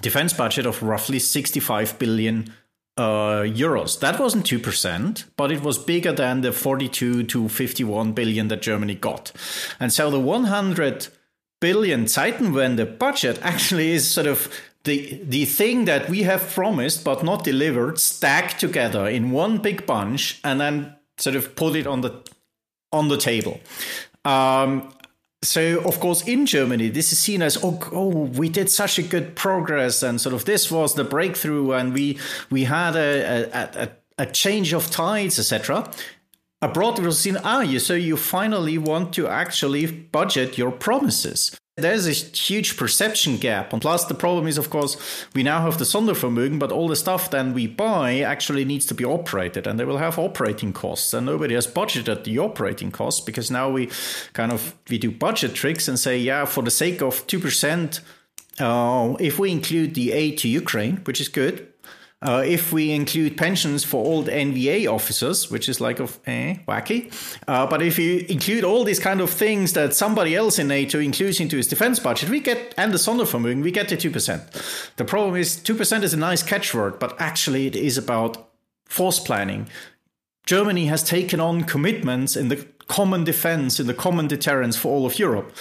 defense 0.00 0.32
budget 0.32 0.66
of 0.66 0.82
roughly 0.82 1.18
65 1.18 1.98
billion 1.98 2.52
uh, 2.96 3.42
euros. 3.42 4.00
That 4.00 4.18
wasn't 4.18 4.46
2%, 4.46 5.24
but 5.36 5.52
it 5.52 5.62
was 5.62 5.78
bigger 5.78 6.12
than 6.12 6.40
the 6.40 6.52
42 6.52 7.24
to 7.24 7.48
51 7.48 8.12
billion 8.12 8.48
that 8.48 8.62
Germany 8.62 8.94
got. 8.94 9.32
And 9.78 9.92
so 9.92 10.10
the 10.10 10.20
100 10.20 11.08
billion 11.60 12.04
Zeitenwende 12.04 12.98
budget 12.98 13.38
actually 13.42 13.92
is 13.92 14.10
sort 14.10 14.26
of 14.26 14.50
the 14.84 15.20
the 15.24 15.44
thing 15.44 15.84
that 15.86 16.08
we 16.08 16.22
have 16.22 16.48
promised 16.54 17.02
but 17.02 17.24
not 17.24 17.42
delivered 17.42 17.98
stacked 17.98 18.60
together 18.60 19.08
in 19.08 19.32
one 19.32 19.58
big 19.58 19.84
bunch 19.84 20.38
and 20.44 20.60
then 20.60 20.94
sort 21.18 21.34
of 21.34 21.56
put 21.56 21.74
it 21.74 21.86
on 21.86 22.02
the 22.02 22.22
on 22.92 23.08
the 23.08 23.16
table. 23.16 23.60
Um, 24.24 24.92
so 25.46 25.80
of 25.84 26.00
course 26.00 26.22
in 26.26 26.46
Germany 26.46 26.88
this 26.88 27.12
is 27.12 27.18
seen 27.18 27.42
as 27.42 27.56
oh, 27.62 27.78
oh 27.92 28.08
we 28.08 28.48
did 28.48 28.70
such 28.70 28.98
a 28.98 29.02
good 29.02 29.34
progress 29.34 30.02
and 30.02 30.20
sort 30.20 30.34
of 30.34 30.44
this 30.44 30.70
was 30.70 30.94
the 30.94 31.04
breakthrough 31.04 31.72
and 31.72 31.92
we 31.92 32.18
we 32.50 32.64
had 32.64 32.96
a 32.96 33.50
a, 33.52 33.84
a, 33.84 33.88
a 34.18 34.26
change 34.26 34.72
of 34.72 34.90
tides 34.90 35.38
etc. 35.38 35.90
Abroad 36.62 36.98
it 36.98 37.04
was 37.04 37.18
seen 37.18 37.36
ah 37.44 37.60
you 37.60 37.78
so 37.78 37.94
you 37.94 38.16
finally 38.16 38.78
want 38.78 39.14
to 39.14 39.28
actually 39.28 39.86
budget 39.86 40.58
your 40.58 40.72
promises. 40.72 41.56
There's 41.78 42.06
a 42.06 42.12
huge 42.12 42.78
perception 42.78 43.36
gap. 43.36 43.70
And 43.74 43.82
plus, 43.82 44.06
the 44.06 44.14
problem 44.14 44.46
is, 44.46 44.56
of 44.56 44.70
course, 44.70 44.96
we 45.34 45.42
now 45.42 45.60
have 45.60 45.76
the 45.76 45.84
Sondervermögen, 45.84 46.58
but 46.58 46.72
all 46.72 46.88
the 46.88 46.96
stuff 46.96 47.30
then 47.30 47.52
we 47.52 47.66
buy 47.66 48.20
actually 48.20 48.64
needs 48.64 48.86
to 48.86 48.94
be 48.94 49.04
operated 49.04 49.66
and 49.66 49.78
they 49.78 49.84
will 49.84 49.98
have 49.98 50.18
operating 50.18 50.72
costs. 50.72 51.12
And 51.12 51.26
nobody 51.26 51.54
has 51.54 51.66
budgeted 51.66 52.24
the 52.24 52.38
operating 52.38 52.90
costs 52.90 53.20
because 53.20 53.50
now 53.50 53.68
we 53.68 53.90
kind 54.32 54.52
of 54.52 54.74
we 54.88 54.96
do 54.96 55.10
budget 55.10 55.54
tricks 55.54 55.86
and 55.86 55.98
say, 55.98 56.16
yeah, 56.18 56.46
for 56.46 56.62
the 56.62 56.70
sake 56.70 57.02
of 57.02 57.26
2%, 57.26 58.00
uh, 58.58 59.16
if 59.20 59.38
we 59.38 59.50
include 59.52 59.94
the 59.94 60.12
aid 60.12 60.38
to 60.38 60.48
Ukraine, 60.48 61.02
which 61.04 61.20
is 61.20 61.28
good, 61.28 61.68
uh, 62.22 62.42
if 62.44 62.72
we 62.72 62.92
include 62.92 63.36
pensions 63.36 63.84
for 63.84 64.04
old 64.04 64.26
NVA 64.26 64.90
officers, 64.90 65.50
which 65.50 65.68
is 65.68 65.80
like 65.80 66.00
of 66.00 66.18
eh, 66.26 66.56
wacky, 66.66 67.12
uh, 67.46 67.66
but 67.66 67.82
if 67.82 67.98
you 67.98 68.24
include 68.28 68.64
all 68.64 68.84
these 68.84 68.98
kind 68.98 69.20
of 69.20 69.30
things 69.30 69.74
that 69.74 69.94
somebody 69.94 70.34
else 70.34 70.58
in 70.58 70.68
NATO 70.68 70.98
includes 70.98 71.40
into 71.40 71.56
his 71.56 71.66
defense 71.66 71.98
budget, 71.98 72.30
we 72.30 72.40
get 72.40 72.74
and 72.78 72.92
the 72.92 72.98
Sondervermögen, 72.98 73.62
we 73.62 73.70
get 73.70 73.88
to 73.88 73.96
two 73.96 74.10
percent. 74.10 74.42
The 74.96 75.04
problem 75.04 75.36
is 75.36 75.56
two 75.56 75.74
percent 75.74 76.04
is 76.04 76.14
a 76.14 76.16
nice 76.16 76.42
catchword, 76.42 76.98
but 76.98 77.20
actually 77.20 77.66
it 77.66 77.76
is 77.76 77.98
about 77.98 78.48
force 78.86 79.20
planning. 79.20 79.68
Germany 80.46 80.86
has 80.86 81.02
taken 81.02 81.40
on 81.40 81.64
commitments 81.64 82.36
in 82.36 82.48
the 82.48 82.66
common 82.86 83.24
defense, 83.24 83.80
in 83.80 83.86
the 83.86 83.94
common 83.94 84.28
deterrence 84.28 84.76
for 84.76 84.88
all 84.88 85.06
of 85.06 85.18
Europe. 85.18 85.52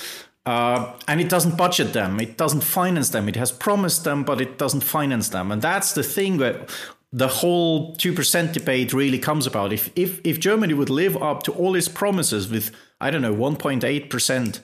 Uh, 0.45 0.93
and 1.07 1.19
it 1.19 1.27
doesn't 1.27 1.57
budget 1.57 1.93
them, 1.93 2.19
it 2.19 2.37
doesn't 2.37 2.61
finance 2.61 3.09
them. 3.09 3.27
It 3.27 3.35
has 3.35 3.51
promised 3.51 4.03
them, 4.03 4.23
but 4.23 4.39
it 4.39 4.57
doesn't 4.57 4.81
finance 4.81 5.29
them. 5.29 5.51
And 5.51 5.61
that's 5.61 5.93
the 5.93 6.03
thing 6.03 6.37
that 6.37 6.69
the 7.11 7.27
whole 7.27 7.95
2% 7.95 8.53
debate 8.53 8.93
really 8.93 9.17
comes 9.17 9.47
about. 9.47 9.73
If, 9.73 9.89
if, 9.95 10.21
if 10.23 10.39
Germany 10.39 10.73
would 10.73 10.89
live 10.89 11.15
up 11.17 11.43
to 11.43 11.53
all 11.53 11.75
its 11.75 11.87
promises 11.87 12.49
with, 12.49 12.75
I 13.01 13.09
don't 13.09 13.21
know, 13.21 13.33
1.8% 13.33 14.59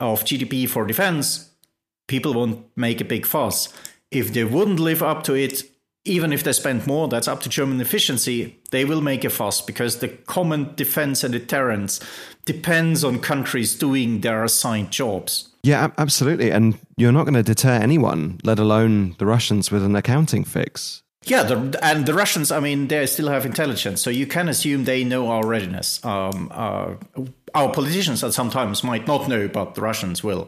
of 0.00 0.24
GDP 0.24 0.68
for 0.68 0.84
defense, 0.86 1.52
people 2.08 2.34
won't 2.34 2.66
make 2.76 3.00
a 3.00 3.04
big 3.04 3.24
fuss. 3.24 3.72
If 4.10 4.34
they 4.34 4.44
wouldn't 4.44 4.80
live 4.80 5.02
up 5.02 5.22
to 5.24 5.34
it, 5.34 5.62
even 6.06 6.32
if 6.32 6.44
they 6.44 6.52
spend 6.52 6.86
more, 6.86 7.08
that's 7.08 7.28
up 7.28 7.40
to 7.42 7.48
German 7.48 7.80
efficiency, 7.80 8.58
they 8.70 8.84
will 8.84 9.00
make 9.00 9.24
a 9.24 9.30
fuss 9.30 9.60
because 9.60 9.98
the 9.98 10.08
common 10.08 10.74
defense 10.76 11.24
and 11.24 11.32
deterrence 11.32 12.00
depends 12.44 13.04
on 13.04 13.18
countries 13.18 13.76
doing 13.76 14.20
their 14.20 14.44
assigned 14.44 14.90
jobs. 14.90 15.50
Yeah, 15.62 15.90
absolutely. 15.98 16.50
And 16.50 16.78
you're 16.96 17.12
not 17.12 17.24
going 17.24 17.34
to 17.34 17.42
deter 17.42 17.72
anyone, 17.72 18.38
let 18.44 18.58
alone 18.58 19.16
the 19.18 19.26
Russians, 19.26 19.70
with 19.70 19.84
an 19.84 19.96
accounting 19.96 20.44
fix. 20.44 21.02
Yeah, 21.24 21.42
the, 21.42 21.78
and 21.82 22.06
the 22.06 22.14
Russians, 22.14 22.52
I 22.52 22.60
mean, 22.60 22.86
they 22.86 23.04
still 23.06 23.28
have 23.28 23.44
intelligence, 23.44 24.00
so 24.00 24.10
you 24.10 24.28
can 24.28 24.48
assume 24.48 24.84
they 24.84 25.02
know 25.02 25.28
our 25.28 25.44
readiness. 25.44 26.02
Um, 26.04 26.52
uh, 26.54 26.94
our 27.52 27.72
politicians 27.72 28.22
at 28.22 28.32
sometimes 28.32 28.84
might 28.84 29.08
not 29.08 29.28
know, 29.28 29.48
but 29.48 29.74
the 29.74 29.80
Russians 29.80 30.22
will. 30.22 30.46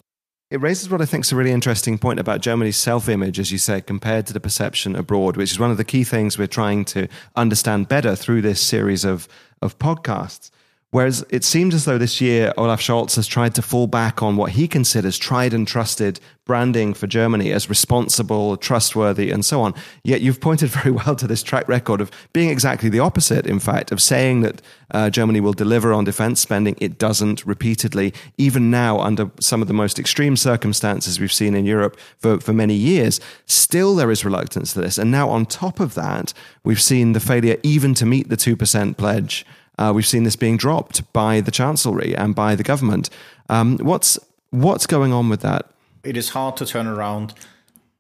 It 0.50 0.62
raises 0.62 0.88
what 0.88 1.02
I 1.02 1.04
think 1.04 1.26
is 1.26 1.32
a 1.32 1.36
really 1.36 1.52
interesting 1.52 1.98
point 1.98 2.18
about 2.18 2.40
Germany's 2.40 2.78
self 2.78 3.06
image, 3.06 3.38
as 3.38 3.52
you 3.52 3.58
say, 3.58 3.82
compared 3.82 4.26
to 4.26 4.32
the 4.32 4.40
perception 4.40 4.96
abroad, 4.96 5.36
which 5.36 5.52
is 5.52 5.58
one 5.58 5.70
of 5.70 5.76
the 5.76 5.84
key 5.84 6.04
things 6.04 6.38
we're 6.38 6.46
trying 6.46 6.86
to 6.86 7.06
understand 7.36 7.88
better 7.88 8.16
through 8.16 8.40
this 8.40 8.58
series 8.58 9.04
of, 9.04 9.28
of 9.60 9.78
podcasts. 9.78 10.50
Whereas 10.90 11.22
it 11.28 11.44
seems 11.44 11.74
as 11.74 11.84
though 11.84 11.98
this 11.98 12.18
year 12.18 12.54
Olaf 12.56 12.80
Scholz 12.80 13.16
has 13.16 13.26
tried 13.26 13.54
to 13.56 13.62
fall 13.62 13.86
back 13.86 14.22
on 14.22 14.36
what 14.36 14.52
he 14.52 14.66
considers 14.66 15.18
tried 15.18 15.52
and 15.52 15.68
trusted 15.68 16.18
branding 16.46 16.94
for 16.94 17.06
Germany 17.06 17.52
as 17.52 17.68
responsible, 17.68 18.56
trustworthy, 18.56 19.30
and 19.30 19.44
so 19.44 19.60
on. 19.60 19.74
Yet 20.02 20.22
you've 20.22 20.40
pointed 20.40 20.70
very 20.70 20.90
well 20.90 21.14
to 21.14 21.26
this 21.26 21.42
track 21.42 21.68
record 21.68 22.00
of 22.00 22.10
being 22.32 22.48
exactly 22.48 22.88
the 22.88 23.00
opposite, 23.00 23.46
in 23.46 23.58
fact, 23.58 23.92
of 23.92 24.00
saying 24.00 24.40
that 24.40 24.62
uh, 24.90 25.10
Germany 25.10 25.40
will 25.40 25.52
deliver 25.52 25.92
on 25.92 26.04
defense 26.04 26.40
spending. 26.40 26.74
It 26.80 26.96
doesn't 26.96 27.44
repeatedly, 27.44 28.14
even 28.38 28.70
now, 28.70 28.98
under 28.98 29.30
some 29.40 29.60
of 29.60 29.68
the 29.68 29.74
most 29.74 29.98
extreme 29.98 30.36
circumstances 30.36 31.20
we've 31.20 31.30
seen 31.30 31.54
in 31.54 31.66
Europe 31.66 31.98
for, 32.16 32.40
for 32.40 32.54
many 32.54 32.74
years. 32.74 33.20
Still, 33.44 33.94
there 33.94 34.10
is 34.10 34.24
reluctance 34.24 34.72
to 34.72 34.80
this. 34.80 34.96
And 34.96 35.10
now, 35.10 35.28
on 35.28 35.44
top 35.44 35.80
of 35.80 35.92
that, 35.96 36.32
we've 36.64 36.80
seen 36.80 37.12
the 37.12 37.20
failure 37.20 37.58
even 37.62 37.92
to 37.92 38.06
meet 38.06 38.30
the 38.30 38.38
2% 38.38 38.96
pledge. 38.96 39.44
Uh, 39.78 39.92
we've 39.94 40.06
seen 40.06 40.24
this 40.24 40.36
being 40.36 40.56
dropped 40.56 41.10
by 41.12 41.40
the 41.40 41.50
chancellery 41.50 42.16
and 42.16 42.34
by 42.34 42.54
the 42.54 42.62
government. 42.62 43.08
Um, 43.48 43.78
what's 43.78 44.18
what's 44.50 44.86
going 44.86 45.12
on 45.12 45.28
with 45.28 45.40
that? 45.40 45.70
It 46.04 46.16
is 46.16 46.30
hard 46.30 46.56
to 46.58 46.66
turn 46.66 46.86
around 46.86 47.34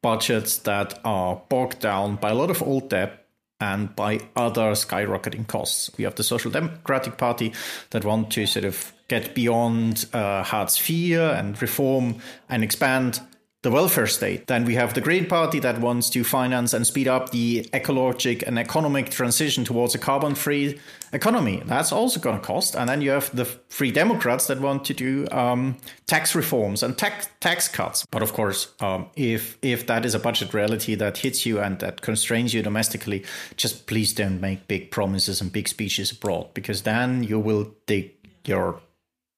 budgets 0.02 0.58
that 0.58 0.98
are 1.04 1.40
bogged 1.48 1.80
down 1.80 2.16
by 2.16 2.30
a 2.30 2.34
lot 2.34 2.50
of 2.50 2.62
old 2.62 2.90
debt 2.90 3.24
and 3.60 3.94
by 3.96 4.20
other 4.36 4.72
skyrocketing 4.72 5.46
costs. 5.46 5.90
We 5.98 6.04
have 6.04 6.14
the 6.14 6.22
Social 6.22 6.50
Democratic 6.50 7.16
Party 7.16 7.52
that 7.90 8.04
want 8.04 8.30
to 8.32 8.46
sort 8.46 8.64
of 8.64 8.92
get 9.08 9.34
beyond 9.34 10.06
uh, 10.12 10.44
IV 10.48 11.18
and 11.18 11.60
reform 11.60 12.16
and 12.48 12.62
expand 12.62 13.20
the 13.62 13.70
welfare 13.72 14.06
state. 14.06 14.46
Then 14.46 14.64
we 14.64 14.76
have 14.76 14.94
the 14.94 15.00
Green 15.00 15.26
Party 15.26 15.58
that 15.60 15.80
wants 15.80 16.10
to 16.10 16.22
finance 16.22 16.72
and 16.72 16.86
speed 16.86 17.08
up 17.08 17.30
the 17.30 17.64
ecologic 17.72 18.44
and 18.46 18.56
economic 18.56 19.10
transition 19.10 19.64
towards 19.64 19.96
a 19.96 19.98
carbon 19.98 20.36
free 20.36 20.78
economy. 21.12 21.62
That's 21.66 21.90
also 21.90 22.20
going 22.20 22.38
to 22.38 22.46
cost. 22.46 22.76
And 22.76 22.88
then 22.88 23.02
you 23.02 23.10
have 23.10 23.34
the 23.34 23.44
Free 23.44 23.90
Democrats 23.90 24.46
that 24.46 24.60
want 24.60 24.84
to 24.84 24.94
do 24.94 25.26
um, 25.32 25.76
tax 26.06 26.36
reforms 26.36 26.84
and 26.84 26.96
tax 26.96 27.28
tax 27.40 27.66
cuts. 27.66 28.06
But 28.12 28.22
of 28.22 28.32
course, 28.32 28.72
um, 28.78 29.06
if 29.16 29.58
if 29.60 29.88
that 29.88 30.04
is 30.04 30.14
a 30.14 30.20
budget 30.20 30.54
reality 30.54 30.94
that 30.94 31.18
hits 31.18 31.44
you 31.44 31.58
and 31.58 31.80
that 31.80 32.00
constrains 32.00 32.54
you 32.54 32.62
domestically, 32.62 33.24
just 33.56 33.88
please 33.88 34.12
don't 34.12 34.40
make 34.40 34.68
big 34.68 34.92
promises 34.92 35.40
and 35.40 35.52
big 35.52 35.66
speeches 35.66 36.12
abroad 36.12 36.54
because 36.54 36.82
then 36.82 37.24
you 37.24 37.40
will 37.40 37.74
dig 37.86 38.12
your 38.44 38.80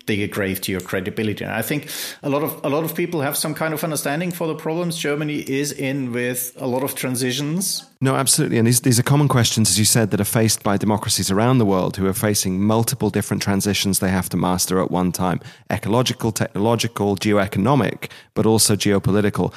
dig 0.07 0.21
a 0.21 0.27
grave 0.27 0.61
to 0.63 0.73
your 0.73 0.81
credibility. 0.81 1.45
And 1.45 1.53
I 1.53 1.63
think 1.63 1.89
a 2.23 2.29
lot 2.29 2.43
of 2.43 2.61
a 2.65 2.69
lot 2.69 2.85
of 2.85 2.95
people 2.95 3.21
have 3.21 3.37
some 3.37 3.55
kind 3.55 3.75
of 3.75 3.85
understanding 3.85 4.33
for 4.33 4.47
the 4.47 4.55
problems 4.55 4.97
Germany 4.97 5.45
is 5.49 5.73
in 5.73 6.13
with 6.13 6.53
a 6.57 6.67
lot 6.67 6.83
of 6.83 6.95
transitions. 6.95 7.85
No, 8.03 8.17
absolutely. 8.17 8.57
And 8.59 8.67
these, 8.67 8.81
these 8.81 8.99
are 8.99 9.03
common 9.03 9.29
questions, 9.29 9.69
as 9.69 9.79
you 9.79 9.85
said, 9.85 10.11
that 10.11 10.21
are 10.21 10.25
faced 10.25 10.63
by 10.63 10.79
democracies 10.79 11.31
around 11.31 11.59
the 11.59 11.67
world 11.67 11.99
who 11.99 12.07
are 12.07 12.15
facing 12.15 12.59
multiple 12.59 13.11
different 13.11 13.43
transitions 13.43 13.99
they 13.99 14.09
have 14.11 14.29
to 14.31 14.39
master 14.39 14.81
at 14.81 14.91
one 14.91 15.13
time 15.13 15.41
ecological, 15.71 16.33
technological, 16.33 17.17
geoeconomic, 17.17 18.11
but 18.35 18.47
also 18.47 18.75
geopolitical. 18.75 19.53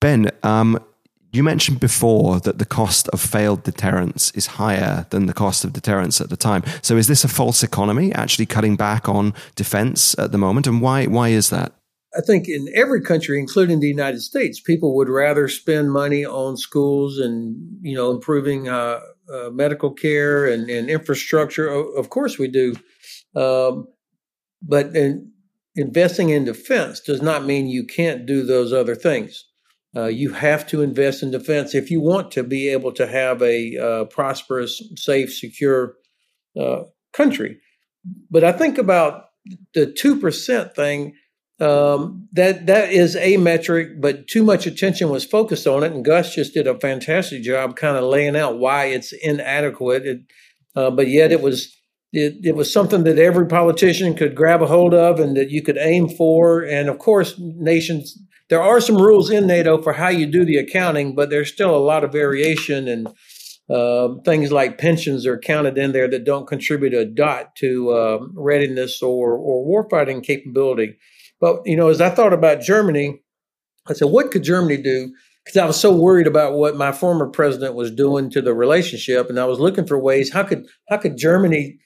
Ben, 0.00 0.30
um, 0.42 0.78
you 1.30 1.42
mentioned 1.42 1.80
before 1.80 2.40
that 2.40 2.58
the 2.58 2.64
cost 2.64 3.08
of 3.08 3.20
failed 3.20 3.62
deterrence 3.62 4.30
is 4.32 4.46
higher 4.46 5.06
than 5.10 5.26
the 5.26 5.34
cost 5.34 5.64
of 5.64 5.72
deterrence 5.72 6.20
at 6.20 6.30
the 6.30 6.36
time. 6.36 6.62
So 6.82 6.96
is 6.96 7.06
this 7.06 7.24
a 7.24 7.28
false 7.28 7.62
economy, 7.62 8.12
actually 8.12 8.46
cutting 8.46 8.76
back 8.76 9.08
on 9.08 9.34
defense 9.54 10.18
at 10.18 10.32
the 10.32 10.38
moment? 10.38 10.66
And 10.66 10.80
why, 10.80 11.06
why 11.06 11.28
is 11.28 11.50
that? 11.50 11.72
I 12.16 12.22
think 12.22 12.48
in 12.48 12.68
every 12.74 13.02
country, 13.02 13.38
including 13.38 13.80
the 13.80 13.88
United 13.88 14.22
States, 14.22 14.60
people 14.60 14.96
would 14.96 15.10
rather 15.10 15.46
spend 15.48 15.92
money 15.92 16.24
on 16.24 16.56
schools 16.56 17.18
and, 17.18 17.54
you 17.82 17.94
know, 17.94 18.10
improving 18.10 18.68
uh, 18.68 19.00
uh, 19.32 19.50
medical 19.50 19.92
care 19.92 20.46
and, 20.46 20.70
and, 20.70 20.88
infrastructure. 20.88 21.68
Of 21.68 22.08
course 22.08 22.38
we 22.38 22.48
do. 22.48 22.74
Um, 23.36 23.88
but 24.62 24.96
in, 24.96 25.32
investing 25.76 26.30
in 26.30 26.46
defense 26.46 27.00
does 27.00 27.20
not 27.20 27.44
mean 27.44 27.68
you 27.68 27.84
can't 27.84 28.24
do 28.24 28.42
those 28.42 28.72
other 28.72 28.94
things. 28.94 29.44
Uh, 29.96 30.06
you 30.06 30.32
have 30.32 30.66
to 30.66 30.82
invest 30.82 31.22
in 31.22 31.30
defense 31.30 31.74
if 31.74 31.90
you 31.90 32.00
want 32.00 32.30
to 32.30 32.42
be 32.42 32.68
able 32.68 32.92
to 32.92 33.06
have 33.06 33.42
a 33.42 33.76
uh, 33.76 34.04
prosperous, 34.04 34.82
safe, 34.96 35.32
secure 35.32 35.94
uh, 36.58 36.82
country. 37.12 37.58
But 38.30 38.44
I 38.44 38.52
think 38.52 38.78
about 38.78 39.24
the 39.74 39.86
two 39.86 40.20
percent 40.20 40.74
thing. 40.74 41.14
Um, 41.60 42.28
that 42.34 42.66
that 42.66 42.92
is 42.92 43.16
a 43.16 43.36
metric, 43.36 44.00
but 44.00 44.28
too 44.28 44.44
much 44.44 44.66
attention 44.66 45.10
was 45.10 45.24
focused 45.24 45.66
on 45.66 45.82
it, 45.82 45.90
and 45.90 46.04
Gus 46.04 46.34
just 46.34 46.54
did 46.54 46.68
a 46.68 46.78
fantastic 46.78 47.42
job, 47.42 47.74
kind 47.74 47.96
of 47.96 48.04
laying 48.04 48.36
out 48.36 48.58
why 48.58 48.84
it's 48.84 49.12
inadequate. 49.12 50.06
It, 50.06 50.20
uh, 50.76 50.92
but 50.92 51.08
yet 51.08 51.32
it 51.32 51.42
was 51.42 51.76
it, 52.12 52.36
it 52.42 52.56
was 52.56 52.72
something 52.72 53.04
that 53.04 53.18
every 53.18 53.46
politician 53.46 54.14
could 54.14 54.34
grab 54.34 54.62
a 54.62 54.66
hold 54.66 54.94
of 54.94 55.20
and 55.20 55.36
that 55.36 55.50
you 55.50 55.62
could 55.62 55.76
aim 55.78 56.08
for. 56.08 56.62
And 56.62 56.88
of 56.88 56.98
course, 56.98 57.34
nations, 57.38 58.18
there 58.48 58.62
are 58.62 58.80
some 58.80 58.96
rules 58.96 59.30
in 59.30 59.46
NATO 59.46 59.80
for 59.82 59.92
how 59.92 60.08
you 60.08 60.26
do 60.26 60.44
the 60.44 60.56
accounting, 60.56 61.14
but 61.14 61.30
there's 61.30 61.52
still 61.52 61.74
a 61.74 61.78
lot 61.78 62.04
of 62.04 62.12
variation 62.12 62.88
and 62.88 63.08
uh, 63.70 64.14
things 64.24 64.50
like 64.50 64.78
pensions 64.78 65.26
are 65.26 65.38
counted 65.38 65.76
in 65.76 65.92
there 65.92 66.08
that 66.08 66.24
don't 66.24 66.46
contribute 66.46 66.94
a 66.94 67.04
dot 67.04 67.54
to 67.56 67.90
uh, 67.90 68.18
readiness 68.34 69.02
or, 69.02 69.34
or 69.34 69.66
warfighting 69.66 70.22
capability. 70.22 70.96
But, 71.40 71.60
you 71.66 71.76
know, 71.76 71.88
as 71.88 72.00
I 72.00 72.10
thought 72.10 72.32
about 72.32 72.62
Germany, 72.62 73.20
I 73.86 73.92
said, 73.92 74.08
what 74.08 74.30
could 74.30 74.42
Germany 74.42 74.78
do? 74.78 75.12
Because 75.44 75.58
I 75.58 75.66
was 75.66 75.80
so 75.80 75.94
worried 75.94 76.26
about 76.26 76.54
what 76.54 76.76
my 76.76 76.92
former 76.92 77.26
president 77.28 77.74
was 77.74 77.90
doing 77.90 78.30
to 78.30 78.42
the 78.42 78.54
relationship, 78.54 79.30
and 79.30 79.38
I 79.38 79.46
was 79.46 79.60
looking 79.60 79.86
for 79.86 79.98
ways 79.98 80.32
how 80.32 80.42
could 80.42 80.66
how 80.90 80.98
could 80.98 81.16
Germany 81.16 81.78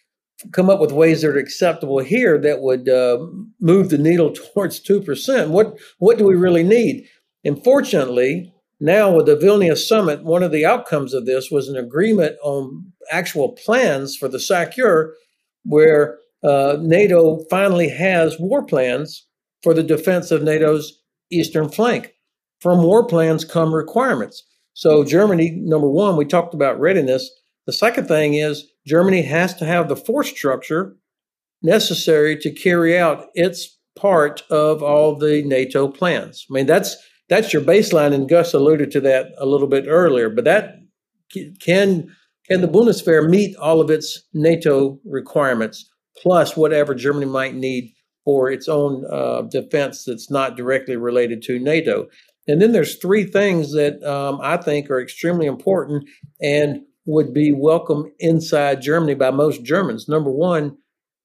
come 0.52 0.68
up 0.68 0.81
with 0.81 0.92
ways 0.92 1.22
that 1.22 1.28
are 1.28 1.38
acceptable 1.38 1.98
here 2.00 2.38
that 2.38 2.61
would 2.61 2.88
uh, 2.88 3.18
move 3.61 3.90
the 3.90 3.98
needle 3.98 4.33
towards 4.55 4.81
two 4.81 5.00
percent. 5.00 5.50
What 5.50 5.78
what 5.98 6.18
do 6.18 6.24
we 6.24 6.35
really 6.35 6.64
need? 6.64 7.07
And 7.44 7.62
fortunately, 7.62 8.52
now 8.81 9.14
with 9.14 9.26
the 9.26 9.37
Vilnius 9.37 9.87
summit, 9.87 10.24
one 10.24 10.42
of 10.42 10.52
the 10.52 10.66
outcomes 10.66 11.14
of 11.14 11.26
this 11.26 11.50
was 11.50 11.68
an 11.68 11.76
agreement 11.76 12.37
on 12.42 12.92
actual 13.11 13.52
plans 13.52 14.16
for 14.16 14.28
the 14.28 14.40
SACEUR, 14.40 15.14
where 15.64 16.18
uh, 16.42 16.76
NATO 16.81 17.44
finally 17.50 17.88
has 17.88 18.38
war 18.38 18.64
plans 18.64 19.26
for 19.62 19.74
the 19.74 19.83
defense 19.83 20.31
of 20.31 20.42
NATO's 20.42 21.00
eastern 21.31 21.68
flank. 21.68 22.14
From 22.61 22.83
war 22.83 23.07
plans 23.07 23.44
come 23.44 23.74
requirements. 23.74 24.44
So 24.74 25.05
Germany, 25.05 25.50
number 25.50 25.88
one, 25.88 26.16
we 26.16 26.24
talked 26.24 26.55
about 26.55 26.81
readiness. 26.81 27.31
The 27.66 27.72
second 27.72 28.09
thing 28.09 28.35
is 28.35 28.68
Germany 28.87 29.22
has 29.22 29.55
to 29.55 29.64
have 29.64 29.88
the 29.88 29.96
force 29.96 30.29
structure 30.29 30.96
necessary 31.62 32.37
to 32.38 32.53
carry 32.53 32.98
out 32.98 33.27
its 33.35 33.79
part 33.96 34.42
of 34.51 34.83
all 34.83 35.14
the 35.16 35.42
NATO 35.44 35.88
plans. 35.88 36.46
I 36.51 36.55
mean, 36.55 36.66
that's 36.66 36.96
that's 37.29 37.53
your 37.53 37.62
baseline, 37.62 38.12
and 38.12 38.29
Gus 38.29 38.53
alluded 38.53 38.90
to 38.92 39.01
that 39.03 39.27
a 39.38 39.46
little 39.46 39.68
bit 39.68 39.85
earlier. 39.87 40.29
But 40.29 40.44
that 40.44 40.75
can 41.61 42.14
can 42.48 42.61
the 42.61 42.68
Bundeswehr 42.68 43.29
meet 43.29 43.57
all 43.57 43.81
of 43.81 43.90
its 43.90 44.22
NATO 44.35 44.98
requirements 45.05 45.88
plus 46.20 46.57
whatever 46.57 46.94
Germany 46.94 47.27
might 47.27 47.55
need 47.55 47.92
for 48.25 48.51
its 48.51 48.68
own 48.68 49.05
uh, 49.11 49.42
defense 49.42 50.05
that's 50.05 50.31
not 50.31 50.57
directly 50.57 50.96
related 50.96 51.42
to 51.42 51.59
NATO? 51.59 52.09
And 52.48 52.61
then 52.61 52.72
there's 52.72 52.96
three 52.96 53.25
things 53.25 53.72
that 53.72 54.03
um, 54.03 54.40
I 54.42 54.57
think 54.57 54.90
are 54.90 55.01
extremely 55.01 55.46
important 55.46 56.09
and 56.40 56.81
would 57.04 57.34
be 57.34 57.52
welcome 57.52 58.12
inside 58.18 58.82
Germany 58.82 59.14
by 59.14 59.30
most 59.30 59.64
Germans. 59.64 60.08
Number 60.08 60.30
one, 60.30 60.76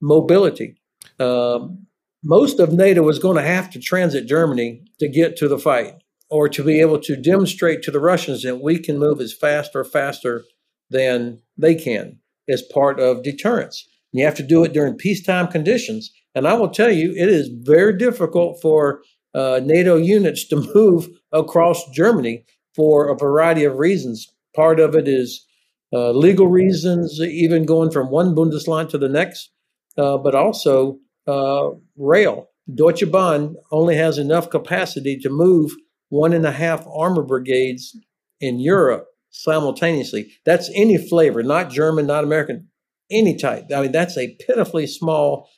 mobility. 0.01 0.75
Um, 1.19 1.87
most 2.23 2.59
of 2.59 2.73
NATO 2.73 3.07
is 3.09 3.19
going 3.19 3.37
to 3.37 3.43
have 3.43 3.69
to 3.71 3.79
transit 3.79 4.27
Germany 4.27 4.83
to 4.99 5.07
get 5.07 5.37
to 5.37 5.47
the 5.47 5.59
fight 5.59 5.93
or 6.29 6.49
to 6.49 6.63
be 6.63 6.81
able 6.81 6.99
to 6.99 7.15
demonstrate 7.15 7.81
to 7.83 7.91
the 7.91 7.99
Russians 7.99 8.43
that 8.43 8.57
we 8.57 8.79
can 8.79 8.97
move 8.97 9.21
as 9.21 9.33
fast 9.33 9.71
or 9.75 9.83
faster 9.83 10.43
than 10.89 11.41
they 11.57 11.75
can 11.75 12.19
as 12.49 12.61
part 12.61 12.99
of 12.99 13.23
deterrence. 13.23 13.87
And 14.11 14.19
you 14.19 14.25
have 14.25 14.35
to 14.35 14.43
do 14.43 14.63
it 14.63 14.73
during 14.73 14.95
peacetime 14.95 15.47
conditions. 15.47 16.11
And 16.33 16.47
I 16.47 16.53
will 16.53 16.69
tell 16.69 16.91
you, 16.91 17.11
it 17.11 17.29
is 17.29 17.49
very 17.49 17.97
difficult 17.97 18.61
for 18.61 19.01
uh, 19.33 19.61
NATO 19.63 19.95
units 19.95 20.47
to 20.47 20.55
move 20.75 21.07
across 21.31 21.89
Germany 21.91 22.45
for 22.75 23.09
a 23.09 23.17
variety 23.17 23.63
of 23.63 23.77
reasons. 23.77 24.27
Part 24.55 24.79
of 24.79 24.95
it 24.95 25.07
is 25.07 25.45
uh, 25.93 26.11
legal 26.11 26.47
reasons, 26.47 27.19
even 27.19 27.65
going 27.65 27.91
from 27.91 28.11
one 28.11 28.35
Bundesland 28.35 28.89
to 28.89 28.97
the 28.97 29.09
next, 29.09 29.51
uh, 29.97 30.17
but 30.17 30.35
also 30.35 30.99
uh, 31.27 31.69
rail. 31.97 32.49
Deutsche 32.73 33.09
Bahn 33.09 33.55
only 33.71 33.95
has 33.95 34.17
enough 34.17 34.49
capacity 34.49 35.17
to 35.19 35.29
move 35.29 35.71
one 36.09 36.33
and 36.33 36.45
a 36.45 36.51
half 36.51 36.85
armor 36.87 37.23
brigades 37.23 37.97
in 38.39 38.59
Europe 38.59 39.07
simultaneously. 39.29 40.31
That's 40.45 40.69
any 40.73 40.97
flavor, 40.97 41.43
not 41.43 41.69
German, 41.69 42.07
not 42.07 42.23
American, 42.23 42.67
any 43.09 43.37
type. 43.37 43.65
I 43.73 43.81
mean, 43.81 43.91
that's 43.91 44.17
a 44.17 44.35
pitifully 44.45 44.87
small 44.87 45.49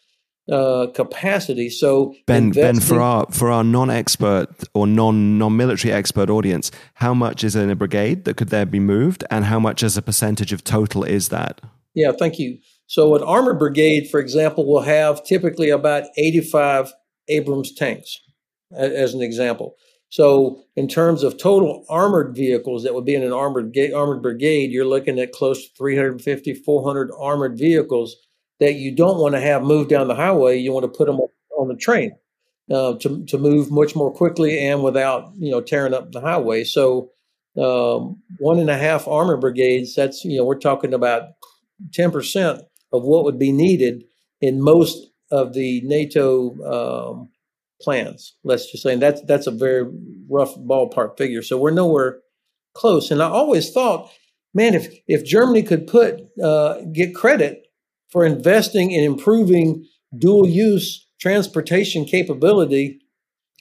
uh, 0.51 0.87
capacity. 0.93 1.69
So 1.69 2.15
Ben, 2.25 2.51
Ben, 2.51 2.79
for 2.79 2.99
our 2.99 3.25
for 3.31 3.51
our 3.51 3.63
non-expert 3.63 4.49
or 4.73 4.87
non 4.87 5.37
non-military 5.37 5.93
expert 5.93 6.29
audience, 6.29 6.71
how 6.95 7.13
much 7.13 7.43
is 7.43 7.55
in 7.55 7.69
a 7.69 7.75
brigade 7.75 8.25
that 8.25 8.37
could 8.37 8.49
there 8.49 8.65
be 8.65 8.79
moved, 8.79 9.23
and 9.29 9.45
how 9.45 9.59
much 9.59 9.83
as 9.83 9.97
a 9.97 10.01
percentage 10.01 10.53
of 10.53 10.63
total 10.63 11.03
is 11.03 11.29
that? 11.29 11.61
Yeah, 11.93 12.11
thank 12.11 12.39
you. 12.39 12.59
So 12.87 13.15
an 13.15 13.23
armored 13.23 13.59
brigade, 13.59 14.09
for 14.09 14.19
example, 14.19 14.65
will 14.65 14.81
have 14.81 15.23
typically 15.23 15.69
about 15.69 16.05
85 16.17 16.91
Abrams 17.27 17.73
tanks, 17.73 18.17
as 18.75 19.13
an 19.13 19.21
example. 19.21 19.75
So, 20.11 20.63
in 20.75 20.87
terms 20.87 21.21
of 21.21 21.37
total 21.37 21.85
armored 21.87 22.35
vehicles 22.35 22.83
that 22.83 22.95
would 22.95 23.05
be 23.05 23.13
in 23.13 23.23
an 23.23 23.31
armored 23.31 23.77
armored 23.93 24.23
brigade, 24.23 24.71
you're 24.71 24.85
looking 24.85 25.19
at 25.19 25.31
close 25.31 25.67
to 25.67 25.75
350, 25.77 26.55
400 26.55 27.11
armored 27.19 27.59
vehicles 27.59 28.15
that 28.59 28.73
you 28.75 28.93
don't 28.95 29.19
want 29.19 29.35
to 29.35 29.41
have 29.41 29.63
move 29.63 29.87
down 29.87 30.07
the 30.07 30.15
highway. 30.15 30.57
You 30.57 30.71
want 30.71 30.83
to 30.83 30.97
put 30.97 31.07
them 31.07 31.19
on 31.57 31.67
the 31.67 31.75
train 31.75 32.11
uh, 32.71 32.93
to 32.95 33.25
to 33.25 33.37
move 33.37 33.71
much 33.71 33.95
more 33.95 34.11
quickly 34.11 34.59
and 34.59 34.83
without 34.83 35.31
you 35.37 35.51
know 35.51 35.61
tearing 35.61 35.93
up 35.93 36.11
the 36.11 36.21
highway. 36.21 36.63
So 36.63 37.11
um, 37.57 38.21
one 38.37 38.59
and 38.59 38.69
a 38.69 38.77
half 38.77 39.07
armor 39.07 39.37
brigades. 39.37 39.95
That's 39.95 40.23
you 40.23 40.37
know 40.37 40.45
we're 40.45 40.59
talking 40.59 40.93
about 40.93 41.29
ten 41.93 42.11
percent 42.11 42.61
of 42.91 43.03
what 43.03 43.23
would 43.23 43.39
be 43.39 43.51
needed 43.51 44.03
in 44.41 44.61
most 44.61 45.07
of 45.31 45.53
the 45.53 45.81
NATO 45.81 46.55
um, 46.63 47.29
plans. 47.81 48.35
Let's 48.43 48.71
just 48.71 48.83
say 48.83 48.93
and 48.93 49.01
that's 49.01 49.21
that's 49.23 49.47
a 49.47 49.51
very 49.51 49.85
rough 50.29 50.55
ballpark 50.55 51.17
figure. 51.17 51.41
So 51.41 51.57
we're 51.57 51.71
nowhere 51.71 52.19
close. 52.73 53.11
And 53.11 53.21
I 53.21 53.27
always 53.27 53.71
thought, 53.71 54.11
man, 54.53 54.73
if 54.73 54.93
if 55.07 55.25
Germany 55.25 55.63
could 55.63 55.87
put 55.87 56.21
uh, 56.41 56.81
get 56.93 57.15
credit 57.15 57.68
for 58.11 58.25
investing 58.25 58.91
in 58.91 59.03
improving 59.03 59.85
dual 60.17 60.47
use 60.47 61.07
transportation 61.19 62.05
capability. 62.05 62.99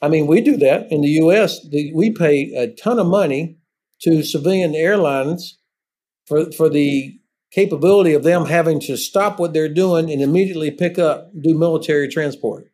I 0.01 0.09
mean, 0.09 0.27
we 0.27 0.41
do 0.41 0.57
that 0.59 0.91
in 0.91 1.03
the 1.03 1.09
U.S. 1.23 1.67
We 1.95 2.11
pay 2.11 2.53
a 2.55 2.69
ton 2.75 2.99
of 2.99 3.07
money 3.07 3.59
to 4.03 4.23
civilian 4.23 4.75
airlines 4.75 5.59
for 6.27 6.51
for 6.53 6.69
the 6.69 7.19
capability 7.51 8.13
of 8.13 8.23
them 8.23 8.45
having 8.45 8.79
to 8.79 8.97
stop 8.97 9.39
what 9.39 9.55
they're 9.55 9.73
doing 9.73 10.11
and 10.11 10.21
immediately 10.21 10.71
pick 10.71 10.99
up 10.99 11.31
do 11.41 11.57
military 11.59 12.09
transport. 12.09 12.67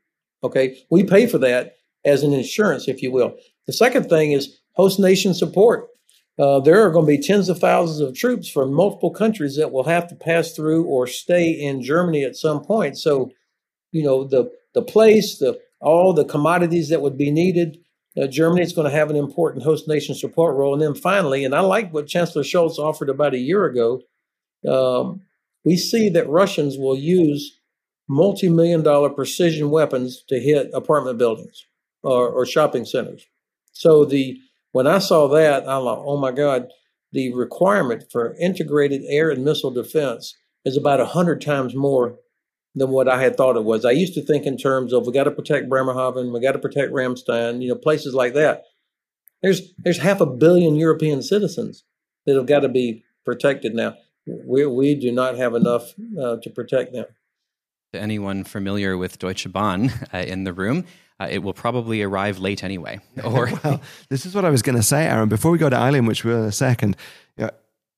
Okay, 0.43 0.77
we 0.91 1.05
pay 1.05 1.27
for 1.27 1.39
that 1.39 1.77
as 2.05 2.23
an 2.23 2.33
insurance, 2.33 2.87
if 2.89 3.03
you 3.03 3.11
will. 3.11 3.35
The 3.67 3.73
second 3.73 4.09
thing 4.09 4.33
is 4.33 4.61
host 4.73 4.99
nation 4.99 5.33
support. 5.33 5.89
Uh, 6.39 6.59
there 6.61 6.85
are 6.85 6.91
going 6.91 7.07
to 7.07 7.17
be 7.17 7.23
tens 7.23 7.49
of 7.49 7.59
thousands 7.61 8.01
of 8.01 8.15
troops 8.15 8.49
from 8.49 8.73
multiple 8.73 9.11
countries 9.11 9.57
that 9.57 9.71
will 9.71 9.85
have 9.85 10.09
to 10.09 10.17
pass 10.17 10.53
through 10.53 10.85
or 10.85 11.07
stay 11.07 11.51
in 11.51 11.81
Germany 11.83 12.25
at 12.25 12.35
some 12.37 12.65
point. 12.65 12.99
So, 12.99 13.31
you 13.93 14.03
know, 14.03 14.25
the 14.25 14.51
the 14.75 14.83
place, 14.83 15.39
the 15.39 15.61
all 15.81 16.13
the 16.13 16.25
commodities 16.25 16.89
that 16.89 17.03
would 17.03 17.17
be 17.17 17.31
needed, 17.31 17.79
uh, 18.21 18.27
Germany 18.27 18.63
is 18.63 18.73
going 18.73 18.91
to 18.91 18.97
have 18.97 19.11
an 19.11 19.17
important 19.17 19.65
host 19.65 19.87
nation 19.87 20.15
support 20.15 20.57
role. 20.57 20.73
And 20.73 20.83
then 20.83 20.95
finally, 20.95 21.45
and 21.45 21.55
I 21.55 21.61
like 21.61 21.93
what 21.93 22.09
Chancellor 22.09 22.43
Scholz 22.43 22.79
offered 22.79 23.11
about 23.11 23.35
a 23.35 23.39
year 23.39 23.65
ago, 23.65 24.03
um, 24.69 25.21
we 25.65 25.77
see 25.77 26.09
that 26.11 26.29
Russians 26.29 26.77
will 26.77 26.97
use 26.97 27.61
multi-million 28.09 28.83
dollar 28.83 29.11
precision 29.11 29.71
weapons 29.71 30.25
to 30.29 30.41
hit 30.41 30.71
apartment 30.75 31.19
buildings 31.19 31.65
or, 32.03 32.29
or 32.29 32.45
shopping 32.45 32.85
centers. 32.85 33.25
So 33.73 34.05
the 34.05 34.39
when 34.75 34.89
I 34.89 34.99
saw 34.99 35.29
that, 35.29 35.63
I 35.63 35.79
thought, 35.79 36.03
oh 36.05 36.17
my 36.17 36.33
God, 36.33 36.67
the 37.13 37.33
requirement 37.33 38.07
for 38.11 38.35
integrated 38.41 39.03
air 39.07 39.31
and 39.31 39.45
missile 39.45 39.71
defense 39.71 40.35
is 40.65 40.77
about 40.77 40.99
100 40.99 41.41
times 41.41 41.77
more 41.77 42.17
than 42.75 42.91
what 42.91 43.09
I 43.09 43.23
had 43.23 43.37
thought 43.37 43.55
it 43.55 43.63
was. 43.63 43.85
I 43.85 43.93
used 43.93 44.15
to 44.15 44.27
think 44.27 44.47
in 44.47 44.57
terms 44.57 44.93
of 44.93 45.07
we 45.07 45.13
got 45.13 45.25
to 45.25 45.31
protect 45.31 45.69
Bremerhaven, 45.69 46.33
we 46.33 46.41
got 46.41 46.53
to 46.53 46.59
protect 46.59 46.93
Ramstein, 46.93 47.63
you 47.63 47.69
know, 47.69 47.77
places 47.77 48.15
like 48.15 48.35
that. 48.35 48.65
There's 49.45 49.73
there's 49.79 49.99
half 49.99 50.21
a 50.21 50.27
billion 50.27 50.75
European 50.75 51.23
citizens 51.23 51.85
that 52.27 52.35
have 52.35 52.47
got 52.47 52.61
to 52.61 52.69
be 52.69 53.05
protected 53.25 53.77
now. 53.77 53.95
We 54.27 54.67
we 54.67 54.97
do 54.97 55.13
not 55.13 55.37
have 55.37 55.55
enough 55.55 55.95
uh, 56.21 56.39
to 56.43 56.51
protect 56.51 56.93
them. 56.93 57.07
To 57.93 58.01
anyone 58.01 58.43
familiar 58.43 58.99
with 58.99 59.21
Deutsche 59.21 59.53
Bahn 59.53 59.93
uh, 60.13 60.19
in 60.19 60.43
the 60.43 60.53
room, 60.53 60.85
uh, 61.21 61.29
it 61.31 61.39
will 61.39 61.53
probably 61.53 62.03
arrive 62.03 62.39
late 62.39 62.65
anyway. 62.65 63.01
Or 63.25 63.51
well, 63.65 63.81
this 64.09 64.27
is 64.27 64.35
what 64.35 64.45
I 64.45 64.51
was 64.51 64.63
going 64.63 64.77
to 64.77 64.83
say, 64.83 65.07
Aaron. 65.07 65.29
Before 65.29 65.51
we 65.51 65.59
go 65.59 65.71
to 65.71 65.77
Aylin, 65.77 66.07
which 66.07 66.25
we'll 66.25 66.43
in 66.43 66.45
a 66.45 66.53
second, 66.53 66.97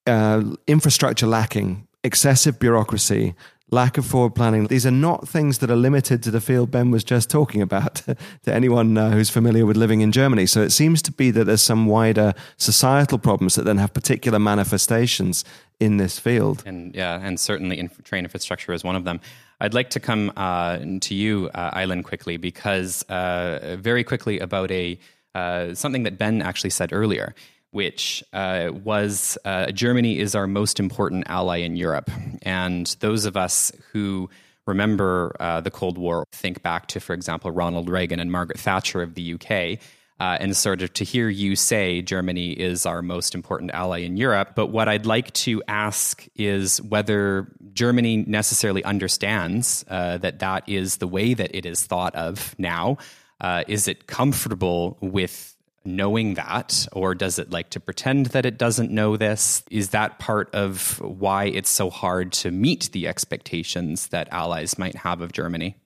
uh, 0.07 0.55
infrastructure 0.67 1.27
lacking, 1.27 1.89
excessive 2.05 2.59
bureaucracy, 2.59 3.35
lack 3.71 3.99
of 3.99 4.07
forward 4.07 4.35
planning. 4.35 4.67
These 4.69 4.87
are 4.87 4.93
not 4.93 5.29
things 5.29 5.59
that 5.59 5.71
are 5.71 5.77
limited 5.77 6.23
to 6.23 6.31
the 6.31 6.41
field 6.41 6.71
Ben 6.71 6.91
was 6.91 7.03
just 7.03 7.29
talking 7.29 7.61
about 7.61 7.95
to 8.45 8.55
anyone 8.55 8.97
uh, 8.97 9.11
who's 9.11 9.31
familiar 9.31 9.67
with 9.67 9.77
living 9.77 10.01
in 10.01 10.13
Germany. 10.13 10.47
So 10.47 10.63
it 10.63 10.71
seems 10.71 11.03
to 11.03 11.13
be 11.13 11.31
that 11.33 11.45
there's 11.45 11.63
some 11.63 11.87
wider 11.87 12.35
societal 12.57 13.19
problems 13.19 13.57
that 13.57 13.65
then 13.65 13.79
have 13.79 13.93
particular 13.93 14.39
manifestations 14.39 15.45
in 15.81 15.97
this 15.97 16.19
field. 16.19 16.63
And 16.65 16.95
yeah, 16.95 17.21
and 17.21 17.39
certainly 17.39 17.79
in, 17.79 17.91
train 18.05 18.25
infrastructure 18.25 18.73
is 18.73 18.85
one 18.85 18.97
of 18.97 19.05
them. 19.05 19.21
I'd 19.61 19.75
like 19.75 19.91
to 19.91 20.01
come 20.01 20.33
uh, 20.37 20.79
to 21.01 21.15
you, 21.15 21.51
uh, 21.55 21.77
Aylin, 21.77 22.05
quickly 22.05 22.37
because 22.37 23.03
uh, 23.05 23.77
very 23.81 24.05
quickly 24.05 24.39
about 24.39 24.71
a 24.71 24.99
uh, 25.35 25.75
something 25.75 26.05
that 26.05 26.17
Ben 26.17 26.41
actually 26.41 26.71
said 26.71 26.95
earlier 26.95 27.35
which 27.77 28.25
uh, 28.33 28.71
was 28.85 29.37
uh, 29.45 29.71
Germany 29.71 30.19
is 30.19 30.35
our 30.35 30.47
most 30.47 30.81
important 30.81 31.25
ally 31.27 31.59
in 31.59 31.77
Europe. 31.77 32.11
And 32.41 32.87
those 33.01 33.27
of 33.27 33.37
us 33.37 33.71
who 33.93 34.31
remember 34.65 35.37
uh, 35.39 35.61
the 35.61 35.71
Cold 35.71 35.99
War 35.99 36.25
think 36.33 36.63
back 36.63 36.87
to, 36.87 37.01
for 37.01 37.13
example, 37.13 37.51
Ronald 37.51 37.91
Reagan 37.91 38.19
and 38.19 38.33
Margaret 38.33 38.59
Thatcher 38.59 39.03
of 39.03 39.13
the 39.13 39.35
UK. 39.35 39.79
Uh, 40.19 40.39
and 40.41 40.57
sort 40.57 40.81
of 40.81 40.91
to 40.95 41.05
hear 41.05 41.29
you 41.29 41.55
say 41.55 42.01
Germany 42.01 42.53
is 42.53 42.87
our 42.87 43.03
most 43.03 43.35
important 43.35 43.71
ally 43.73 43.99
in 43.99 44.17
Europe. 44.17 44.53
But 44.55 44.69
what 44.69 44.89
I'd 44.89 45.05
like 45.05 45.31
to 45.45 45.63
ask 45.69 46.27
is 46.35 46.81
whether 46.81 47.47
Germany 47.75 48.25
necessarily 48.27 48.83
understands 48.85 49.85
uh, 49.89 50.17
that 50.17 50.39
that 50.39 50.67
is 50.67 50.97
the 50.97 51.07
way 51.07 51.35
that 51.35 51.55
it 51.55 51.67
is 51.67 51.85
thought 51.85 52.15
of 52.15 52.55
now. 52.59 52.97
Uh, 53.39 53.65
is 53.69 53.87
it 53.87 54.07
comfortable 54.07 54.97
with 55.03 55.56
knowing 55.87 56.35
that, 56.35 56.87
or 56.93 57.15
does 57.15 57.39
it 57.39 57.51
like 57.51 57.71
to 57.71 57.81
pretend 57.81 58.27
that 58.27 58.47
it 58.47 58.59
doesn't 58.59 58.91
know 58.91 59.17
this? 59.17 59.63
Is 59.71 59.91
that 59.91 60.19
part 60.19 60.55
of 60.55 61.01
why 61.01 61.45
it's 61.45 61.71
so 61.71 61.91
hard 61.91 62.33
to 62.33 62.51
meet 62.51 62.91
the 62.93 63.09
expectations 63.09 64.09
that 64.09 64.29
allies 64.31 64.79
might 64.79 64.97
have 64.97 65.21
of 65.21 65.33
Germany? 65.33 65.77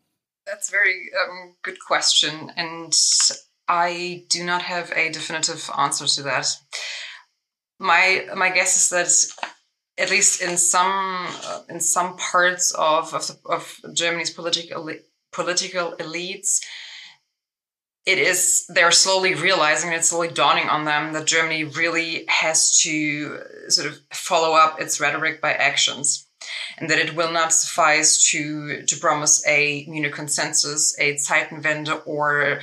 That's 0.47 0.69
a 0.69 0.73
very 0.73 1.11
um, 1.23 1.55
good 1.63 1.79
question, 1.79 2.53
and 2.57 2.93
I 3.69 4.25
do 4.29 4.45
not 4.45 4.63
have 4.63 4.91
a 4.97 5.11
definitive 5.11 5.71
answer 5.77 6.07
to 6.07 6.23
that. 6.23 6.49
My 7.79 8.27
my 8.35 8.51
guess 8.51 8.77
is 8.77 8.89
that 8.91 9.53
at 10.01 10.11
least 10.11 10.43
in 10.43 10.57
some 10.57 11.27
uh, 11.45 11.63
in 11.69 11.81
some 11.81 12.17
parts 12.17 12.75
of 12.77 13.15
of, 13.15 13.31
of 13.45 13.81
Germany's 13.95 14.31
political 14.31 14.91
political 15.33 15.93
elites, 15.99 16.61
it 18.11 18.19
is 18.19 18.65
they're 18.69 18.91
slowly 18.91 19.35
realizing 19.35 19.93
it's 19.93 20.09
slowly 20.09 20.29
dawning 20.29 20.69
on 20.69 20.85
them 20.85 21.13
that 21.13 21.27
Germany 21.27 21.65
really 21.65 22.25
has 22.29 22.79
to 22.81 23.41
sort 23.69 23.87
of 23.89 23.99
follow 24.13 24.55
up 24.55 24.81
its 24.81 25.01
rhetoric 25.01 25.41
by 25.41 25.53
actions 25.53 26.27
and 26.79 26.91
that 26.91 26.99
it 26.99 27.15
will 27.15 27.33
not 27.33 27.53
suffice 27.53 28.31
to 28.31 28.83
to 28.87 28.97
promise 28.97 29.47
a 29.47 29.85
Munich 29.89 30.15
consensus, 30.15 30.99
a 30.99 31.15
Zeitenwende, 31.15 32.03
or 32.07 32.61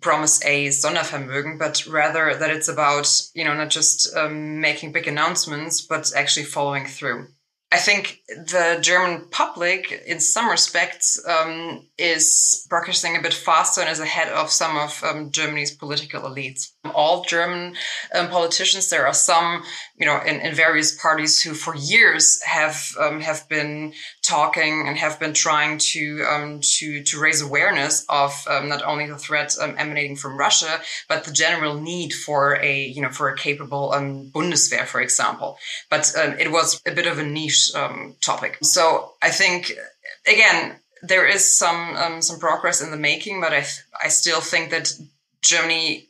promise 0.00 0.44
a 0.44 0.68
Sondervermögen, 0.68 1.58
but 1.58 1.86
rather 1.86 2.34
that 2.34 2.50
it's 2.50 2.68
about 2.68 3.08
you 3.34 3.44
know 3.44 3.54
not 3.54 3.70
just 3.70 4.14
um, 4.16 4.60
making 4.60 4.92
big 4.92 5.06
announcements, 5.06 5.80
but 5.80 6.12
actually 6.16 6.46
following 6.46 6.86
through. 6.86 7.28
I 7.72 7.78
think 7.78 8.20
the 8.28 8.78
German 8.82 9.28
public, 9.30 10.02
in 10.06 10.20
some 10.20 10.50
respects, 10.50 11.18
um, 11.26 11.86
is 11.96 12.66
progressing 12.68 13.16
a 13.16 13.22
bit 13.22 13.32
faster 13.32 13.80
and 13.80 13.88
is 13.88 13.98
ahead 13.98 14.28
of 14.28 14.50
some 14.50 14.76
of 14.76 15.02
um, 15.02 15.30
Germany's 15.30 15.74
political 15.74 16.20
elites. 16.20 16.72
All 16.94 17.24
German 17.24 17.74
um, 18.14 18.28
politicians, 18.28 18.90
there 18.90 19.06
are 19.06 19.14
some, 19.14 19.62
you 19.96 20.04
know, 20.04 20.20
in, 20.20 20.40
in 20.40 20.54
various 20.54 21.00
parties 21.00 21.40
who, 21.40 21.54
for 21.54 21.74
years, 21.74 22.42
have 22.42 22.88
um, 23.00 23.22
have 23.22 23.48
been 23.48 23.94
talking 24.22 24.86
and 24.86 24.96
have 24.96 25.18
been 25.18 25.34
trying 25.34 25.78
to 25.78 26.24
um, 26.30 26.60
to 26.60 27.02
to 27.02 27.20
raise 27.20 27.42
awareness 27.42 28.04
of 28.08 28.32
um, 28.48 28.68
not 28.68 28.82
only 28.82 29.06
the 29.06 29.18
threat 29.18 29.54
emanating 29.60 30.16
from 30.16 30.38
Russia, 30.38 30.80
but 31.08 31.24
the 31.24 31.32
general 31.32 31.80
need 31.80 32.12
for 32.12 32.56
a 32.62 32.86
you 32.86 33.02
know 33.02 33.10
for 33.10 33.28
a 33.28 33.36
capable 33.36 33.90
Bundeswehr, 33.90 34.86
for 34.86 35.00
example. 35.00 35.58
But 35.90 36.12
it 36.16 36.50
was 36.50 36.80
a 36.86 36.92
bit 36.92 37.06
of 37.06 37.18
a 37.18 37.24
niche 37.24 37.72
um, 37.74 38.16
topic. 38.20 38.58
So 38.62 39.12
I 39.20 39.30
think 39.30 39.72
again 40.26 40.76
there 41.02 41.26
is 41.26 41.58
some 41.58 41.96
um, 41.96 42.22
some 42.22 42.38
progress 42.38 42.80
in 42.80 42.90
the 42.90 42.96
making, 42.96 43.40
but 43.40 43.52
I 43.52 43.66
I 44.02 44.08
still 44.08 44.40
think 44.40 44.70
that 44.70 44.92
Germany 45.42 46.06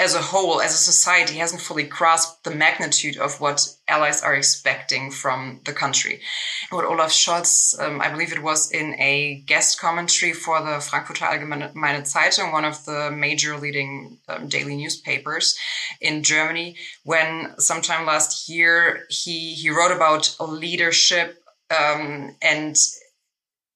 as 0.00 0.14
a 0.14 0.22
whole, 0.22 0.62
as 0.62 0.72
a 0.72 0.78
society, 0.92 1.36
hasn't 1.36 1.60
fully 1.60 1.82
grasped 1.82 2.42
the 2.44 2.50
magnitude 2.50 3.18
of 3.18 3.38
what 3.38 3.68
allies 3.86 4.22
are 4.22 4.34
expecting 4.34 5.10
from 5.10 5.60
the 5.66 5.74
country. 5.74 6.22
What 6.70 6.86
Olaf 6.86 7.10
Scholz, 7.10 7.78
um, 7.78 8.00
I 8.00 8.10
believe 8.10 8.32
it 8.32 8.42
was 8.42 8.72
in 8.72 8.94
a 8.98 9.42
guest 9.46 9.78
commentary 9.78 10.32
for 10.32 10.62
the 10.62 10.80
Frankfurter 10.80 11.26
Allgemeine 11.26 12.06
Zeitung, 12.06 12.50
one 12.50 12.64
of 12.64 12.82
the 12.86 13.10
major 13.10 13.58
leading 13.58 14.18
um, 14.26 14.48
daily 14.48 14.74
newspapers 14.74 15.54
in 16.00 16.22
Germany, 16.22 16.76
when 17.04 17.52
sometime 17.58 18.06
last 18.06 18.48
year 18.48 19.04
he, 19.10 19.52
he 19.52 19.68
wrote 19.68 19.94
about 19.94 20.34
leadership 20.40 21.42
um, 21.70 22.34
and 22.40 22.74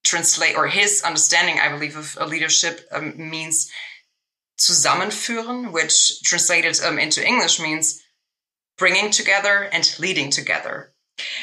translate, 0.03 0.55
or 0.55 0.67
his 0.67 1.03
understanding, 1.05 1.59
I 1.61 1.69
believe, 1.69 1.95
of 1.95 2.29
leadership 2.29 2.81
um, 2.91 3.13
means 3.29 3.69
zusammenführen, 4.57 5.71
which 5.71 6.21
translated 6.23 6.79
um, 6.83 6.99
into 6.99 7.25
English 7.25 7.59
means 7.59 8.01
bringing 8.77 9.09
together 9.09 9.69
and 9.71 9.95
leading 9.99 10.29
together, 10.29 10.93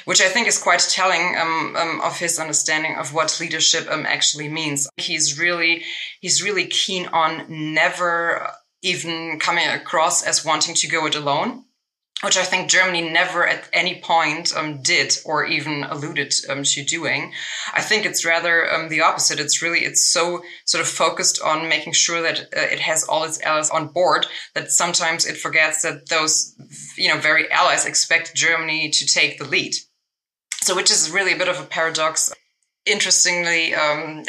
which 0.05 0.20
I 0.20 0.29
think 0.29 0.48
is 0.48 0.59
quite 0.59 0.81
telling 0.81 1.37
um, 1.37 1.77
um, 1.77 2.01
of 2.03 2.18
his 2.18 2.38
understanding 2.38 2.96
of 2.96 3.14
what 3.14 3.40
leadership 3.40 3.87
um, 3.90 4.07
actually 4.07 4.48
means. 4.48 4.88
He's 4.96 5.38
really, 5.38 5.85
he's 6.20 6.42
really 6.42 6.66
keen 6.66 7.07
on 7.09 7.46
never 7.48 8.53
even 8.83 9.38
coming 9.38 9.68
across 9.68 10.22
as 10.22 10.44
wanting 10.44 10.75
to 10.75 10.88
go 10.88 11.07
it 11.07 11.14
alone 11.14 11.64
which 12.22 12.37
I 12.37 12.44
think 12.44 12.70
Germany 12.70 13.11
never 13.11 13.46
at 13.46 13.68
any 13.72 14.01
point 14.01 14.57
um, 14.57 14.81
did 14.81 15.18
or 15.25 15.44
even 15.44 15.83
alluded 15.85 16.33
um, 16.48 16.62
to 16.62 16.85
doing. 16.85 17.33
I 17.75 17.81
think 17.81 18.07
it's 18.07 18.25
rather 18.25 18.72
um, 18.72 18.88
the 18.88 19.01
opposite. 19.01 19.40
It's 19.40 19.61
really, 19.61 19.81
it's 19.81 20.12
so 20.12 20.42
sort 20.64 20.83
of 20.83 20.88
focused 20.88 21.42
on 21.42 21.68
making 21.68 21.94
sure 21.94 22.22
that 22.22 22.42
uh, 22.57 22.61
it 22.70 22.79
has 22.79 23.03
all 23.05 23.25
its 23.25 23.40
allies 23.42 23.70
on 23.70 23.88
board 23.88 24.27
that 24.55 24.70
sometimes 24.70 25.27
it 25.27 25.37
forgets 25.37 25.83
that 25.83 26.09
those, 26.11 26.55
you 26.96 27.09
know, 27.09 27.18
very 27.18 27.51
allies 27.51 27.87
expect 27.87 28.37
Germany 28.37 28.90
to 28.90 29.07
take 29.07 29.38
the 29.38 29.44
lead. 29.44 29.75
So, 30.61 30.77
which 30.77 30.92
is 30.92 31.11
really 31.11 31.33
a 31.33 31.38
bit 31.38 31.48
of 31.48 31.59
a 31.59 31.64
paradox. 31.64 32.33
Interestingly, 32.87 33.75
um, 33.75 34.22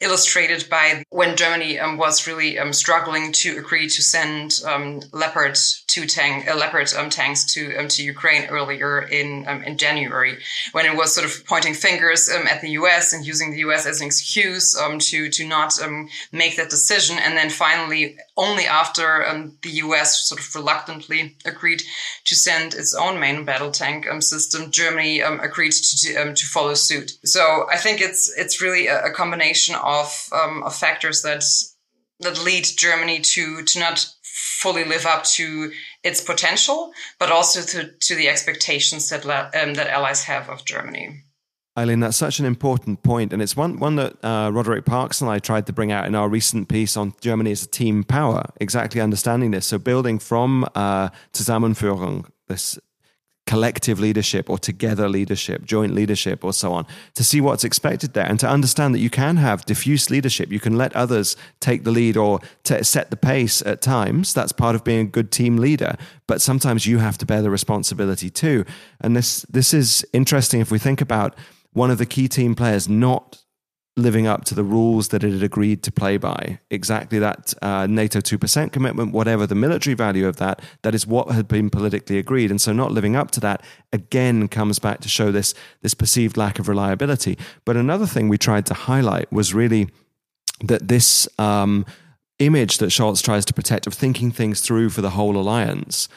illustrated 0.00 0.66
by 0.70 1.04
when 1.10 1.36
Germany 1.36 1.78
um, 1.78 1.98
was 1.98 2.26
really 2.26 2.58
um, 2.58 2.72
struggling 2.72 3.32
to 3.32 3.58
agree 3.58 3.86
to 3.86 4.02
send 4.02 4.60
um, 4.66 5.00
Leopard 5.12 5.58
two 5.86 6.06
tank 6.06 6.48
uh, 6.48 6.56
Leopard 6.56 6.92
um, 6.96 7.10
tanks 7.10 7.44
to 7.52 7.76
um, 7.76 7.88
to 7.88 8.02
Ukraine 8.02 8.46
earlier 8.46 9.02
in 9.02 9.44
um, 9.46 9.62
in 9.62 9.76
January, 9.76 10.38
when 10.72 10.86
it 10.86 10.96
was 10.96 11.14
sort 11.14 11.26
of 11.26 11.44
pointing 11.46 11.74
fingers 11.74 12.28
at 12.28 12.60
the 12.62 12.70
U.S. 12.70 13.12
and 13.12 13.26
using 13.26 13.50
the 13.50 13.58
U.S. 13.58 13.86
as 13.86 14.00
an 14.00 14.06
excuse 14.06 14.74
to 14.74 15.30
to 15.30 15.46
not 15.46 15.78
make 16.32 16.56
that 16.56 16.70
decision, 16.70 17.18
and 17.18 17.36
then 17.36 17.50
finally 17.50 18.16
only 18.36 18.66
after 18.66 19.24
the 19.62 19.70
U.S. 19.84 20.28
sort 20.28 20.40
of 20.40 20.54
reluctantly 20.54 21.36
agreed 21.44 21.82
to 22.24 22.34
send 22.34 22.74
its 22.74 22.94
own 22.94 23.20
main 23.20 23.44
battle 23.44 23.70
tank 23.70 24.06
system, 24.22 24.70
Germany 24.70 25.20
agreed 25.20 25.72
to 25.72 26.34
to 26.34 26.46
follow 26.46 26.74
suit. 26.74 27.12
So 27.24 27.66
I 27.70 27.76
think 27.76 28.00
it's 28.00 28.32
it's 28.36 28.62
really 28.62 28.86
a, 28.86 29.06
a 29.06 29.10
combination 29.10 29.74
of 29.98 30.28
um, 30.32 30.62
of 30.62 30.74
factors 30.74 31.22
that 31.22 31.44
that 32.20 32.44
lead 32.44 32.66
Germany 32.76 33.20
to 33.20 33.62
to 33.64 33.78
not 33.78 34.06
fully 34.22 34.84
live 34.84 35.06
up 35.06 35.24
to 35.24 35.72
its 36.02 36.20
potential, 36.20 36.92
but 37.18 37.30
also 37.30 37.62
to 37.62 37.92
to 38.06 38.14
the 38.14 38.28
expectations 38.28 39.08
that 39.08 39.24
um, 39.26 39.74
that 39.74 39.88
allies 39.88 40.24
have 40.24 40.48
of 40.48 40.64
Germany. 40.64 41.24
Aylin, 41.78 42.00
that's 42.00 42.16
such 42.16 42.40
an 42.40 42.46
important 42.46 43.02
point, 43.02 43.32
and 43.32 43.40
it's 43.40 43.56
one 43.56 43.78
one 43.78 43.96
that 43.96 44.24
uh, 44.24 44.50
Roderick 44.52 44.84
Parkes 44.84 45.20
and 45.20 45.30
I 45.30 45.38
tried 45.38 45.66
to 45.66 45.72
bring 45.72 45.92
out 45.92 46.06
in 46.06 46.14
our 46.14 46.28
recent 46.28 46.68
piece 46.68 46.96
on 46.96 47.14
Germany 47.20 47.52
as 47.52 47.62
a 47.62 47.68
team 47.68 48.04
power. 48.04 48.42
Exactly 48.60 49.00
understanding 49.00 49.52
this, 49.52 49.66
so 49.66 49.78
building 49.78 50.18
from 50.18 50.64
uh, 50.74 51.08
Zusammenführung, 51.32 52.26
this 52.48 52.78
collective 53.50 53.98
leadership 53.98 54.48
or 54.48 54.56
together 54.56 55.08
leadership, 55.08 55.64
joint 55.64 55.92
leadership, 55.92 56.44
or 56.44 56.52
so 56.52 56.72
on, 56.72 56.86
to 57.16 57.24
see 57.24 57.40
what's 57.40 57.64
expected 57.64 58.12
there 58.12 58.24
and 58.24 58.38
to 58.38 58.48
understand 58.48 58.94
that 58.94 59.00
you 59.00 59.10
can 59.10 59.38
have 59.38 59.64
diffuse 59.64 60.08
leadership. 60.08 60.52
You 60.52 60.60
can 60.60 60.78
let 60.78 60.94
others 60.94 61.36
take 61.58 61.82
the 61.82 61.90
lead 61.90 62.16
or 62.16 62.38
set 62.62 63.10
the 63.10 63.16
pace 63.16 63.60
at 63.62 63.82
times. 63.82 64.32
That's 64.32 64.52
part 64.52 64.76
of 64.76 64.84
being 64.84 65.00
a 65.00 65.10
good 65.10 65.32
team 65.32 65.56
leader. 65.56 65.96
But 66.28 66.40
sometimes 66.40 66.86
you 66.86 66.98
have 66.98 67.18
to 67.18 67.26
bear 67.26 67.42
the 67.42 67.50
responsibility 67.50 68.30
too. 68.30 68.64
And 69.00 69.16
this, 69.16 69.42
this 69.50 69.74
is 69.74 70.06
interesting 70.12 70.60
if 70.60 70.70
we 70.70 70.78
think 70.78 71.00
about 71.00 71.34
one 71.72 71.90
of 71.90 71.98
the 71.98 72.06
key 72.06 72.28
team 72.28 72.54
players 72.54 72.88
not 72.88 73.42
living 73.96 74.26
up 74.26 74.44
to 74.44 74.54
the 74.54 74.64
rules 74.64 75.08
that 75.08 75.24
it 75.24 75.32
had 75.32 75.42
agreed 75.42 75.82
to 75.82 75.92
play 75.92 76.16
by. 76.16 76.60
Exactly 76.70 77.18
that 77.18 77.52
uh, 77.60 77.86
NATO 77.86 78.20
2% 78.20 78.72
commitment, 78.72 79.12
whatever 79.12 79.46
the 79.46 79.54
military 79.54 79.94
value 79.94 80.26
of 80.26 80.36
that, 80.36 80.62
that 80.82 80.94
is 80.94 81.06
what 81.06 81.30
had 81.32 81.48
been 81.48 81.70
politically 81.70 82.18
agreed. 82.18 82.50
And 82.50 82.60
so 82.60 82.72
not 82.72 82.92
living 82.92 83.16
up 83.16 83.30
to 83.32 83.40
that 83.40 83.62
again 83.92 84.48
comes 84.48 84.78
back 84.78 85.00
to 85.00 85.08
show 85.08 85.32
this, 85.32 85.54
this 85.82 85.94
perceived 85.94 86.36
lack 86.36 86.58
of 86.58 86.68
reliability. 86.68 87.36
But 87.64 87.76
another 87.76 88.06
thing 88.06 88.28
we 88.28 88.38
tried 88.38 88.66
to 88.66 88.74
highlight 88.74 89.30
was 89.32 89.54
really 89.54 89.88
that 90.62 90.88
this 90.88 91.28
um, 91.38 91.84
image 92.38 92.78
that 92.78 92.90
Scholz 92.90 93.22
tries 93.22 93.44
to 93.46 93.54
protect 93.54 93.86
of 93.86 93.94
thinking 93.94 94.30
things 94.30 94.60
through 94.60 94.90
for 94.90 95.00
the 95.00 95.10
whole 95.10 95.36
alliance 95.36 96.08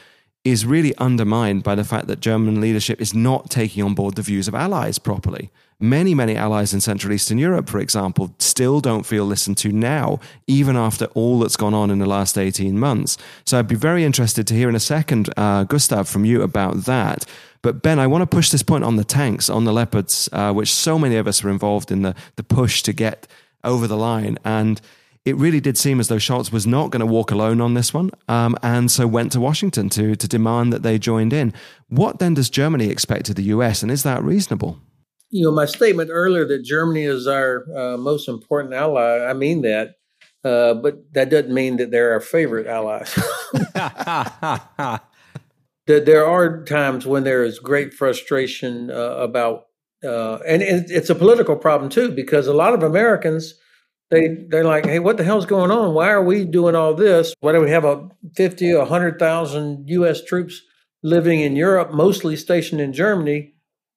is 0.44 0.66
really 0.66 0.96
undermined 0.98 1.64
by 1.64 1.76
the 1.76 1.84
fact 1.84 2.08
that 2.08 2.20
German 2.20 2.60
leadership 2.60 3.00
is 3.02 3.14
not 3.14 3.50
taking 3.50 3.84
on 3.84 3.94
board 3.94 4.16
the 4.16 4.22
views 4.22 4.48
of 4.48 4.56
allies 4.56 5.00
properly. 5.00 5.50
Many, 5.84 6.16
many 6.16 6.38
allies 6.38 6.74
in 6.74 6.80
Central 6.80 7.12
Eastern 7.12 7.38
Europe, 7.38 7.68
for 7.68 7.78
example, 7.78 8.34
still 8.40 8.80
don't 8.80 9.06
feel 9.06 9.26
listened 9.26 9.58
to 9.58 9.70
now, 9.74 10.22
even 10.48 10.78
after 10.78 11.08
all 11.08 11.40
that's 11.40 11.58
gone 11.58 11.74
on 11.74 11.92
in 11.92 12.00
the 12.00 12.06
last 12.06 12.38
18 12.38 12.80
months. 12.80 13.18
So 13.46 13.60
I'd 13.60 13.68
be 13.68 13.76
very 13.76 14.06
interested 14.06 14.48
to 14.48 14.54
hear 14.54 14.70
in 14.70 14.78
a 14.78 14.80
second, 14.80 15.30
uh, 15.36 15.66
Gustav, 15.66 16.08
from 16.08 16.24
you 16.24 16.42
about 16.42 16.86
that. 16.86 17.26
But 17.62 17.82
Ben, 17.82 18.00
I 18.00 18.08
want 18.08 18.22
to 18.22 18.34
push 18.34 18.50
this 18.50 18.64
point 18.64 18.86
on 18.86 18.96
the 18.96 19.04
tanks, 19.04 19.50
on 19.50 19.66
the 19.66 19.74
Leopards, 19.74 20.30
uh, 20.32 20.54
which 20.54 20.74
so 20.74 20.98
many 20.98 21.18
of 21.18 21.28
us 21.28 21.44
were 21.44 21.50
involved 21.50 21.92
in 21.92 22.02
the, 22.02 22.16
the 22.38 22.44
push 22.44 22.82
to 22.84 22.94
get 22.94 23.28
over 23.66 23.86
the 23.86 23.98
line. 23.98 24.40
And 24.46 24.80
it 25.26 25.36
really 25.36 25.60
did 25.60 25.78
seem 25.78 26.00
as 26.00 26.08
though 26.08 26.16
Scholz 26.16 26.50
was 26.50 26.66
not 26.66 26.92
going 26.92 27.02
to 27.02 27.06
walk 27.06 27.30
alone 27.30 27.60
on 27.60 27.74
this 27.74 27.94
one, 27.94 28.10
um, 28.30 28.56
and 28.64 28.90
so 28.90 29.06
went 29.06 29.34
to 29.34 29.42
Washington 29.42 29.90
to 29.90 30.16
to 30.16 30.28
demand 30.30 30.72
that 30.72 30.82
they 30.82 30.98
joined 30.98 31.34
in. 31.34 31.52
What 31.90 32.20
then 32.20 32.36
does 32.36 32.50
Germany 32.50 32.88
expect 32.88 33.28
of 33.28 33.36
the 33.36 33.44
U.S., 33.56 33.84
and 33.84 33.92
is 33.92 34.04
that 34.04 34.24
reasonable? 34.24 34.80
You 35.34 35.46
know, 35.46 35.52
my 35.52 35.66
statement 35.66 36.12
earlier 36.14 36.46
that 36.46 36.64
Germany 36.64 37.06
is 37.06 37.26
our 37.26 37.66
uh, 37.76 37.98
most 37.98 38.28
important 38.30 38.76
ally. 38.76 39.26
I 39.26 39.34
mean 39.34 39.64
that, 39.64 39.96
uh, 40.44 40.76
but 40.76 41.12
that 41.14 41.32
doesn't 41.32 41.52
mean 41.52 41.78
that 41.78 41.90
they're 41.90 42.14
our 42.14 42.22
favorite 42.22 42.68
allies. 42.68 43.12
there 45.88 46.28
are 46.28 46.64
times 46.66 47.08
when 47.08 47.24
there 47.24 47.44
is 47.44 47.58
great 47.58 47.96
frustration 47.96 48.92
uh, 48.92 49.16
about, 49.18 49.66
uh, 50.04 50.36
and 50.48 50.62
it's 50.62 51.10
a 51.10 51.16
political 51.16 51.56
problem 51.56 51.90
too, 51.90 52.12
because 52.12 52.46
a 52.46 52.54
lot 52.54 52.76
of 52.76 52.84
Americans 52.84 53.56
they 54.12 54.46
they're 54.50 54.64
like, 54.64 54.86
hey, 54.86 55.00
what 55.00 55.18
the 55.18 55.24
hell's 55.24 55.48
going 55.48 55.72
on? 55.72 55.96
Why 55.96 56.10
are 56.12 56.24
we 56.24 56.46
doing 56.46 56.76
all 56.76 56.94
this? 56.94 57.34
Why 57.40 57.54
do 57.54 57.60
we 57.60 57.72
have 57.72 57.86
a 57.86 58.08
fifty 58.36 58.72
or 58.72 58.86
hundred 58.86 59.18
thousand 59.18 59.90
U.S. 59.90 60.24
troops 60.24 60.62
living 61.02 61.40
in 61.40 61.56
Europe, 61.56 61.92
mostly 61.92 62.36
stationed 62.36 62.80
in 62.80 62.94
Germany, 62.94 63.56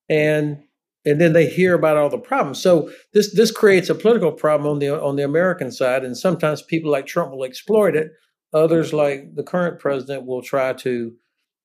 and 0.09 0.62
and 1.07 1.20
then 1.20 1.32
they 1.32 1.48
hear 1.48 1.74
about 1.74 1.96
all 1.96 2.11
the 2.11 2.18
problems. 2.18 2.61
So 2.61 2.90
this 3.14 3.32
this 3.32 3.52
creates 3.52 3.88
a 3.88 3.94
political 3.94 4.32
problem 4.32 4.70
on 4.70 4.78
the 4.80 5.00
on 5.00 5.16
the 5.16 5.24
American 5.24 5.70
side, 5.70 6.04
and 6.04 6.16
sometimes 6.16 6.61
people 6.61 6.90
like 6.90 7.07
Trump 7.07 7.30
will 7.30 7.44
exploit 7.44 7.96
it. 7.96 8.11
Others, 8.52 8.92
like 8.92 9.34
the 9.34 9.42
current 9.42 9.78
president, 9.78 10.26
will 10.26 10.42
try 10.42 10.72
to 10.72 11.14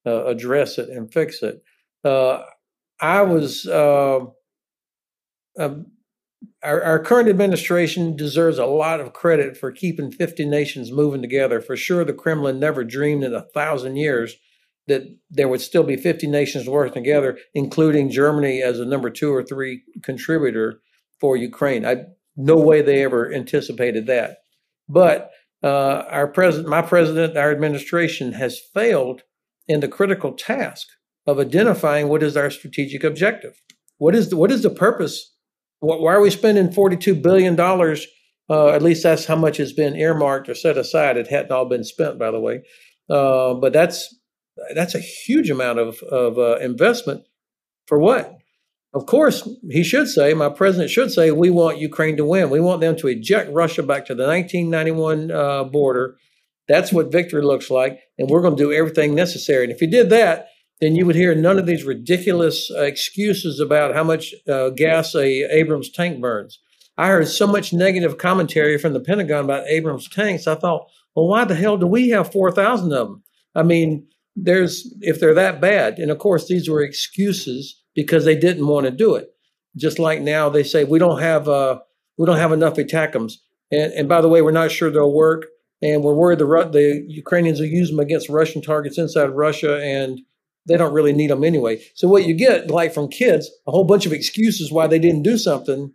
uh, 0.06 0.26
address 0.26 0.78
it 0.78 0.88
and 0.88 1.12
fix 1.12 1.42
it. 1.42 1.62
Uh, 2.04 2.42
I 3.00 3.22
was. 3.22 3.66
Uh, 3.66 4.20
um, 5.58 5.86
our, 6.64 6.82
our, 6.82 6.98
current 6.98 7.28
administration 7.28 8.16
deserves 8.16 8.58
a 8.58 8.66
lot 8.66 9.00
of 9.00 9.12
credit 9.12 9.56
for 9.56 9.70
keeping 9.70 10.10
50 10.10 10.46
nations 10.46 10.90
moving 10.90 11.20
together. 11.20 11.60
For 11.60 11.76
sure, 11.76 12.04
the 12.04 12.14
Kremlin 12.14 12.58
never 12.58 12.84
dreamed 12.84 13.22
in 13.22 13.34
a 13.34 13.42
thousand 13.42 13.96
years 13.96 14.36
that 14.88 15.02
there 15.30 15.48
would 15.48 15.60
still 15.60 15.84
be 15.84 15.96
50 15.96 16.26
nations 16.26 16.68
working 16.68 17.04
together, 17.04 17.38
including 17.54 18.10
Germany 18.10 18.62
as 18.62 18.80
a 18.80 18.84
number 18.84 19.10
two 19.10 19.32
or 19.32 19.42
three 19.42 19.82
contributor 20.02 20.80
for 21.20 21.36
Ukraine. 21.36 21.86
I 21.86 22.04
no 22.36 22.56
way 22.56 22.80
they 22.80 23.04
ever 23.04 23.32
anticipated 23.32 24.06
that. 24.06 24.38
But 24.88 25.30
uh, 25.62 26.04
our 26.08 26.26
president, 26.26 26.68
my 26.68 26.82
president, 26.82 27.36
our 27.36 27.52
administration 27.52 28.32
has 28.32 28.58
failed 28.74 29.22
in 29.68 29.80
the 29.80 29.88
critical 29.88 30.32
task 30.32 30.88
of 31.26 31.38
identifying 31.38 32.08
what 32.08 32.22
is 32.22 32.36
our 32.36 32.50
strategic 32.50 33.04
objective. 33.04 33.60
What 33.98 34.14
is 34.14 34.30
the, 34.30 34.36
what 34.36 34.50
is 34.50 34.62
the 34.62 34.70
purpose 34.70 35.32
why 35.82 36.14
are 36.14 36.20
we 36.20 36.30
spending 36.30 36.68
$42 36.68 37.20
billion? 37.20 37.58
Uh, 37.58 38.68
at 38.68 38.82
least 38.82 39.02
that's 39.02 39.26
how 39.26 39.34
much 39.34 39.56
has 39.56 39.72
been 39.72 39.96
earmarked 39.96 40.48
or 40.48 40.54
set 40.54 40.78
aside. 40.78 41.16
It 41.16 41.26
hadn't 41.26 41.50
all 41.50 41.64
been 41.68 41.82
spent, 41.82 42.18
by 42.18 42.30
the 42.30 42.38
way. 42.38 42.62
Uh, 43.10 43.54
but 43.54 43.72
that's 43.72 44.14
that's 44.74 44.94
a 44.94 45.00
huge 45.00 45.50
amount 45.50 45.78
of, 45.78 46.02
of 46.02 46.38
uh, 46.38 46.56
investment 46.56 47.24
for 47.86 47.98
what? 47.98 48.38
Of 48.94 49.06
course, 49.06 49.48
he 49.70 49.82
should 49.82 50.08
say, 50.08 50.34
my 50.34 50.50
president 50.50 50.90
should 50.90 51.10
say, 51.10 51.30
we 51.30 51.48
want 51.48 51.78
Ukraine 51.78 52.16
to 52.18 52.26
win. 52.26 52.50
We 52.50 52.60
want 52.60 52.82
them 52.82 52.94
to 52.96 53.08
eject 53.08 53.50
Russia 53.50 53.82
back 53.82 54.04
to 54.06 54.14
the 54.14 54.26
1991 54.26 55.30
uh, 55.30 55.64
border. 55.64 56.16
That's 56.68 56.92
what 56.92 57.10
victory 57.10 57.42
looks 57.42 57.70
like. 57.70 58.00
And 58.18 58.28
we're 58.28 58.42
going 58.42 58.56
to 58.56 58.62
do 58.62 58.72
everything 58.72 59.14
necessary. 59.14 59.64
And 59.64 59.72
if 59.72 59.80
he 59.80 59.86
did 59.86 60.10
that, 60.10 60.48
then 60.82 60.94
you 60.94 61.06
would 61.06 61.14
hear 61.14 61.34
none 61.34 61.58
of 61.58 61.66
these 61.66 61.84
ridiculous 61.84 62.70
uh, 62.70 62.82
excuses 62.82 63.60
about 63.60 63.94
how 63.94 64.04
much 64.04 64.34
uh, 64.48 64.70
gas 64.70 65.14
a 65.14 65.26
Abrams 65.56 65.90
tank 65.90 66.20
burns. 66.20 66.58
I 66.98 67.08
heard 67.08 67.28
so 67.28 67.46
much 67.46 67.72
negative 67.72 68.18
commentary 68.18 68.76
from 68.78 68.92
the 68.92 69.00
Pentagon 69.00 69.44
about 69.44 69.66
Abrams 69.68 70.08
tanks. 70.08 70.46
I 70.46 70.56
thought, 70.56 70.88
well, 71.14 71.28
why 71.28 71.44
the 71.44 71.54
hell 71.54 71.78
do 71.78 71.86
we 71.86 72.10
have 72.10 72.32
four 72.32 72.50
thousand 72.50 72.92
of 72.92 73.08
them? 73.08 73.22
I 73.54 73.62
mean, 73.62 74.08
there's 74.36 74.92
if 75.00 75.20
they're 75.20 75.34
that 75.34 75.60
bad, 75.60 75.98
and 75.98 76.10
of 76.10 76.18
course 76.18 76.48
these 76.48 76.68
were 76.68 76.82
excuses 76.82 77.80
because 77.94 78.24
they 78.24 78.36
didn't 78.36 78.66
want 78.66 78.86
to 78.86 78.90
do 78.90 79.14
it. 79.14 79.28
Just 79.76 79.98
like 79.98 80.20
now 80.20 80.48
they 80.48 80.62
say 80.62 80.84
we 80.84 80.98
don't 80.98 81.20
have 81.20 81.48
uh, 81.48 81.80
we 82.16 82.26
don't 82.26 82.38
have 82.38 82.52
enough 82.52 82.74
ATACMS, 82.74 83.34
and, 83.70 83.92
and 83.92 84.08
by 84.08 84.20
the 84.20 84.28
way, 84.28 84.42
we're 84.42 84.50
not 84.50 84.70
sure 84.70 84.90
they'll 84.90 85.12
work, 85.12 85.46
and 85.80 86.02
we're 86.02 86.14
worried 86.14 86.38
the 86.38 86.46
the 86.72 87.04
Ukrainians 87.08 87.60
will 87.60 87.66
use 87.66 87.90
them 87.90 88.00
against 88.00 88.28
Russian 88.28 88.62
targets 88.62 88.98
inside 88.98 89.30
Russia, 89.30 89.82
and 89.82 90.20
they 90.66 90.76
don't 90.76 90.94
really 90.94 91.12
need 91.12 91.30
them 91.30 91.44
anyway. 91.44 91.82
So 91.94 92.08
what 92.08 92.24
you 92.24 92.34
get, 92.34 92.70
like 92.70 92.94
from 92.94 93.08
kids, 93.08 93.50
a 93.66 93.70
whole 93.70 93.84
bunch 93.84 94.06
of 94.06 94.12
excuses 94.12 94.70
why 94.70 94.86
they 94.86 94.98
didn't 94.98 95.22
do 95.22 95.36
something, 95.36 95.92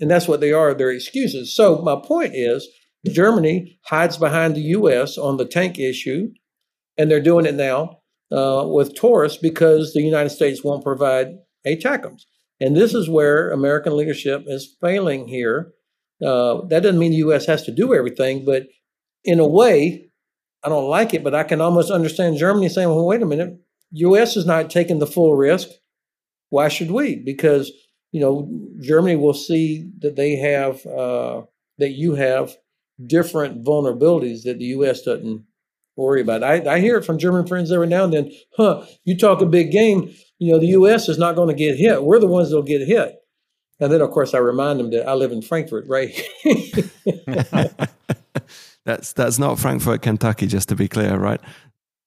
and 0.00 0.10
that's 0.10 0.28
what 0.28 0.40
they 0.40 0.52
are. 0.52 0.74
They're 0.74 0.92
excuses. 0.92 1.54
So 1.54 1.78
my 1.78 1.96
point 1.96 2.32
is, 2.34 2.68
Germany 3.08 3.78
hides 3.84 4.16
behind 4.16 4.54
the 4.54 4.60
U.S. 4.60 5.18
on 5.18 5.36
the 5.36 5.44
tank 5.44 5.78
issue, 5.78 6.28
and 6.98 7.10
they're 7.10 7.20
doing 7.20 7.46
it 7.46 7.54
now 7.54 8.00
uh, 8.32 8.64
with 8.66 8.96
Taurus 8.96 9.36
because 9.36 9.92
the 9.92 10.02
United 10.02 10.30
States 10.30 10.64
won't 10.64 10.84
provide 10.84 11.36
ATACMS. 11.66 12.22
And 12.60 12.76
this 12.76 12.94
is 12.94 13.08
where 13.08 13.50
American 13.50 13.96
leadership 13.96 14.44
is 14.46 14.76
failing 14.80 15.28
here. 15.28 15.72
Uh, 16.24 16.62
that 16.68 16.82
doesn't 16.82 16.98
mean 16.98 17.10
the 17.10 17.18
U.S. 17.18 17.46
has 17.46 17.62
to 17.64 17.72
do 17.72 17.94
everything, 17.94 18.44
but 18.44 18.64
in 19.24 19.40
a 19.40 19.46
way, 19.46 20.10
I 20.64 20.68
don't 20.68 20.88
like 20.88 21.12
it, 21.12 21.22
but 21.22 21.34
I 21.34 21.44
can 21.44 21.60
almost 21.60 21.90
understand 21.90 22.38
Germany 22.38 22.68
saying, 22.68 22.88
well, 22.88 23.06
wait 23.06 23.22
a 23.22 23.26
minute, 23.26 23.60
U.S. 23.92 24.36
is 24.36 24.46
not 24.46 24.70
taking 24.70 24.98
the 24.98 25.06
full 25.06 25.36
risk. 25.36 25.68
Why 26.48 26.68
should 26.68 26.90
we? 26.90 27.16
Because 27.16 27.70
you 28.12 28.20
know 28.20 28.48
Germany 28.80 29.16
will 29.16 29.34
see 29.34 29.90
that 29.98 30.16
they 30.16 30.36
have 30.36 30.86
uh, 30.86 31.42
that 31.78 31.90
you 31.90 32.14
have 32.14 32.56
different 33.04 33.64
vulnerabilities 33.64 34.44
that 34.44 34.58
the 34.58 34.66
U.S. 34.66 35.02
doesn't 35.02 35.44
worry 35.96 36.20
about. 36.20 36.44
I, 36.44 36.74
I 36.74 36.80
hear 36.80 36.96
it 36.96 37.04
from 37.04 37.18
German 37.18 37.46
friends 37.46 37.72
every 37.72 37.86
now 37.86 38.04
and 38.04 38.12
then. 38.12 38.30
Huh? 38.56 38.84
You 39.04 39.16
talk 39.16 39.40
a 39.40 39.46
big 39.46 39.70
game. 39.70 40.14
You 40.38 40.52
know 40.52 40.58
the 40.58 40.66
U.S. 40.68 41.08
is 41.08 41.18
not 41.18 41.34
going 41.34 41.48
to 41.48 41.54
get 41.54 41.78
hit. 41.78 42.02
We're 42.02 42.20
the 42.20 42.26
ones 42.26 42.50
that'll 42.50 42.62
get 42.62 42.86
hit. 42.86 43.16
And 43.78 43.92
then, 43.92 44.00
of 44.00 44.10
course, 44.10 44.32
I 44.34 44.38
remind 44.38 44.80
them 44.80 44.90
that 44.90 45.06
I 45.06 45.14
live 45.14 45.32
in 45.32 45.42
Frankfurt, 45.42 45.86
right? 45.86 46.18
that's 48.84 49.12
that's 49.12 49.38
not 49.38 49.58
Frankfurt, 49.58 50.02
Kentucky, 50.02 50.46
just 50.46 50.68
to 50.68 50.76
be 50.76 50.88
clear, 50.88 51.16
right? 51.16 51.40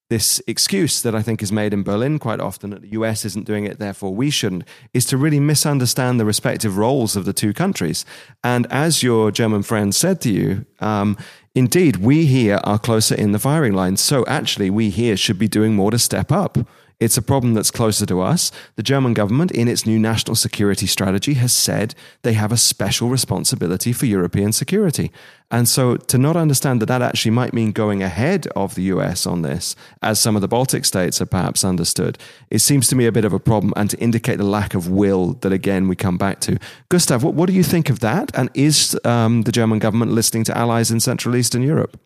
this 0.10 0.42
excuse 0.48 1.04
that 1.04 1.14
I 1.14 1.22
think 1.22 1.44
is 1.44 1.52
made 1.52 1.72
in 1.72 1.84
Berlin 1.84 2.18
quite 2.18 2.40
often 2.40 2.72
that 2.72 2.82
the 2.82 2.90
US 2.90 3.26
isn't 3.26 3.46
doing 3.46 3.66
it, 3.66 3.78
therefore 3.78 4.14
we 4.14 4.32
shouldn't, 4.32 4.64
is 4.94 5.06
to 5.06 5.18
really 5.18 5.40
misunderstand 5.40 6.20
the 6.20 6.26
respective 6.26 6.78
roles 6.78 7.16
of 7.16 7.26
the 7.26 7.34
two 7.34 7.54
countries. 7.54 8.06
And 8.44 8.66
as 8.72 9.04
your 9.04 9.32
German 9.32 9.62
friend 9.62 9.94
said 9.94 10.20
to 10.22 10.32
you, 10.32 10.66
um, 10.80 11.16
indeed, 11.56 11.98
we 11.98 12.26
here 12.26 12.60
are 12.64 12.80
closer 12.80 13.16
in 13.16 13.32
the 13.32 13.40
firing 13.40 13.74
line. 13.74 13.98
So 13.98 14.26
actually, 14.28 14.70
we 14.70 14.90
here 14.90 15.18
should 15.18 15.40
be 15.40 15.48
doing 15.48 15.76
more 15.76 15.92
to 15.92 16.00
step 16.00 16.32
up. 16.32 16.58
It's 17.00 17.18
a 17.18 17.22
problem 17.22 17.54
that's 17.54 17.72
closer 17.72 18.06
to 18.08 18.20
us. 18.20 18.52
The 18.76 18.84
German 18.84 19.14
government, 19.14 19.52
in 19.52 19.70
its 19.70 19.86
new 19.86 19.98
national 19.98 20.36
security 20.36 20.86
strategy, 20.86 21.36
has 21.36 21.54
said 21.54 21.96
they 22.24 22.34
have 22.34 22.52
a 22.52 22.58
special 22.58 23.08
responsibility 23.08 23.94
for 23.94 24.06
European 24.06 24.52
security. 24.52 25.10
And 25.50 25.68
so 25.68 25.96
to 25.96 26.18
not 26.18 26.36
understand 26.36 26.82
that 26.82 26.88
that 26.88 27.02
actually 27.02 27.32
might 27.32 27.54
mean 27.54 27.72
going 27.72 28.04
ahead 28.04 28.48
of 28.48 28.76
the 28.76 28.84
US 28.84 29.26
on 29.26 29.44
this, 29.44 29.78
as 30.02 30.20
some 30.20 30.36
of 30.36 30.42
the 30.42 30.50
Baltic 30.50 30.84
states 30.84 31.20
have 31.20 31.30
perhaps 31.30 31.64
understood, 31.64 32.18
it 32.50 32.60
seems 32.60 32.90
to 32.90 32.98
me 32.98 33.06
a 33.06 33.14
bit 33.14 33.26
of 33.26 33.32
a 33.32 33.40
problem 33.40 33.74
and 33.78 33.90
to 33.90 33.98
indicate 34.00 34.36
the 34.36 34.44
lack 34.44 34.74
of 34.74 34.90
will 34.90 35.34
that, 35.36 35.54
again, 35.54 35.88
we 35.88 35.96
come 35.96 36.18
back 36.18 36.42
to. 36.42 36.60
Gustav, 36.90 37.24
what, 37.24 37.34
what 37.34 37.48
do 37.48 37.54
you 37.54 37.64
think 37.64 37.90
of 37.90 38.02
that? 38.02 38.30
And 38.38 38.50
is 38.54 39.00
um, 39.06 39.44
the 39.44 39.54
German 39.54 39.80
government 39.80 40.12
listening 40.12 40.44
to 40.46 40.58
allies 40.58 40.92
in 40.92 41.00
Central 41.00 41.38
Eastern 41.38 41.62
Europe? 41.62 41.98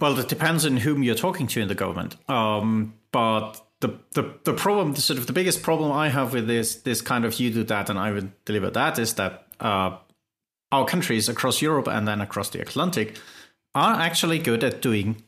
Well, 0.00 0.18
it 0.18 0.28
depends 0.28 0.64
on 0.64 0.78
whom 0.78 1.02
you're 1.02 1.14
talking 1.14 1.46
to 1.48 1.60
in 1.60 1.68
the 1.68 1.74
government. 1.74 2.16
Um, 2.28 2.94
but 3.12 3.60
the, 3.80 3.98
the 4.12 4.34
the 4.44 4.52
problem, 4.52 4.94
sort 4.96 5.18
of 5.18 5.26
the 5.26 5.32
biggest 5.32 5.62
problem 5.62 5.90
I 5.90 6.08
have 6.08 6.32
with 6.34 6.46
this 6.46 6.76
this 6.76 7.00
kind 7.00 7.24
of 7.24 7.40
you 7.40 7.50
do 7.50 7.64
that 7.64 7.90
and 7.90 7.98
I 7.98 8.12
would 8.12 8.32
deliver 8.44 8.70
that 8.70 8.98
is 8.98 9.14
that 9.14 9.46
uh, 9.58 9.96
our 10.72 10.84
countries 10.84 11.28
across 11.28 11.62
Europe 11.62 11.88
and 11.88 12.06
then 12.06 12.20
across 12.20 12.50
the 12.50 12.60
Atlantic 12.60 13.18
are 13.74 13.94
actually 13.94 14.38
good 14.38 14.62
at 14.64 14.82
doing 14.82 15.22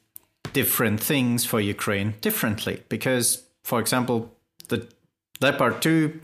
different 0.53 1.01
things 1.01 1.45
for 1.45 1.61
Ukraine 1.61 2.15
differently. 2.21 2.83
Because, 2.89 3.45
for 3.63 3.81
example, 3.81 4.37
the 4.69 4.89
Leopard 5.41 5.83
2 5.83 6.21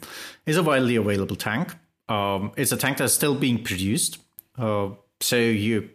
is 0.47 0.57
a 0.57 0.62
widely 0.62 0.97
available 0.97 1.37
tank. 1.37 1.74
Um, 2.09 2.53
it's 2.57 2.72
a 2.72 2.76
tank 2.76 2.99
that's 2.99 3.12
still 3.12 3.35
being 3.35 3.62
produced. 3.62 4.18
Uh, 4.57 4.91
so 5.20 5.37
you 5.37 5.91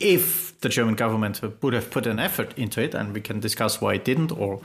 if 0.00 0.58
the 0.60 0.68
German 0.68 0.94
government 0.94 1.40
would 1.62 1.72
have 1.72 1.90
put 1.90 2.06
an 2.06 2.18
effort 2.18 2.56
into 2.58 2.82
it, 2.82 2.94
and 2.94 3.14
we 3.14 3.20
can 3.20 3.40
discuss 3.40 3.80
why 3.80 3.94
it 3.94 4.04
didn't, 4.04 4.32
or 4.32 4.60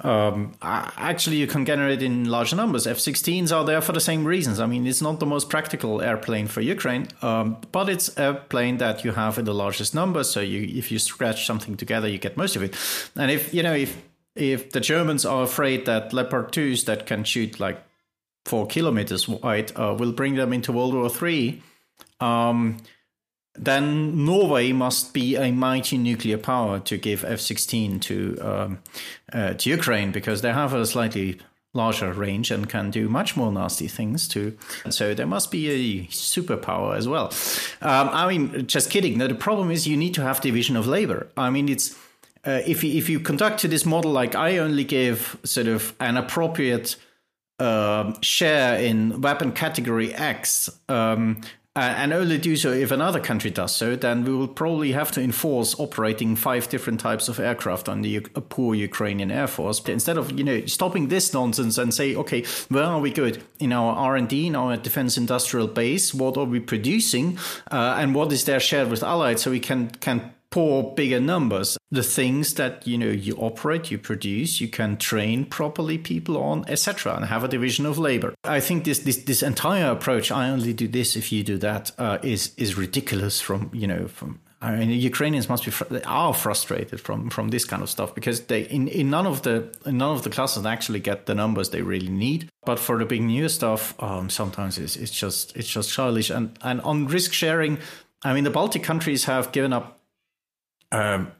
um, 0.00 0.52
actually 0.62 1.36
you 1.36 1.46
can 1.46 1.64
generate 1.64 2.02
in 2.02 2.26
larger 2.26 2.56
numbers. 2.56 2.86
F-16s 2.86 3.54
are 3.54 3.64
there 3.64 3.80
for 3.80 3.92
the 3.92 4.00
same 4.00 4.24
reasons. 4.24 4.60
I 4.60 4.66
mean, 4.66 4.86
it's 4.86 5.02
not 5.02 5.20
the 5.20 5.26
most 5.26 5.48
practical 5.48 6.02
airplane 6.02 6.48
for 6.48 6.60
Ukraine, 6.60 7.08
um, 7.22 7.56
but 7.72 7.88
it's 7.88 8.16
a 8.18 8.34
plane 8.48 8.78
that 8.78 9.04
you 9.04 9.12
have 9.12 9.38
in 9.38 9.44
the 9.44 9.54
largest 9.54 9.94
numbers. 9.94 10.30
So 10.30 10.40
you, 10.40 10.78
if 10.78 10.92
you 10.92 10.98
scratch 10.98 11.46
something 11.46 11.76
together, 11.76 12.08
you 12.08 12.18
get 12.18 12.36
most 12.36 12.56
of 12.56 12.62
it. 12.62 12.76
And 13.16 13.30
if 13.30 13.54
you 13.54 13.62
know 13.62 13.74
if 13.74 13.96
if 14.34 14.72
the 14.72 14.80
Germans 14.80 15.24
are 15.24 15.42
afraid 15.42 15.86
that 15.86 16.12
Leopard 16.12 16.52
2s 16.52 16.86
that 16.86 17.06
can 17.06 17.24
shoot 17.24 17.60
like 17.60 17.82
four 18.44 18.66
kilometers 18.66 19.28
wide 19.28 19.72
uh, 19.76 19.94
will 19.98 20.12
bring 20.12 20.34
them 20.34 20.52
into 20.52 20.72
World 20.72 20.94
War 20.94 21.08
Three. 21.08 21.62
Um, 22.20 22.78
then 23.54 24.24
Norway 24.24 24.72
must 24.72 25.12
be 25.12 25.36
a 25.36 25.52
mighty 25.52 25.98
nuclear 25.98 26.38
power 26.38 26.80
to 26.80 26.96
give 26.96 27.24
F-16 27.24 28.00
to 28.02 28.38
um, 28.40 28.78
uh, 29.32 29.54
to 29.54 29.70
Ukraine 29.70 30.10
because 30.10 30.40
they 30.40 30.52
have 30.52 30.72
a 30.72 30.86
slightly 30.86 31.38
larger 31.74 32.12
range 32.12 32.50
and 32.50 32.68
can 32.68 32.90
do 32.90 33.08
much 33.08 33.36
more 33.36 33.50
nasty 33.50 33.88
things 33.88 34.28
too. 34.28 34.56
So 34.90 35.14
there 35.14 35.26
must 35.26 35.50
be 35.50 35.70
a 35.70 36.06
superpower 36.06 36.96
as 36.96 37.08
well. 37.08 37.32
Um, 37.80 38.10
I 38.12 38.28
mean, 38.28 38.66
just 38.66 38.90
kidding. 38.90 39.18
Now, 39.18 39.26
the 39.26 39.34
problem 39.34 39.70
is 39.70 39.86
you 39.86 39.96
need 39.96 40.14
to 40.14 40.22
have 40.22 40.40
division 40.40 40.76
of 40.76 40.86
labor. 40.86 41.28
I 41.36 41.50
mean, 41.50 41.68
it's 41.68 41.96
uh, 42.44 42.60
if 42.66 42.82
you, 42.82 42.96
if 42.98 43.08
you 43.08 43.20
conduct 43.20 43.62
this 43.62 43.86
model 43.86 44.10
like 44.10 44.34
I 44.34 44.58
only 44.58 44.84
give 44.84 45.38
sort 45.44 45.68
of 45.68 45.94
an 46.00 46.16
appropriate 46.16 46.96
uh, 47.58 48.14
share 48.20 48.78
in 48.78 49.20
weapon 49.20 49.52
category 49.52 50.12
X, 50.14 50.68
um, 50.88 51.40
uh, 51.74 51.94
and 51.96 52.12
only 52.12 52.36
do 52.36 52.54
so 52.54 52.70
if 52.70 52.90
another 52.90 53.18
country 53.18 53.50
does 53.50 53.74
so, 53.74 53.96
then 53.96 54.24
we 54.24 54.34
will 54.34 54.48
probably 54.48 54.92
have 54.92 55.10
to 55.10 55.22
enforce 55.22 55.78
operating 55.80 56.36
five 56.36 56.68
different 56.68 57.00
types 57.00 57.28
of 57.28 57.40
aircraft 57.40 57.88
on 57.88 58.02
the 58.02 58.18
uh, 58.18 58.40
poor 58.48 58.74
Ukrainian 58.74 59.30
Air 59.30 59.46
Force. 59.46 59.80
But 59.80 59.92
instead 59.92 60.18
of 60.18 60.38
you 60.38 60.44
know 60.44 60.66
stopping 60.66 61.08
this 61.08 61.32
nonsense 61.32 61.78
and 61.78 61.94
say, 61.94 62.14
okay, 62.14 62.44
where 62.68 62.84
are 62.84 63.00
we 63.00 63.10
good 63.10 63.42
in 63.58 63.72
our 63.72 63.94
R 63.94 64.16
and 64.16 64.28
D, 64.28 64.48
in 64.48 64.54
our 64.54 64.76
defense 64.76 65.16
industrial 65.16 65.66
base? 65.66 66.12
What 66.12 66.36
are 66.36 66.44
we 66.44 66.60
producing, 66.60 67.38
uh, 67.70 67.96
and 67.98 68.14
what 68.14 68.30
is 68.32 68.44
their 68.44 68.60
share 68.60 68.86
with 68.86 69.02
allied, 69.02 69.40
so 69.40 69.50
we 69.50 69.60
can 69.60 69.88
can 70.00 70.34
pour 70.52 70.94
bigger 70.94 71.18
numbers. 71.18 71.76
The 71.90 72.02
things 72.02 72.54
that 72.54 72.86
you 72.86 72.96
know 72.96 73.08
you 73.08 73.34
operate, 73.36 73.90
you 73.90 73.98
produce, 73.98 74.60
you 74.60 74.68
can 74.68 74.96
train 74.96 75.44
properly 75.46 75.98
people 75.98 76.36
on, 76.36 76.64
etc., 76.68 77.16
and 77.16 77.24
have 77.24 77.42
a 77.42 77.48
division 77.48 77.86
of 77.86 77.98
labor. 77.98 78.34
I 78.44 78.60
think 78.60 78.84
this 78.84 79.00
this 79.00 79.16
this 79.24 79.42
entire 79.42 79.90
approach, 79.90 80.30
I 80.30 80.50
only 80.50 80.72
do 80.72 80.86
this 80.86 81.16
if 81.16 81.32
you 81.32 81.42
do 81.42 81.58
that, 81.58 81.90
uh, 81.98 82.18
is 82.22 82.52
is 82.56 82.76
ridiculous. 82.76 83.40
From 83.40 83.70
you 83.72 83.88
know 83.88 84.06
from 84.06 84.38
I 84.62 84.76
mean, 84.76 84.90
Ukrainians 84.90 85.48
must 85.48 85.64
be 85.64 85.72
are 86.04 86.32
frustrated 86.32 87.00
from 87.00 87.30
from 87.30 87.48
this 87.48 87.64
kind 87.64 87.82
of 87.82 87.90
stuff 87.90 88.14
because 88.14 88.42
they 88.42 88.62
in, 88.62 88.86
in 88.86 89.10
none 89.10 89.26
of 89.26 89.42
the 89.42 89.74
none 89.86 90.14
of 90.16 90.22
the 90.22 90.30
classes 90.30 90.64
actually 90.64 91.00
get 91.00 91.26
the 91.26 91.34
numbers 91.34 91.70
they 91.70 91.82
really 91.82 92.08
need. 92.08 92.48
But 92.64 92.78
for 92.78 92.96
the 92.96 93.04
big 93.04 93.22
new 93.22 93.48
stuff, 93.48 94.00
um, 94.00 94.30
sometimes 94.30 94.78
it's 94.78 94.96
it's 94.96 95.10
just 95.10 95.56
it's 95.56 95.68
just 95.68 95.90
childish. 95.90 96.30
And 96.30 96.56
and 96.62 96.80
on 96.82 97.08
risk 97.08 97.32
sharing, 97.32 97.78
I 98.22 98.32
mean, 98.34 98.44
the 98.44 98.50
Baltic 98.50 98.84
countries 98.84 99.24
have 99.24 99.50
given 99.50 99.72
up 99.72 99.98
um, 100.92 101.32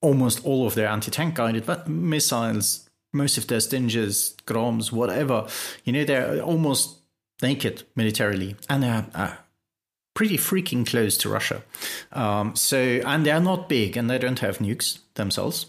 almost 0.00 0.44
all 0.46 0.66
of 0.66 0.74
their 0.74 0.88
anti-tank 0.88 1.34
guided 1.34 1.66
missiles, 1.86 2.88
most 3.12 3.36
of 3.36 3.46
their 3.48 3.60
Stingers, 3.60 4.36
Groms, 4.46 4.92
whatever, 4.92 5.46
you 5.84 5.92
know, 5.92 6.04
they're 6.04 6.40
almost 6.40 6.98
naked 7.42 7.82
militarily, 7.96 8.56
and 8.68 8.82
they're 8.82 9.06
uh, 9.14 9.34
pretty 10.14 10.38
freaking 10.38 10.86
close 10.86 11.16
to 11.18 11.28
Russia. 11.28 11.62
Um, 12.12 12.56
so, 12.56 12.78
and 12.78 13.26
they're 13.26 13.40
not 13.40 13.68
big, 13.68 13.96
and 13.96 14.08
they 14.08 14.18
don't 14.18 14.38
have 14.38 14.58
nukes 14.58 15.00
themselves 15.14 15.66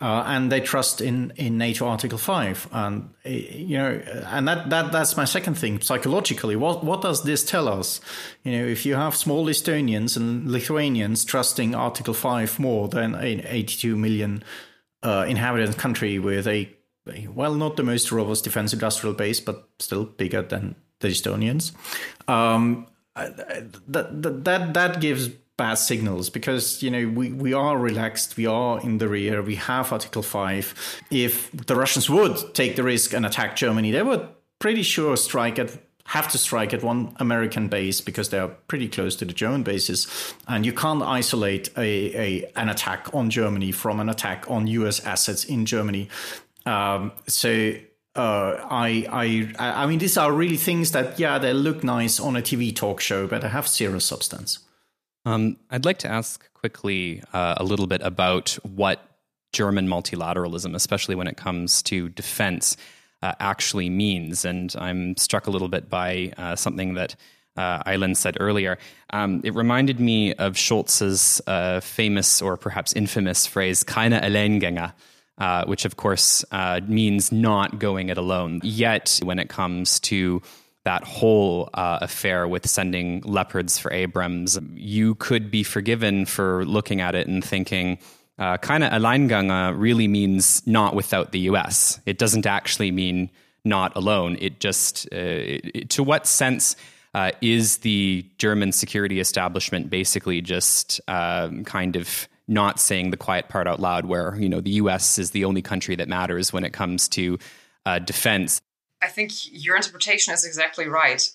uh, 0.00 0.24
and 0.26 0.50
they 0.50 0.60
trust 0.60 1.00
in 1.00 1.32
in 1.36 1.58
NATO 1.58 1.86
Article 1.86 2.18
Five, 2.18 2.68
and 2.72 3.10
eh, 3.24 3.44
you 3.52 3.78
know, 3.78 4.02
and 4.26 4.46
that 4.48 4.70
that 4.70 4.92
that's 4.92 5.16
my 5.16 5.24
second 5.24 5.54
thing. 5.54 5.80
Psychologically, 5.80 6.56
what 6.56 6.84
what 6.84 7.02
does 7.02 7.22
this 7.22 7.44
tell 7.44 7.68
us? 7.68 8.00
You 8.42 8.52
know, 8.52 8.64
if 8.66 8.84
you 8.84 8.94
have 8.94 9.16
small 9.16 9.46
Estonians 9.46 10.16
and 10.16 10.50
Lithuanians 10.50 11.24
trusting 11.24 11.74
Article 11.74 12.14
Five 12.14 12.58
more 12.58 12.88
than 12.88 13.14
an 13.14 13.42
82 13.46 13.96
million 13.96 14.42
uh, 15.02 15.24
inhabitant 15.28 15.78
country 15.78 16.18
with 16.18 16.46
a 16.46 16.68
well, 17.34 17.54
not 17.54 17.76
the 17.76 17.82
most 17.82 18.12
robust 18.12 18.44
defense 18.44 18.72
industrial 18.72 19.14
base, 19.14 19.40
but 19.40 19.68
still 19.78 20.04
bigger 20.04 20.42
than 20.42 20.76
the 21.00 21.08
Estonians. 21.08 21.72
Um, 22.28 22.86
that, 23.14 24.44
that 24.44 24.74
that 24.74 25.00
gives 25.00 25.30
bad 25.62 25.74
signals 25.74 26.28
because 26.28 26.82
you 26.82 26.90
know 26.90 27.04
we, 27.18 27.30
we 27.30 27.52
are 27.52 27.78
relaxed 27.78 28.36
we 28.36 28.46
are 28.46 28.80
in 28.80 28.98
the 28.98 29.08
rear 29.08 29.40
we 29.40 29.54
have 29.54 29.92
article 29.92 30.20
5 30.20 31.02
if 31.12 31.52
the 31.52 31.76
russians 31.76 32.10
would 32.10 32.36
take 32.52 32.74
the 32.74 32.82
risk 32.82 33.14
and 33.14 33.24
attack 33.24 33.54
germany 33.54 33.92
they 33.92 34.02
would 34.02 34.26
pretty 34.58 34.82
sure 34.82 35.16
strike 35.16 35.60
at 35.60 35.70
have 36.06 36.26
to 36.32 36.36
strike 36.36 36.74
at 36.74 36.82
one 36.82 37.14
american 37.20 37.68
base 37.68 38.00
because 38.00 38.30
they 38.30 38.40
are 38.40 38.48
pretty 38.66 38.88
close 38.88 39.14
to 39.14 39.24
the 39.24 39.32
german 39.32 39.62
bases. 39.62 40.00
And 40.48 40.66
you 40.66 40.72
can't 40.72 41.02
isolate 41.20 41.70
a, 41.76 41.90
a 42.26 42.52
an 42.56 42.68
attack 42.68 43.14
on 43.14 43.30
germany 43.30 43.70
from 43.70 44.00
an 44.00 44.08
attack 44.08 44.44
on 44.48 44.66
us 44.66 44.98
assets 45.06 45.44
in 45.44 45.64
germany. 45.64 46.08
Um, 46.66 47.12
so 47.28 47.74
uh, 48.14 48.56
I, 48.84 49.06
I, 49.10 49.82
I 49.84 49.86
mean, 49.86 49.98
these 49.98 50.18
are 50.18 50.30
really 50.30 50.58
things 50.58 50.90
that, 50.92 51.18
yeah, 51.18 51.38
they 51.38 51.54
look 51.54 51.82
nice 51.82 52.20
on 52.20 52.36
a 52.36 52.42
TV 52.42 52.74
talk 52.76 53.00
show, 53.00 53.26
but 53.26 53.40
they 53.40 53.48
have 53.48 53.66
zero 53.66 53.98
substance. 53.98 54.58
Um, 55.24 55.56
I'd 55.70 55.84
like 55.84 55.98
to 55.98 56.08
ask 56.08 56.52
quickly 56.54 57.22
uh, 57.32 57.54
a 57.56 57.64
little 57.64 57.86
bit 57.86 58.00
about 58.02 58.58
what 58.62 59.00
German 59.52 59.88
multilateralism, 59.88 60.74
especially 60.74 61.14
when 61.14 61.26
it 61.26 61.36
comes 61.36 61.82
to 61.84 62.08
defense, 62.08 62.76
uh, 63.22 63.34
actually 63.38 63.88
means. 63.88 64.44
And 64.44 64.74
I'm 64.78 65.16
struck 65.16 65.46
a 65.46 65.50
little 65.50 65.68
bit 65.68 65.88
by 65.88 66.32
uh, 66.36 66.56
something 66.56 66.94
that 66.94 67.14
uh, 67.56 67.82
Aylin 67.84 68.16
said 68.16 68.36
earlier. 68.40 68.78
Um, 69.10 69.42
it 69.44 69.54
reminded 69.54 70.00
me 70.00 70.34
of 70.34 70.54
Scholz's 70.54 71.40
uh, 71.46 71.80
famous 71.80 72.40
or 72.40 72.56
perhaps 72.56 72.92
infamous 72.94 73.46
phrase, 73.46 73.84
keine 73.84 74.12
Alleingänge. 74.12 74.92
Uh, 75.38 75.64
which 75.64 75.86
of 75.86 75.96
course 75.96 76.44
uh, 76.52 76.78
means 76.86 77.32
not 77.32 77.78
going 77.78 78.10
it 78.10 78.18
alone. 78.18 78.60
Yet, 78.62 79.18
when 79.24 79.38
it 79.38 79.48
comes 79.48 79.98
to 80.00 80.42
that 80.84 81.04
whole 81.04 81.70
uh, 81.74 81.98
affair 82.00 82.48
with 82.48 82.68
sending 82.68 83.20
leopards 83.22 83.78
for 83.78 83.92
Abrams, 83.92 84.58
you 84.74 85.14
could 85.16 85.50
be 85.50 85.62
forgiven 85.62 86.26
for 86.26 86.64
looking 86.64 87.00
at 87.00 87.14
it 87.14 87.28
and 87.28 87.44
thinking, 87.44 87.98
uh, 88.38 88.56
kind 88.58 88.82
of 88.82 88.90
Alleingang 88.90 89.78
really 89.78 90.08
means 90.08 90.66
not 90.66 90.94
without 90.94 91.32
the 91.32 91.40
US. 91.40 92.00
It 92.06 92.18
doesn't 92.18 92.46
actually 92.46 92.90
mean 92.90 93.30
not 93.64 93.94
alone. 93.96 94.36
It 94.40 94.58
just, 94.58 95.06
uh, 95.12 95.60
it, 95.74 95.90
to 95.90 96.02
what 96.02 96.26
sense 96.26 96.74
uh, 97.14 97.30
is 97.40 97.78
the 97.78 98.26
German 98.38 98.72
security 98.72 99.20
establishment 99.20 99.90
basically 99.90 100.40
just 100.40 101.00
um, 101.08 101.64
kind 101.64 101.96
of 101.96 102.28
not 102.48 102.80
saying 102.80 103.10
the 103.10 103.16
quiet 103.16 103.48
part 103.48 103.68
out 103.68 103.80
loud, 103.80 104.06
where 104.06 104.34
you 104.36 104.48
know 104.48 104.60
the 104.60 104.72
U.S. 104.72 105.18
is 105.18 105.30
the 105.30 105.44
only 105.44 105.62
country 105.62 105.94
that 105.96 106.08
matters 106.08 106.52
when 106.52 106.64
it 106.64 106.72
comes 106.72 107.08
to 107.10 107.38
uh, 107.86 107.98
defense? 107.98 108.60
I 109.02 109.08
think 109.08 109.32
your 109.50 109.76
interpretation 109.76 110.32
is 110.32 110.44
exactly 110.44 110.86
right. 110.86 111.28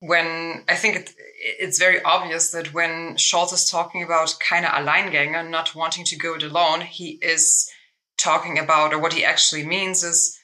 When 0.00 0.64
I 0.68 0.74
think 0.74 0.96
it, 0.96 1.14
it's 1.38 1.78
very 1.78 2.02
obvious 2.02 2.50
that 2.50 2.74
when 2.74 3.14
Scholz 3.14 3.52
is 3.52 3.70
talking 3.70 4.02
about 4.02 4.34
keine 4.40 4.64
Alleingänge, 4.64 5.48
not 5.48 5.74
wanting 5.74 6.04
to 6.06 6.16
go 6.16 6.34
it 6.34 6.42
alone, 6.42 6.80
he 6.80 7.18
is 7.22 7.70
talking 8.18 8.58
about, 8.58 8.92
or 8.92 8.98
what 8.98 9.12
he 9.12 9.24
actually 9.24 9.64
means 9.64 10.02
is 10.02 10.38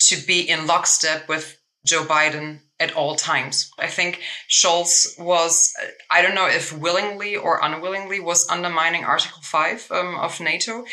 to 0.00 0.26
be 0.26 0.40
in 0.48 0.66
lockstep 0.66 1.28
with 1.28 1.58
Joe 1.86 2.04
Biden 2.04 2.60
at 2.80 2.94
all 2.94 3.14
times. 3.14 3.70
I 3.78 3.86
think 3.86 4.20
Scholz 4.48 5.18
was, 5.20 5.72
I 6.10 6.22
don't 6.22 6.34
know 6.34 6.48
if 6.48 6.72
willingly 6.72 7.36
or 7.36 7.60
unwillingly, 7.62 8.20
was 8.20 8.48
undermining 8.48 9.04
Article 9.04 9.42
5 9.42 9.90
um, 9.90 10.16
of 10.16 10.40
NATO 10.40 10.84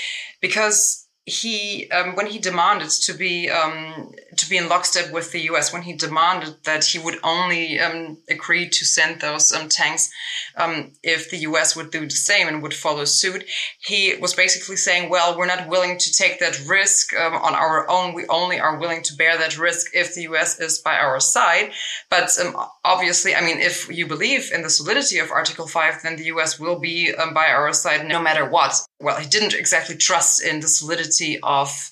because 0.42 1.08
he 1.26 1.90
um, 1.92 2.16
when 2.16 2.28
he 2.28 2.40
demanded 2.40 2.90
to 2.90 3.14
be 3.14 3.50
um, 3.50 4.12
to 4.38 4.50
be 4.50 4.58
in 4.58 4.70
lockstep 4.70 5.12
with 5.12 5.32
the 5.32 5.42
U.S. 5.42 5.72
when 5.72 5.84
he 5.84 5.94
demanded 5.94 6.56
that 6.64 6.86
he 6.86 7.00
would 7.00 7.20
only 7.24 7.80
um, 7.80 8.18
agree 8.30 8.68
to 8.70 8.86
send 8.86 9.22
those 9.22 9.52
um, 9.52 9.70
tanks 9.70 10.12
um, 10.58 10.94
if 11.04 11.30
the 11.30 11.38
U.S. 11.38 11.76
would 11.76 11.92
do 11.92 12.06
the 12.06 12.12
same 12.12 12.48
and 12.48 12.64
would 12.64 12.74
follow 12.74 13.06
suit, 13.06 13.46
he 13.80 14.16
was 14.16 14.34
basically 14.34 14.76
saying, 14.76 15.10
"Well, 15.10 15.38
we're 15.38 15.46
not 15.46 15.68
willing 15.68 15.98
to 15.98 16.14
take 16.14 16.40
that 16.40 16.66
risk 16.68 17.14
um, 17.16 17.34
on 17.34 17.54
our 17.54 17.90
own. 17.90 18.14
We 18.14 18.26
only 18.28 18.60
are 18.60 18.80
willing 18.80 19.04
to 19.04 19.16
bear 19.16 19.38
that 19.38 19.58
risk 19.58 19.92
if 19.94 20.16
the 20.16 20.24
U.S. 20.24 20.60
is 20.60 20.80
by 20.80 20.98
our 20.98 21.20
side." 21.20 21.72
But 22.10 22.38
obviously, 22.84 23.36
I 23.36 23.42
mean, 23.42 23.60
if 23.60 23.90
you 23.90 24.08
believe 24.08 24.52
in 24.54 24.64
the 24.64 24.70
solidity 24.70 25.20
of 25.20 25.32
Article 25.32 25.68
Five, 25.68 26.02
then 26.04 26.16
the 26.16 26.26
U.S. 26.26 26.60
will 26.60 26.80
be 26.80 27.14
by 27.34 27.48
our 27.48 27.72
side 27.74 28.08
no 28.08 28.22
matter 28.22 28.50
what. 28.50 28.82
Well, 29.00 29.18
he 29.18 29.28
didn't 29.28 29.54
exactly 29.54 29.96
trust 29.96 30.44
in 30.44 30.60
the 30.60 30.68
solidity 30.68 31.40
of 31.42 31.92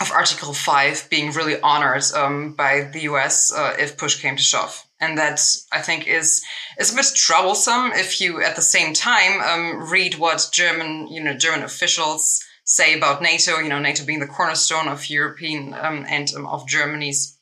of 0.00 0.10
Article 0.10 0.54
Five 0.54 1.06
being 1.10 1.32
really 1.32 1.60
honored 1.60 2.04
um, 2.14 2.54
by 2.54 2.88
the 2.92 3.00
U.S. 3.02 3.52
Uh, 3.52 3.76
if 3.78 3.98
push 3.98 4.20
came 4.20 4.36
to 4.36 4.42
shove, 4.42 4.84
and 5.00 5.18
that 5.18 5.40
I 5.70 5.80
think 5.80 6.06
is 6.06 6.42
is 6.78 6.92
a 6.92 6.96
bit 6.96 7.06
troublesome 7.14 7.92
if 7.92 8.20
you 8.20 8.42
at 8.42 8.56
the 8.56 8.62
same 8.62 8.94
time 8.94 9.40
um, 9.40 9.90
read 9.90 10.14
what 10.14 10.48
German 10.52 11.08
you 11.08 11.22
know 11.22 11.34
German 11.34 11.62
officials 11.62 12.42
say 12.64 12.96
about 12.96 13.22
NATO. 13.22 13.58
You 13.58 13.68
know, 13.68 13.78
NATO 13.78 14.04
being 14.04 14.20
the 14.20 14.26
cornerstone 14.26 14.88
of 14.88 15.10
European 15.10 15.74
um, 15.74 16.06
and 16.08 16.32
um, 16.34 16.46
of 16.46 16.66
Germany's 16.66 17.38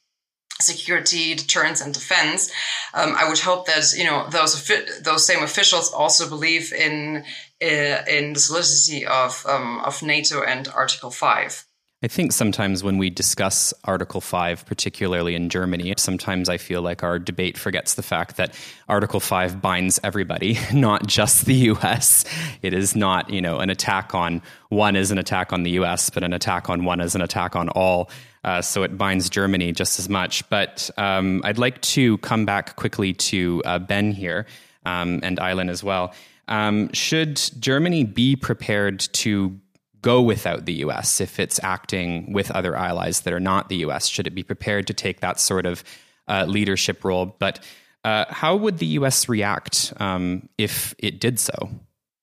security, 0.61 1.35
deterrence, 1.35 1.81
and 1.81 1.95
defense. 1.95 2.51
Um, 2.95 3.15
I 3.17 3.29
would 3.29 3.39
hope 3.39 3.67
that 3.67 3.93
you 3.97 4.05
know 4.05 4.29
those 4.31 4.71
those 5.03 5.27
same 5.27 5.43
officials 5.43 5.93
also 5.93 6.29
believe 6.29 6.73
in 6.73 7.25
in 7.61 8.33
the 8.33 8.41
solidity 8.41 9.07
of 9.07 9.45
um, 9.47 9.81
of 9.81 10.03
NATO 10.03 10.43
and 10.43 10.69
Article 10.69 11.11
Five. 11.11 11.67
I 12.03 12.09
think 12.09 12.33
sometimes 12.33 12.83
when 12.83 12.97
we 12.97 13.11
discuss 13.11 13.75
Article 13.85 14.23
5, 14.23 14.65
particularly 14.65 15.35
in 15.35 15.51
Germany, 15.51 15.93
sometimes 15.99 16.49
I 16.49 16.57
feel 16.57 16.81
like 16.81 17.03
our 17.03 17.19
debate 17.19 17.59
forgets 17.59 17.93
the 17.93 18.03
fact 18.03 18.39
that 18.39 18.55
Article 18.89 19.21
5 19.21 19.61
binds 19.61 20.01
everybody, 20.03 20.59
not 20.73 21.07
just 21.07 21.45
the 21.45 21.55
US. 21.73 22.25
It 22.63 22.73
is 22.73 22.97
not, 22.97 23.29
you 23.29 23.43
know, 23.43 23.59
an 23.59 23.69
attack 23.69 24.15
on 24.15 24.41
one 24.71 24.97
is 24.97 25.11
an 25.11 25.19
attack 25.19 25.53
on 25.53 25.63
the 25.63 25.73
US, 25.73 26.09
but 26.09 26.23
an 26.23 26.33
attack 26.33 26.71
on 26.71 26.85
one 26.87 27.01
is 27.01 27.15
an 27.15 27.21
attack 27.21 27.55
on 27.55 27.69
all. 27.69 28.09
Uh, 28.45 28.63
so 28.63 28.83
it 28.83 28.97
binds 28.97 29.29
Germany 29.29 29.71
just 29.73 29.99
as 29.99 30.09
much. 30.09 30.49
But 30.49 30.89
um, 30.97 31.43
I'd 31.45 31.59
like 31.59 31.83
to 31.83 32.17
come 32.19 32.47
back 32.47 32.77
quickly 32.77 33.13
to 33.13 33.61
uh, 33.67 33.79
Ben 33.79 34.13
here 34.13 34.47
um, 34.87 35.21
and 35.23 35.37
Aylin 35.37 35.69
as 35.69 35.85
well. 35.85 36.15
Um, 36.51 36.93
should 36.93 37.41
Germany 37.59 38.05
be 38.05 38.37
prepared 38.37 39.01
to 39.15 39.59
go 40.03 40.21
without 40.21 40.65
the 40.67 40.73
US 40.75 41.21
if 41.21 41.39
it's 41.39 41.61
acting 41.63 42.33
with 42.33 42.51
other 42.51 42.77
allies 42.77 43.21
that 43.21 43.33
are 43.33 43.41
not 43.41 43.69
the 43.69 43.77
US? 43.77 44.07
Should 44.07 44.27
it 44.27 44.35
be 44.35 44.43
prepared 44.43 44.87
to 44.89 44.95
take 44.95 45.21
that 45.21 45.41
sort 45.41 45.65
of 45.65 45.85
uh, 46.29 46.45
leadership 46.47 47.05
role? 47.05 47.37
But 47.39 47.61
uh, 48.05 48.25
how 48.29 48.57
would 48.57 48.79
the 48.79 48.87
US 48.87 49.29
react 49.29 49.93
um, 49.99 50.49
if 50.59 50.95
it 50.99 51.21
did 51.21 51.39
so? 51.39 51.71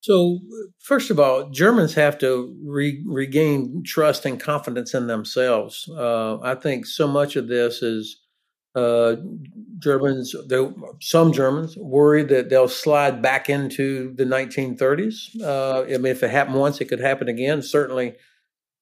So, 0.01 0.39
first 0.79 1.11
of 1.11 1.19
all, 1.19 1.49
Germans 1.49 1.93
have 1.95 2.17
to 2.19 2.55
re- 2.63 3.03
regain 3.05 3.83
trust 3.85 4.25
and 4.25 4.39
confidence 4.39 4.93
in 4.93 5.07
themselves. 5.07 5.89
Uh, 5.89 6.39
I 6.39 6.55
think 6.55 6.85
so 6.85 7.07
much 7.07 7.35
of 7.35 7.47
this 7.47 7.81
is 7.81 8.17
uh, 8.77 9.15
Germans, 9.79 10.35
some 11.01 11.33
Germans 11.33 11.75
worry 11.77 12.23
that 12.23 12.49
they'll 12.49 12.67
slide 12.67 13.21
back 13.21 13.49
into 13.49 14.13
the 14.13 14.23
1930s. 14.23 15.41
Uh, 15.41 15.83
I 15.83 15.97
mean, 15.97 16.05
if 16.05 16.21
it 16.21 16.29
happened 16.29 16.57
once, 16.57 16.79
it 16.79 16.85
could 16.85 16.99
happen 16.99 17.27
again. 17.27 17.61
Certainly, 17.61 18.15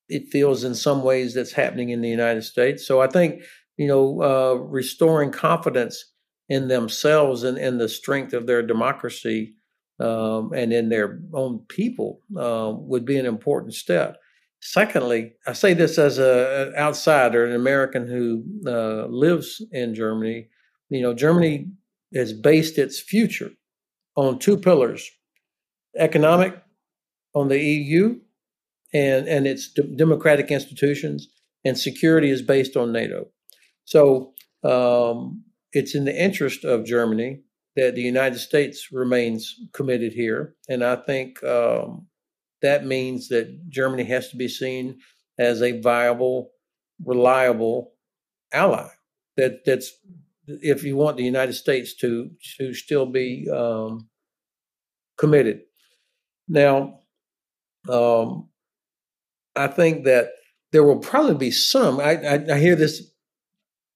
it 0.09 0.27
feels 0.31 0.63
in 0.63 0.75
some 0.75 1.01
ways 1.03 1.33
that's 1.33 1.53
happening 1.53 1.89
in 1.89 2.01
the 2.01 2.09
United 2.09 2.43
States. 2.43 2.85
So 2.85 3.01
I 3.01 3.07
think, 3.07 3.41
you 3.77 3.87
know, 3.87 4.21
uh, 4.21 4.53
restoring 4.55 5.31
confidence 5.31 6.11
in 6.49 6.67
themselves 6.67 7.43
and 7.43 7.57
in 7.57 7.77
the 7.77 7.89
strength 7.89 8.33
of 8.33 8.45
their 8.45 8.61
democracy 8.61 9.55
um, 9.99 10.51
and 10.53 10.73
in 10.73 10.89
their 10.89 11.19
own 11.33 11.59
people 11.69 12.19
uh, 12.37 12.71
would 12.75 13.05
be 13.05 13.17
an 13.17 13.25
important 13.25 13.73
step. 13.73 14.17
Secondly, 14.68 15.34
I 15.45 15.53
say 15.53 15.76
this 15.76 15.99
as 15.99 16.18
a, 16.18 16.70
an 16.70 16.76
outsider, 16.76 17.45
an 17.45 17.53
American 17.53 18.07
who 18.07 18.43
uh, 18.66 19.05
lives 19.05 19.63
in 19.72 19.93
Germany. 19.93 20.47
You 20.89 21.03
know, 21.03 21.13
Germany 21.13 21.68
has 22.16 22.34
based 22.34 22.80
its 22.80 22.99
future 22.99 23.51
on 24.16 24.39
two 24.39 24.57
pillars: 24.57 25.07
economic, 25.99 26.59
on 27.36 27.47
the 27.47 27.61
EU, 27.61 28.20
and 28.91 29.28
and 29.28 29.45
its 29.45 29.72
d- 29.72 29.93
democratic 29.95 30.49
institutions, 30.49 31.28
and 31.63 31.78
security 31.78 32.32
is 32.32 32.41
based 32.41 32.76
on 32.76 32.91
NATO. 32.91 33.28
So 33.84 34.34
um, 34.63 35.43
it's 35.74 35.93
in 35.93 36.05
the 36.05 36.24
interest 36.24 36.66
of 36.66 36.86
Germany 36.86 37.43
that 37.76 37.93
the 37.93 38.01
United 38.01 38.39
States 38.39 38.91
remains 38.91 39.53
committed 39.74 40.13
here, 40.13 40.55
and 40.68 40.84
I 40.84 40.95
think 40.95 41.43
um, 41.43 42.07
that 42.62 42.86
means 42.86 43.30
that 43.30 43.70
Germany 43.70 44.03
has 44.06 44.30
to 44.30 44.38
be 44.38 44.47
seen 44.47 44.99
as 45.38 45.62
a 45.62 45.80
viable, 45.82 46.51
reliable 47.03 47.93
ally. 48.53 48.88
That 49.38 49.66
that's 49.66 49.91
if 50.47 50.84
you 50.84 50.95
want 50.95 51.18
the 51.18 51.24
United 51.24 51.53
States 51.53 51.93
to 51.95 52.30
to 52.58 52.74
still 52.74 53.06
be 53.06 53.47
um, 53.53 54.08
committed. 55.18 55.62
Now, 56.47 56.99
um, 57.89 58.49
I 59.56 59.68
think 59.68 60.06
that 60.06 60.30
there 60.72 60.84
will 60.84 60.99
probably 60.99 61.36
be 61.36 61.51
some. 61.51 61.99
I, 61.99 62.18
I, 62.18 62.53
I 62.53 62.60
hear 62.60 62.76
this 62.76 63.12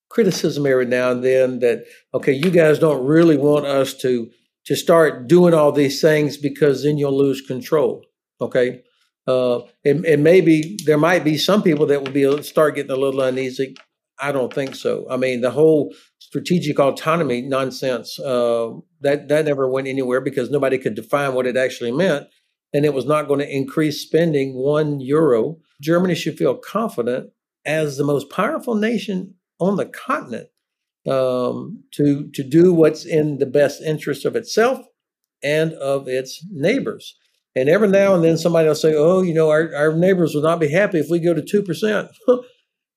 criticism 0.09 0.65
every 0.65 0.85
now 0.85 1.11
and 1.11 1.23
then 1.23 1.59
that 1.59 1.85
okay, 2.13 2.33
you 2.33 2.49
guys 2.49 2.79
don't 2.79 3.05
really 3.05 3.37
want 3.37 3.65
us 3.65 3.93
to 3.95 4.29
to 4.65 4.75
start 4.75 5.27
doing 5.27 5.53
all 5.53 5.71
these 5.71 6.01
things 6.01 6.37
because 6.37 6.83
then 6.83 6.97
you'll 6.97 7.17
lose 7.17 7.41
control. 7.41 8.03
Okay. 8.41 8.81
Uh, 9.27 9.59
and, 9.85 10.05
and, 10.05 10.23
maybe 10.23 10.77
there 10.85 10.97
might 10.97 11.23
be 11.23 11.37
some 11.37 11.61
people 11.61 11.85
that 11.85 12.01
will 12.01 12.11
be 12.11 12.41
start 12.41 12.75
getting 12.75 12.91
a 12.91 12.95
little 12.95 13.21
uneasy. 13.21 13.75
I 14.19 14.31
don't 14.31 14.51
think 14.51 14.75
so. 14.75 15.05
I 15.09 15.17
mean, 15.17 15.41
the 15.41 15.51
whole 15.51 15.93
strategic 16.19 16.79
autonomy 16.79 17.41
nonsense 17.41 18.19
uh, 18.19 18.71
that 19.01 19.27
that 19.27 19.45
never 19.45 19.69
went 19.69 19.87
anywhere 19.87 20.21
because 20.21 20.49
nobody 20.49 20.77
could 20.77 20.95
define 20.95 21.33
what 21.33 21.45
it 21.45 21.57
actually 21.57 21.91
meant, 21.91 22.27
and 22.73 22.85
it 22.85 22.93
was 22.93 23.05
not 23.05 23.27
going 23.27 23.39
to 23.39 23.55
increase 23.55 24.01
spending 24.01 24.55
one 24.55 24.99
euro. 24.99 25.57
Germany 25.81 26.15
should 26.15 26.37
feel 26.37 26.55
confident 26.55 27.29
as 27.65 27.97
the 27.97 28.03
most 28.03 28.29
powerful 28.29 28.75
nation 28.75 29.35
on 29.59 29.75
the 29.75 29.85
continent 29.85 30.47
um, 31.07 31.83
to 31.91 32.29
to 32.33 32.43
do 32.43 32.73
what's 32.73 33.05
in 33.05 33.37
the 33.37 33.45
best 33.45 33.81
interest 33.81 34.25
of 34.25 34.35
itself 34.35 34.85
and 35.43 35.73
of 35.73 36.07
its 36.07 36.45
neighbors. 36.51 37.15
And 37.59 37.69
every 37.69 37.87
now 37.87 38.15
and 38.15 38.23
then 38.23 38.37
somebody 38.37 38.67
will 38.67 38.75
say, 38.75 38.93
oh, 38.95 39.21
you 39.21 39.33
know, 39.33 39.49
our, 39.49 39.73
our 39.75 39.93
neighbors 39.93 40.33
will 40.33 40.41
not 40.41 40.59
be 40.59 40.69
happy 40.69 40.99
if 40.99 41.09
we 41.09 41.19
go 41.19 41.33
to 41.33 41.41
2%. 41.41 42.09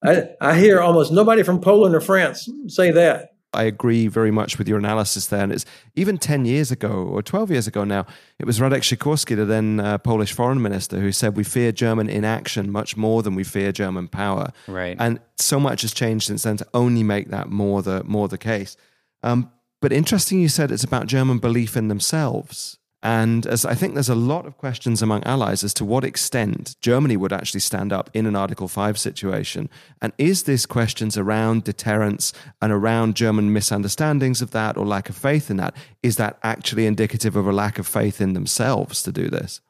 I, 0.05 0.29
I 0.41 0.59
hear 0.59 0.81
almost 0.81 1.13
nobody 1.13 1.43
from 1.43 1.61
Poland 1.61 1.95
or 1.95 2.01
France 2.01 2.49
say 2.69 2.91
that. 2.91 3.31
I 3.55 3.65
agree 3.65 4.07
very 4.07 4.31
much 4.31 4.59
with 4.59 4.67
your 4.67 4.79
analysis 4.79 5.27
there. 5.27 5.43
And 5.43 5.53
it's 5.53 5.67
even 5.95 6.17
10 6.17 6.47
years 6.47 6.71
ago 6.71 6.89
or 6.89 7.23
12 7.23 7.51
years 7.51 7.67
ago 7.67 7.85
now, 7.85 8.07
it 8.39 8.47
was 8.47 8.59
Radek 8.59 8.81
Sikorski, 8.81 9.37
the 9.37 9.45
then 9.45 9.79
uh, 9.79 9.99
Polish 9.99 10.33
foreign 10.33 10.63
minister, 10.63 11.01
who 11.01 11.13
said, 11.13 11.37
We 11.37 11.45
fear 11.45 11.71
German 11.71 12.09
inaction 12.09 12.73
much 12.73 12.97
more 12.97 13.23
than 13.23 13.35
we 13.35 13.45
fear 13.45 13.71
German 13.71 14.09
power. 14.09 14.53
Right. 14.67 14.97
And 14.99 15.21
so 15.37 15.61
much 15.61 15.83
has 15.83 15.93
changed 15.93 16.27
since 16.27 16.45
then 16.45 16.57
to 16.59 16.67
only 16.73 17.03
make 17.03 17.29
that 17.29 17.51
more 17.51 17.83
the, 17.83 18.03
more 18.05 18.27
the 18.27 18.39
case. 18.39 18.77
Um, 19.23 19.51
but 19.83 19.93
interesting, 19.93 20.41
you 20.41 20.49
said 20.49 20.71
it's 20.71 20.85
about 20.85 21.07
German 21.07 21.39
belief 21.39 21.77
in 21.77 21.89
themselves. 21.89 22.79
And 23.03 23.47
as 23.47 23.65
I 23.65 23.75
think 23.75 23.95
there's 23.95 24.09
a 24.09 24.15
lot 24.15 24.47
of 24.47 24.59
questions 24.59 25.03
among 25.03 25.25
allies 25.25 25.65
as 25.65 25.75
to 25.75 25.85
what 25.85 26.05
extent 26.05 26.77
Germany 26.81 27.17
would 27.17 27.33
actually 27.33 27.61
stand 27.61 27.93
up 27.93 28.09
in 28.15 28.27
an 28.27 28.37
Article 28.37 28.69
5 28.69 28.97
situation. 28.97 29.69
And 30.01 30.13
is 30.19 30.45
this 30.45 30.67
questions 30.67 31.19
around 31.19 31.65
deterrence 31.65 32.33
and 32.61 32.73
around 32.73 33.17
German 33.17 33.53
misunderstandings 33.53 34.41
of 34.41 34.53
that 34.53 34.77
or 34.77 34.87
lack 34.87 35.09
of 35.09 35.17
faith 35.17 35.51
in 35.51 35.57
that? 35.57 35.75
Is 36.03 36.17
that 36.17 36.39
actually 36.45 36.87
indicative 36.87 37.35
of 37.35 37.47
a 37.47 37.53
lack 37.53 37.79
of 37.79 37.89
faith 37.89 38.21
in 38.21 38.35
themselves 38.35 39.03
to 39.03 39.11
do 39.11 39.29
this? 39.29 39.61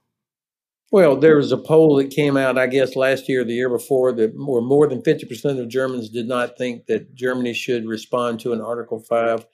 Well, 0.90 1.16
there 1.16 1.36
was 1.36 1.52
a 1.52 1.56
poll 1.56 1.96
that 1.96 2.10
came 2.10 2.36
out, 2.36 2.58
I 2.58 2.66
guess, 2.66 2.96
last 2.96 3.26
year 3.26 3.40
or 3.40 3.44
the 3.44 3.54
year 3.54 3.70
before 3.70 4.12
that 4.12 4.36
more, 4.36 4.60
more 4.60 4.86
than 4.86 5.00
50% 5.00 5.58
of 5.58 5.68
Germans 5.68 6.10
did 6.10 6.28
not 6.28 6.58
think 6.58 6.84
that 6.84 7.14
Germany 7.14 7.54
should 7.54 7.86
respond 7.86 8.40
to 8.40 8.52
an 8.52 8.60
Article 8.60 8.98
5 8.98 9.46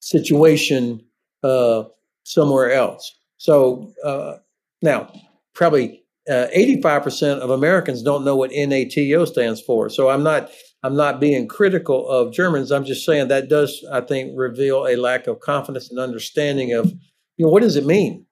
situation. 0.00 1.04
Uh, 1.44 1.84
somewhere 2.26 2.72
else. 2.72 3.14
So 3.38 3.92
uh, 4.04 4.38
now, 4.82 5.12
probably 5.54 6.02
uh, 6.28 6.46
85% 6.54 7.38
of 7.38 7.50
Americans 7.50 8.02
don't 8.02 8.24
know 8.24 8.34
what 8.34 8.50
NATO 8.50 9.24
stands 9.24 9.60
for. 9.60 9.88
So 9.88 10.10
I'm 10.10 10.22
not 10.22 10.50
I'm 10.82 10.96
not 10.96 11.20
being 11.20 11.48
critical 11.48 12.08
of 12.08 12.32
Germans. 12.32 12.70
I'm 12.70 12.84
just 12.84 13.06
saying 13.06 13.28
that 13.28 13.48
does 13.48 13.84
I 13.92 14.00
think 14.00 14.32
reveal 14.36 14.86
a 14.86 14.96
lack 14.96 15.26
of 15.26 15.40
confidence 15.40 15.90
and 15.90 15.98
understanding 15.98 16.72
of 16.72 16.92
you 17.36 17.46
know 17.46 17.50
what 17.50 17.62
does 17.62 17.76
it 17.76 17.86
mean. 17.86 18.26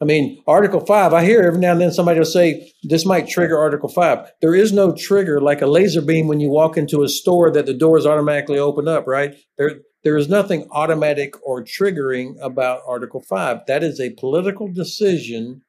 I 0.00 0.04
mean, 0.04 0.40
Article 0.46 0.78
5, 0.78 1.12
I 1.12 1.24
hear 1.24 1.42
every 1.42 1.58
now 1.58 1.72
and 1.72 1.80
then 1.80 1.90
somebody 1.90 2.20
will 2.20 2.26
say, 2.26 2.70
this 2.84 3.04
might 3.04 3.26
trigger 3.26 3.58
Article 3.58 3.88
5. 3.88 4.30
There 4.40 4.54
is 4.54 4.72
no 4.72 4.94
trigger 4.94 5.40
like 5.40 5.60
a 5.60 5.66
laser 5.66 6.00
beam 6.00 6.28
when 6.28 6.38
you 6.38 6.50
walk 6.50 6.76
into 6.76 7.02
a 7.02 7.08
store 7.08 7.50
that 7.50 7.66
the 7.66 7.74
doors 7.74 8.06
automatically 8.06 8.60
open 8.60 8.86
up, 8.86 9.08
right? 9.08 9.34
There, 9.56 9.80
there 10.04 10.16
is 10.16 10.28
nothing 10.28 10.66
automatic 10.70 11.34
or 11.44 11.62
triggering 11.62 12.36
about 12.40 12.82
Article 12.86 13.20
5. 13.20 13.66
That 13.66 13.82
is 13.82 14.00
a 14.00 14.10
political 14.10 14.68
decision 14.68 15.62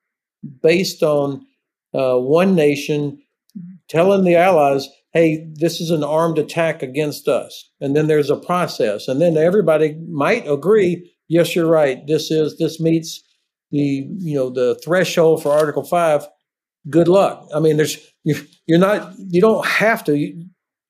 based 0.61 1.03
on 1.03 1.45
uh, 1.93 2.17
one 2.17 2.55
nation 2.55 3.21
telling 3.87 4.23
the 4.23 4.35
allies, 4.35 4.87
hey, 5.13 5.47
this 5.53 5.81
is 5.81 5.89
an 5.89 6.03
armed 6.03 6.37
attack 6.37 6.83
against 6.83 7.27
us. 7.27 7.69
And 7.81 7.95
then 7.95 8.07
there's 8.07 8.29
a 8.29 8.35
process. 8.35 9.07
And 9.07 9.19
then 9.19 9.35
everybody 9.35 9.95
might 10.07 10.47
agree, 10.47 11.11
yes, 11.27 11.55
you're 11.55 11.67
right. 11.67 12.05
This 12.05 12.29
is, 12.29 12.57
this 12.57 12.79
meets 12.79 13.23
the, 13.71 14.07
you 14.17 14.35
know, 14.35 14.49
the 14.49 14.79
threshold 14.83 15.41
for 15.41 15.51
Article 15.51 15.83
5. 15.83 16.27
Good 16.89 17.07
luck. 17.07 17.47
I 17.53 17.59
mean, 17.59 17.77
there's, 17.77 17.97
you're 18.23 18.79
not, 18.79 19.13
you 19.17 19.41
don't 19.41 19.65
have 19.65 20.03
to, 20.05 20.15
you, 20.15 20.45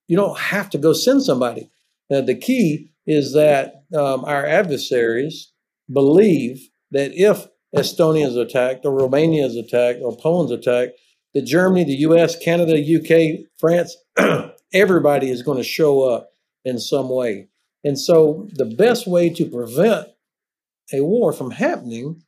you 0.08 0.18
don't 0.18 0.38
have 0.38 0.70
to 0.72 0.78
go 0.78 0.92
send 0.92 1.24
somebody. 1.24 1.70
Now, 2.10 2.22
the 2.22 2.36
key 2.36 2.89
is 3.10 3.34
that 3.34 3.86
um, 3.98 4.24
our 4.24 4.46
adversaries 4.46 5.52
believe 5.92 6.70
that 6.92 7.12
if 7.16 7.48
Estonia 7.76 8.28
is 8.28 8.36
attacked, 8.36 8.86
or 8.86 8.94
Romania 8.94 9.48
is 9.48 9.56
attacked, 9.56 10.00
or 10.04 10.16
Poland's 10.16 10.52
attacked, 10.52 10.92
that 11.34 11.42
Germany, 11.42 11.84
the 11.86 12.06
US, 12.08 12.38
Canada, 12.38 12.76
UK, 12.78 13.48
France, 13.58 13.98
everybody 14.74 15.32
is 15.32 15.42
going 15.42 15.58
to 15.58 15.64
show 15.64 16.04
up 16.04 16.30
in 16.64 16.78
some 16.78 17.10
way. 17.10 17.48
And 17.84 17.98
so 17.98 18.48
the 18.54 18.66
best 18.66 19.08
way 19.08 19.32
to 19.32 19.46
prevent 19.46 20.10
a 20.94 21.02
war 21.02 21.34
from 21.34 21.50
happening, 21.50 22.22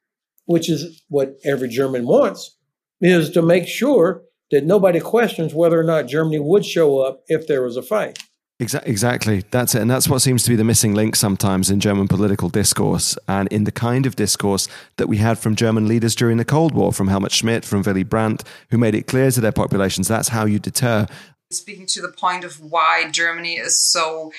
which 0.46 0.68
is 0.68 1.04
what 1.10 1.36
every 1.46 1.68
German 1.68 2.08
wants, 2.08 2.58
is 3.02 3.30
to 3.32 3.44
make 3.44 3.68
sure 3.68 4.24
that 4.50 4.66
nobody 4.66 5.00
questions 5.00 5.54
whether 5.54 5.80
or 5.80 5.84
not 5.84 6.08
Germany 6.08 6.40
would 6.40 6.66
show 6.66 6.98
up 6.98 7.22
if 7.28 7.46
there 7.46 7.62
was 7.62 7.78
a 7.78 7.84
fight. 7.84 8.18
Exactly. 8.62 9.44
That's 9.50 9.74
it. 9.74 9.82
And 9.82 9.90
that's 9.90 10.08
what 10.08 10.22
seems 10.22 10.44
to 10.44 10.50
be 10.52 10.56
the 10.56 10.64
missing 10.64 10.94
link 10.94 11.16
sometimes 11.16 11.72
in 11.72 11.80
German 11.80 12.08
political 12.08 12.48
discourse 12.48 13.18
and 13.28 13.48
in 13.48 13.64
the 13.64 13.72
kind 13.72 14.06
of 14.06 14.16
discourse 14.16 14.68
that 14.98 15.08
we 15.08 15.18
had 15.18 15.40
from 15.40 15.56
German 15.56 15.88
leaders 15.88 16.14
during 16.14 16.38
the 16.38 16.46
Cold 16.46 16.76
War, 16.76 16.94
from 16.94 17.08
Helmut 17.08 17.32
Schmidt, 17.32 17.66
from 17.66 17.82
Willy 17.82 18.04
Brandt, 18.04 18.44
who 18.70 18.78
made 18.78 18.94
it 18.94 19.08
clear 19.08 19.32
to 19.32 19.42
their 19.42 19.52
populations 19.52 20.08
that's 20.08 20.28
how 20.28 20.46
you 20.46 20.60
deter. 20.60 21.08
Speaking 21.50 21.88
to 21.88 22.02
the 22.02 22.10
point 22.12 22.44
of 22.44 22.60
why 22.62 23.10
Germany 23.12 23.56
is 23.56 23.82
so 23.82 24.32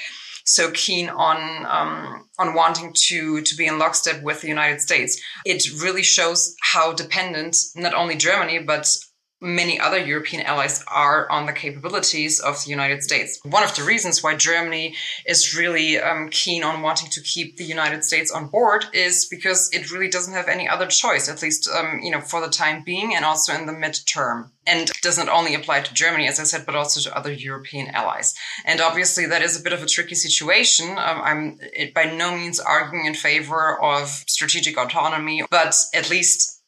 so 0.44 0.70
keen 0.72 1.08
on 1.08 1.66
um, 1.66 2.28
on 2.38 2.54
wanting 2.54 2.92
to 3.08 3.42
to 3.42 3.56
be 3.56 3.66
in 3.66 3.78
lockstep 3.78 4.22
with 4.22 4.40
the 4.40 4.48
United 4.48 4.80
States, 4.80 5.20
it 5.44 5.64
really 5.82 6.02
shows 6.04 6.54
how 6.62 6.92
dependent 6.92 7.56
not 7.74 7.92
only 7.92 8.14
Germany 8.14 8.60
but 8.60 8.96
many 9.42 9.78
other 9.78 9.98
European 9.98 10.42
allies 10.46 10.84
are 10.86 11.30
on 11.30 11.46
the 11.46 11.52
capabilities 11.52 12.40
of 12.40 12.62
the 12.64 12.70
United 12.70 13.02
States. 13.02 13.40
One 13.44 13.64
of 13.64 13.74
the 13.74 13.82
reasons 13.82 14.22
why 14.22 14.36
Germany 14.36 14.94
is 15.26 15.56
really 15.56 16.00
um, 16.00 16.28
keen 16.30 16.62
on 16.62 16.80
wanting 16.80 17.10
to 17.10 17.20
keep 17.20 17.56
the 17.56 17.64
United 17.64 18.04
States 18.04 18.30
on 18.30 18.46
board 18.46 18.86
is 18.92 19.26
because 19.26 19.68
it 19.72 19.90
really 19.90 20.08
doesn't 20.08 20.32
have 20.32 20.48
any 20.48 20.68
other 20.68 20.86
choice, 20.86 21.28
at 21.28 21.42
least, 21.42 21.68
um, 21.68 22.00
you 22.02 22.10
know, 22.10 22.20
for 22.20 22.40
the 22.40 22.48
time 22.48 22.82
being 22.84 23.14
and 23.14 23.24
also 23.24 23.52
in 23.52 23.66
the 23.66 23.72
midterm. 23.72 24.50
And 24.64 24.92
does 25.02 25.18
not 25.18 25.28
only 25.28 25.56
apply 25.56 25.80
to 25.80 25.92
Germany, 25.92 26.28
as 26.28 26.38
I 26.38 26.44
said, 26.44 26.64
but 26.64 26.76
also 26.76 27.00
to 27.00 27.16
other 27.16 27.32
European 27.32 27.88
allies. 27.88 28.32
And 28.64 28.80
obviously, 28.80 29.26
that 29.26 29.42
is 29.42 29.58
a 29.58 29.62
bit 29.62 29.72
of 29.72 29.82
a 29.82 29.86
tricky 29.86 30.14
situation. 30.14 30.90
Um, 30.90 31.20
I'm 31.20 31.58
by 31.96 32.04
no 32.04 32.36
means 32.36 32.60
arguing 32.60 33.06
in 33.06 33.14
favor 33.14 33.82
of 33.82 34.08
strategic 34.08 34.78
autonomy, 34.78 35.42
but 35.50 35.74
at 35.92 36.10
least 36.10 36.61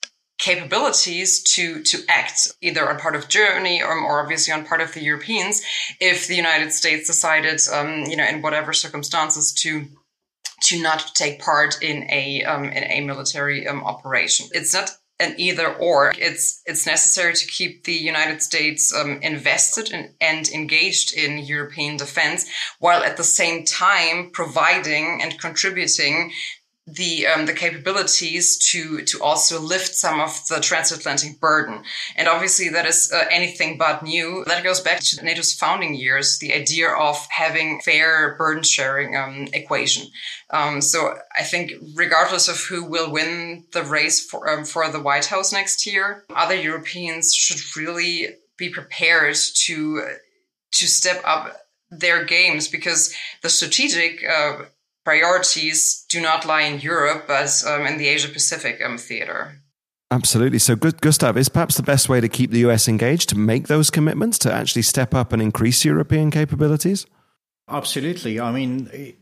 capabilities 0.45 1.43
to 1.43 1.83
to 1.83 1.99
act 2.07 2.53
either 2.61 2.87
on 2.91 2.99
part 2.99 3.17
of 3.17 3.29
Germany 3.29 3.83
or 3.83 3.99
more 3.99 4.21
obviously 4.23 4.53
on 4.53 4.67
part 4.67 4.83
of 4.83 4.93
the 4.93 5.03
Europeans 5.03 5.63
if 6.01 6.27
the 6.27 6.37
United 6.37 6.71
States 6.71 7.07
decided 7.07 7.59
um, 7.73 8.05
you 8.11 8.17
know 8.17 8.27
in 8.27 8.43
whatever 8.43 8.75
circumstances 8.75 9.53
to 9.63 9.87
to 10.65 10.83
not 10.83 11.15
take 11.15 11.41
part 11.41 11.83
in 11.83 12.07
a 12.11 12.43
um, 12.45 12.65
in 12.65 12.85
a 12.85 13.01
military 13.01 13.67
um, 13.67 13.83
operation. 13.85 14.47
It's 14.53 14.75
not 14.75 14.91
an 15.19 15.35
either 15.39 15.73
or. 15.73 16.13
It's 16.19 16.61
it's 16.67 16.87
necessary 16.87 17.35
to 17.35 17.47
keep 17.47 17.85
the 17.85 17.95
United 18.13 18.43
States 18.43 18.95
um, 18.95 19.21
invested 19.23 19.93
in, 19.93 20.11
and 20.21 20.49
engaged 20.49 21.15
in 21.15 21.39
European 21.39 21.97
defense, 21.97 22.47
while 22.81 23.03
at 23.03 23.17
the 23.17 23.25
same 23.25 23.65
time 23.65 24.31
providing 24.31 25.21
and 25.23 25.39
contributing 25.39 26.33
the 26.87 27.27
um, 27.27 27.47
the 27.47 27.55
capabilities 27.55 28.59
to 28.71 29.03
to 29.03 29.23
also 29.23 29.59
lift 29.59 29.95
some 29.95 30.21
of 30.21 30.47
the 30.49 30.61
transatlantic 30.61 31.41
burden. 31.41 31.83
And 32.17 32.29
obviously 32.29 32.69
that 32.71 32.85
is 32.87 33.11
uh, 33.13 33.25
anything 33.31 33.79
but 33.79 34.03
new. 34.03 34.45
That 34.47 34.65
goes 34.65 34.81
back 34.81 35.01
to 35.01 35.25
nato's 35.25 35.55
founding 35.55 35.95
years 35.95 36.39
the 36.39 36.53
idea 36.53 36.91
of 36.91 37.27
having 37.31 37.81
fair 37.81 38.35
burden 38.37 38.63
sharing 38.63 39.17
um, 39.17 39.49
equation. 39.53 40.09
Um, 40.51 40.81
so 40.81 41.15
i 41.39 41.43
think 41.43 41.73
regardless 41.95 42.49
of 42.49 42.59
who 42.61 42.85
will 42.85 43.11
win 43.11 43.65
the 43.73 43.83
race 43.83 44.25
for 44.25 44.49
um, 44.49 44.65
for 44.65 44.89
the 44.91 45.01
white 45.01 45.27
house 45.27 45.53
next 45.53 45.87
year 45.87 46.25
other 46.35 46.55
europeans 46.55 47.35
should 47.35 47.61
really 47.77 48.29
be 48.57 48.69
prepared 48.69 49.37
to 49.67 50.07
to 50.73 50.87
step 50.87 51.21
up 51.25 51.57
their 51.91 52.25
games 52.25 52.69
because 52.69 53.15
the 53.43 53.49
strategic 53.49 54.23
uh, 54.29 54.65
priorities 55.05 56.05
do 56.09 56.21
not 56.21 56.47
lie 56.47 56.63
in 56.63 56.81
Europe, 56.81 57.25
but 57.27 57.63
um, 57.67 57.87
in 57.87 57.99
the 57.99 58.09
Asia 58.09 58.29
Pacific 58.29 58.81
um, 58.85 58.99
theater. 58.99 59.61
Absolutely. 60.11 60.59
So, 60.59 60.77
Gustav, 60.77 61.37
is 61.37 61.49
perhaps 61.49 61.77
the 61.77 61.83
best 61.83 62.09
way 62.09 62.21
to 62.21 62.29
keep 62.29 62.51
the 62.51 62.61
US 62.61 62.89
engaged 62.89 63.29
to 63.31 63.39
make 63.39 63.67
those 63.67 63.91
commitments 63.91 64.39
to 64.41 64.53
actually 64.53 64.83
step 64.83 65.15
up 65.15 65.33
and 65.33 65.43
increase 65.43 65.85
European 65.85 66.31
capabilities? 66.31 67.07
Absolutely. 67.69 68.39
I 68.39 68.53
mean, 68.53 69.17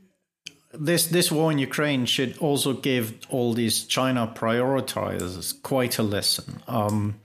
this 0.72 1.07
this 1.07 1.30
war 1.30 1.53
in 1.53 1.59
Ukraine 1.59 2.05
should 2.07 2.37
also 2.39 2.72
give 2.74 3.18
all 3.30 3.55
these 3.55 3.85
China 3.85 4.30
prioritizers 4.35 5.62
quite 5.62 5.99
a 5.99 6.03
lesson. 6.03 6.62
Um, 6.66 7.20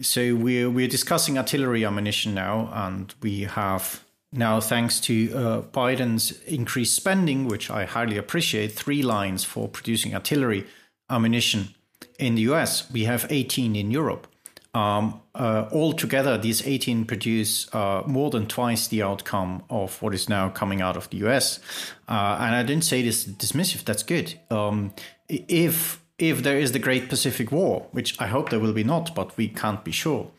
so 0.00 0.34
we're 0.34 0.70
we're 0.70 0.88
discussing 0.88 1.38
artillery 1.38 1.84
ammunition 1.84 2.34
now, 2.34 2.70
and 2.72 3.14
we 3.22 3.42
have 3.42 4.03
now, 4.36 4.60
thanks 4.60 5.00
to 5.00 5.32
uh, 5.32 5.62
Biden's 5.62 6.32
increased 6.42 6.94
spending, 6.94 7.46
which 7.46 7.70
I 7.70 7.84
highly 7.84 8.16
appreciate, 8.16 8.72
three 8.72 9.02
lines 9.02 9.44
for 9.44 9.68
producing 9.68 10.14
artillery 10.14 10.66
ammunition 11.08 11.74
in 12.18 12.34
the 12.34 12.42
US, 12.42 12.90
we 12.90 13.04
have 13.04 13.26
18 13.30 13.76
in 13.76 13.90
Europe. 13.90 14.26
Um, 14.74 15.20
uh, 15.34 15.68
altogether, 15.72 16.36
these 16.36 16.66
18 16.66 17.04
produce 17.04 17.72
uh, 17.72 18.02
more 18.06 18.30
than 18.30 18.46
twice 18.46 18.88
the 18.88 19.02
outcome 19.02 19.62
of 19.70 20.02
what 20.02 20.14
is 20.14 20.28
now 20.28 20.48
coming 20.48 20.80
out 20.80 20.96
of 20.96 21.08
the 21.10 21.18
US. 21.18 21.60
Uh, 22.08 22.38
and 22.40 22.56
I 22.56 22.62
didn't 22.64 22.84
say 22.84 23.02
this 23.02 23.24
dismissive, 23.24 23.84
that's 23.84 24.02
good. 24.02 24.34
Um, 24.50 24.92
if 25.28 26.00
if 26.16 26.44
there 26.44 26.58
is 26.58 26.70
the 26.70 26.78
Great 26.78 27.08
Pacific 27.08 27.50
War, 27.50 27.88
which 27.90 28.20
I 28.20 28.28
hope 28.28 28.50
there 28.50 28.60
will 28.60 28.72
be 28.72 28.84
not, 28.84 29.16
but 29.16 29.36
we 29.36 29.48
can't 29.48 29.84
be 29.84 29.90
sure, 29.90 30.30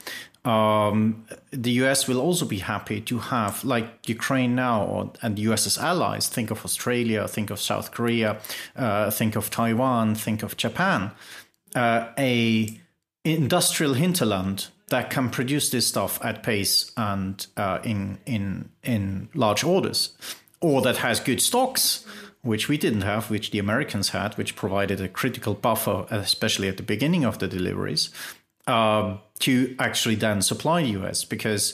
um, 0.46 1.26
the 1.52 1.72
US 1.72 2.08
will 2.08 2.22
also 2.22 2.46
be 2.46 2.60
happy 2.60 3.02
to 3.02 3.18
have, 3.18 3.64
like 3.64 4.08
Ukraine 4.08 4.56
now, 4.56 5.12
and 5.22 5.36
the 5.36 5.42
US's 5.44 5.78
allies, 5.78 6.30
think 6.30 6.52
of 6.52 6.64
Australia, 6.64 7.28
think 7.28 7.50
of 7.50 7.60
South 7.60 7.92
Korea, 7.92 8.40
uh, 8.76 9.10
think 9.10 9.36
of 9.36 9.50
Taiwan, 9.50 10.16
think 10.16 10.44
of 10.44 10.56
Japan, 10.56 11.12
uh, 11.74 12.08
a 12.18 12.80
industrial 13.24 13.96
hinterland 13.96 14.68
that 14.90 15.10
can 15.10 15.32
produce 15.32 15.72
this 15.72 15.88
stuff 15.88 16.24
at 16.24 16.44
pace 16.44 16.92
and 16.96 17.48
uh, 17.58 17.80
in 17.84 18.20
in 18.28 18.70
in 18.84 19.30
large 19.34 19.64
orders, 19.64 20.16
or 20.62 20.84
that 20.84 20.98
has 20.98 21.20
good 21.20 21.42
stocks, 21.42 22.06
which 22.44 22.70
we 22.70 22.78
didn't 22.78 23.02
have, 23.02 23.32
which 23.32 23.50
the 23.50 23.58
Americans 23.58 24.10
had, 24.10 24.38
which 24.38 24.56
provided 24.56 25.02
a 25.02 25.10
critical 25.10 25.56
buffer, 25.56 26.06
especially 26.12 26.68
at 26.68 26.78
the 26.78 26.84
beginning 26.84 27.26
of 27.26 27.40
the 27.40 27.48
deliveries. 27.48 28.12
Um, 28.68 29.20
to 29.40 29.76
actually 29.80 30.16
then 30.16 30.42
supply 30.42 30.82
the 30.82 30.90
US 31.00 31.24
because 31.24 31.74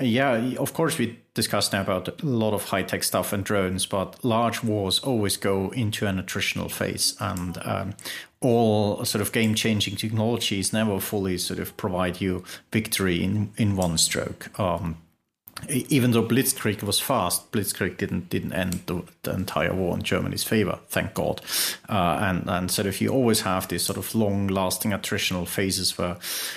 yeah, 0.00 0.54
of 0.58 0.72
course 0.72 0.98
we 0.98 1.18
discussed 1.34 1.72
now 1.72 1.82
about 1.82 2.08
a 2.08 2.26
lot 2.26 2.54
of 2.54 2.64
high 2.64 2.82
tech 2.82 3.04
stuff 3.04 3.32
and 3.32 3.44
drones, 3.44 3.86
but 3.86 4.22
large 4.24 4.62
wars 4.62 4.98
always 5.00 5.36
go 5.36 5.70
into 5.70 6.06
an 6.06 6.20
attritional 6.20 6.70
phase, 6.70 7.16
and 7.20 7.58
um, 7.62 7.94
all 8.40 9.04
sort 9.04 9.22
of 9.22 9.32
game 9.32 9.54
changing 9.54 9.96
technologies 9.96 10.72
never 10.72 10.98
fully 10.98 11.38
sort 11.38 11.60
of 11.60 11.76
provide 11.76 12.20
you 12.20 12.42
victory 12.72 13.22
in 13.22 13.52
in 13.56 13.76
one 13.76 13.98
stroke. 13.98 14.58
Um, 14.58 14.96
even 15.68 16.10
though 16.10 16.22
Blitzkrieg 16.22 16.82
was 16.82 16.98
fast, 16.98 17.52
Blitzkrieg 17.52 17.96
didn't 17.96 18.28
didn't 18.28 18.52
end 18.52 18.82
the, 18.86 19.02
the 19.22 19.32
entire 19.32 19.74
war 19.74 19.94
in 19.94 20.02
Germany's 20.02 20.44
favor, 20.44 20.78
thank 20.88 21.14
God. 21.14 21.40
Uh, 21.88 22.18
and 22.20 22.48
and 22.48 22.70
sort 22.70 22.86
of 22.88 23.00
you 23.00 23.10
always 23.10 23.42
have 23.42 23.68
these 23.68 23.82
sort 23.82 23.98
of 23.98 24.14
long 24.14 24.48
lasting 24.48 24.90
attritional 24.90 25.46
phases 25.46 25.96
where 25.96 26.16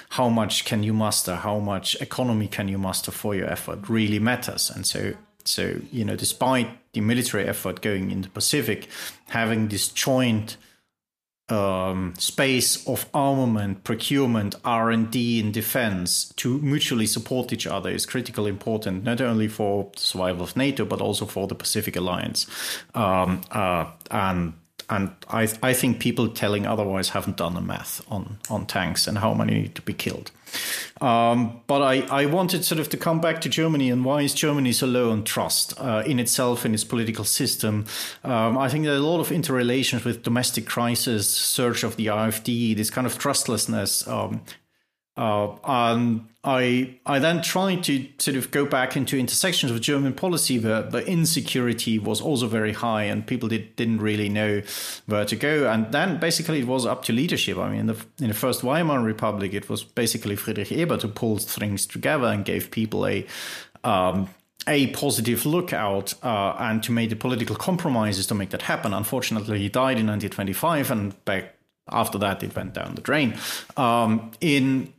how 0.10 0.30
much 0.30 0.66
can 0.66 0.82
you 0.84 0.94
muster, 0.94 1.36
how 1.36 1.60
much 1.60 1.96
economy 2.02 2.48
can 2.48 2.68
you 2.68 2.78
muster 2.78 3.12
for 3.12 3.36
your 3.36 3.48
effort 3.48 3.90
really 3.90 4.20
matters. 4.20 4.70
And 4.70 4.86
so 4.86 5.14
so 5.44 5.80
you 5.92 6.04
know, 6.04 6.16
despite 6.16 6.68
the 6.94 7.02
military 7.02 7.46
effort 7.46 7.82
going 7.82 8.12
in 8.12 8.22
the 8.22 8.30
Pacific, 8.30 8.90
having 9.28 9.68
this 9.68 9.88
joint 9.90 10.58
um, 11.50 12.14
space 12.18 12.88
of 12.88 13.08
armament 13.14 13.84
procurement 13.84 14.56
r&d 14.66 15.40
in 15.40 15.52
defense 15.52 16.34
to 16.36 16.58
mutually 16.60 17.06
support 17.06 17.54
each 17.54 17.68
other 17.68 17.90
is 17.90 18.06
critically 18.06 18.50
important 18.50 19.04
not 19.04 19.22
only 19.22 19.48
for 19.48 19.92
the 19.94 20.00
survival 20.00 20.44
of 20.44 20.56
nato 20.58 20.84
but 20.86 21.02
also 21.02 21.26
for 21.26 21.48
the 21.48 21.56
pacific 21.56 21.96
alliance 21.96 22.48
um, 22.96 23.42
uh, 23.52 23.86
and 24.10 24.54
and 24.90 25.12
I, 25.30 25.50
I 25.64 25.74
think 25.74 26.00
people 26.00 26.30
telling 26.30 26.66
otherwise 26.66 27.10
haven't 27.10 27.38
done 27.38 27.56
the 27.56 27.62
math 27.62 28.02
on, 28.10 28.38
on 28.50 28.66
tanks 28.66 29.08
and 29.08 29.18
how 29.18 29.34
many 29.34 29.54
need 29.62 29.76
to 29.76 29.82
be 29.82 29.94
killed. 29.94 30.32
Um, 31.02 31.62
but 31.68 31.82
I, 31.82 32.02
I 32.24 32.26
wanted 32.26 32.64
sort 32.64 32.80
of 32.80 32.90
to 32.90 32.98
come 32.98 33.20
back 33.20 33.42
to 33.42 33.50
Germany 33.50 33.90
and 33.90 34.06
why 34.06 34.22
is 34.22 34.34
Germany 34.34 34.72
so 34.72 34.88
low 34.88 35.12
on 35.12 35.24
trust 35.24 35.74
uh, 35.80 36.04
in 36.06 36.20
itself, 36.20 36.66
in 36.66 36.74
its 36.74 36.84
political 36.84 37.26
system. 37.26 37.86
Um, 38.24 38.58
I 38.58 38.70
think 38.70 38.86
there 38.86 38.94
are 38.94 38.98
a 38.98 39.02
lot 39.02 39.20
of 39.20 39.32
interrelations 39.32 40.06
with 40.06 40.24
domestic 40.24 40.66
crisis, 40.66 41.30
surge 41.30 41.84
of 41.84 41.96
the 41.98 42.08
AfD, 42.08 42.76
this 42.76 42.90
kind 42.90 43.06
of 43.06 43.18
trustlessness 43.18 44.08
um, 44.08 44.42
uh, 45.18 45.56
and 45.64 46.28
I 46.44 46.98
I 47.06 47.20
then 47.20 47.42
tried 47.42 47.84
to 47.86 48.08
sort 48.18 48.36
of 48.36 48.52
go 48.52 48.66
back 48.66 48.98
into 48.98 49.18
intersections 49.18 49.72
of 49.72 49.80
German 49.82 50.14
policy 50.14 50.60
where 50.60 50.84
the 50.84 51.06
insecurity 51.08 51.98
was 51.98 52.20
also 52.22 52.48
very 52.48 52.74
high 52.74 53.04
and 53.04 53.26
people 53.26 53.50
did, 53.50 53.76
didn't 53.78 54.00
really 54.00 54.30
know 54.30 54.62
where 55.06 55.26
to 55.26 55.36
go. 55.36 55.70
And 55.70 55.92
then 55.92 56.20
basically 56.20 56.60
it 56.60 56.68
was 56.68 56.86
up 56.86 57.04
to 57.06 57.14
leadership. 57.14 57.58
I 57.58 57.70
mean, 57.70 57.80
in 57.82 57.88
the, 57.88 58.06
in 58.20 58.28
the 58.28 58.34
first 58.34 58.62
Weimar 58.62 59.02
Republic, 59.02 59.54
it 59.54 59.70
was 59.70 59.84
basically 59.84 60.36
Friedrich 60.36 60.72
Ebert 60.72 61.02
who 61.02 61.08
pulled 61.08 61.44
things 61.44 61.86
together 61.86 62.28
and 62.28 62.44
gave 62.44 62.70
people 62.70 63.08
a 63.08 63.26
um, 63.84 64.30
a 64.68 64.88
positive 64.88 65.46
lookout 65.46 66.14
uh, 66.24 66.56
and 66.60 66.82
to 66.84 66.92
make 66.92 67.10
the 67.10 67.16
political 67.16 67.56
compromises 67.56 68.26
to 68.28 68.34
make 68.34 68.50
that 68.50 68.64
happen. 68.64 68.94
Unfortunately, 68.94 69.60
he 69.60 69.70
died 69.70 70.00
in 70.00 70.08
1925, 70.08 70.92
and 70.92 71.26
back 71.26 71.56
after 71.90 72.18
that, 72.18 72.42
it 72.42 72.56
went 72.56 72.74
down 72.74 72.96
the 72.96 73.02
drain. 73.02 73.36
Um, 73.78 74.32
in 74.42 74.92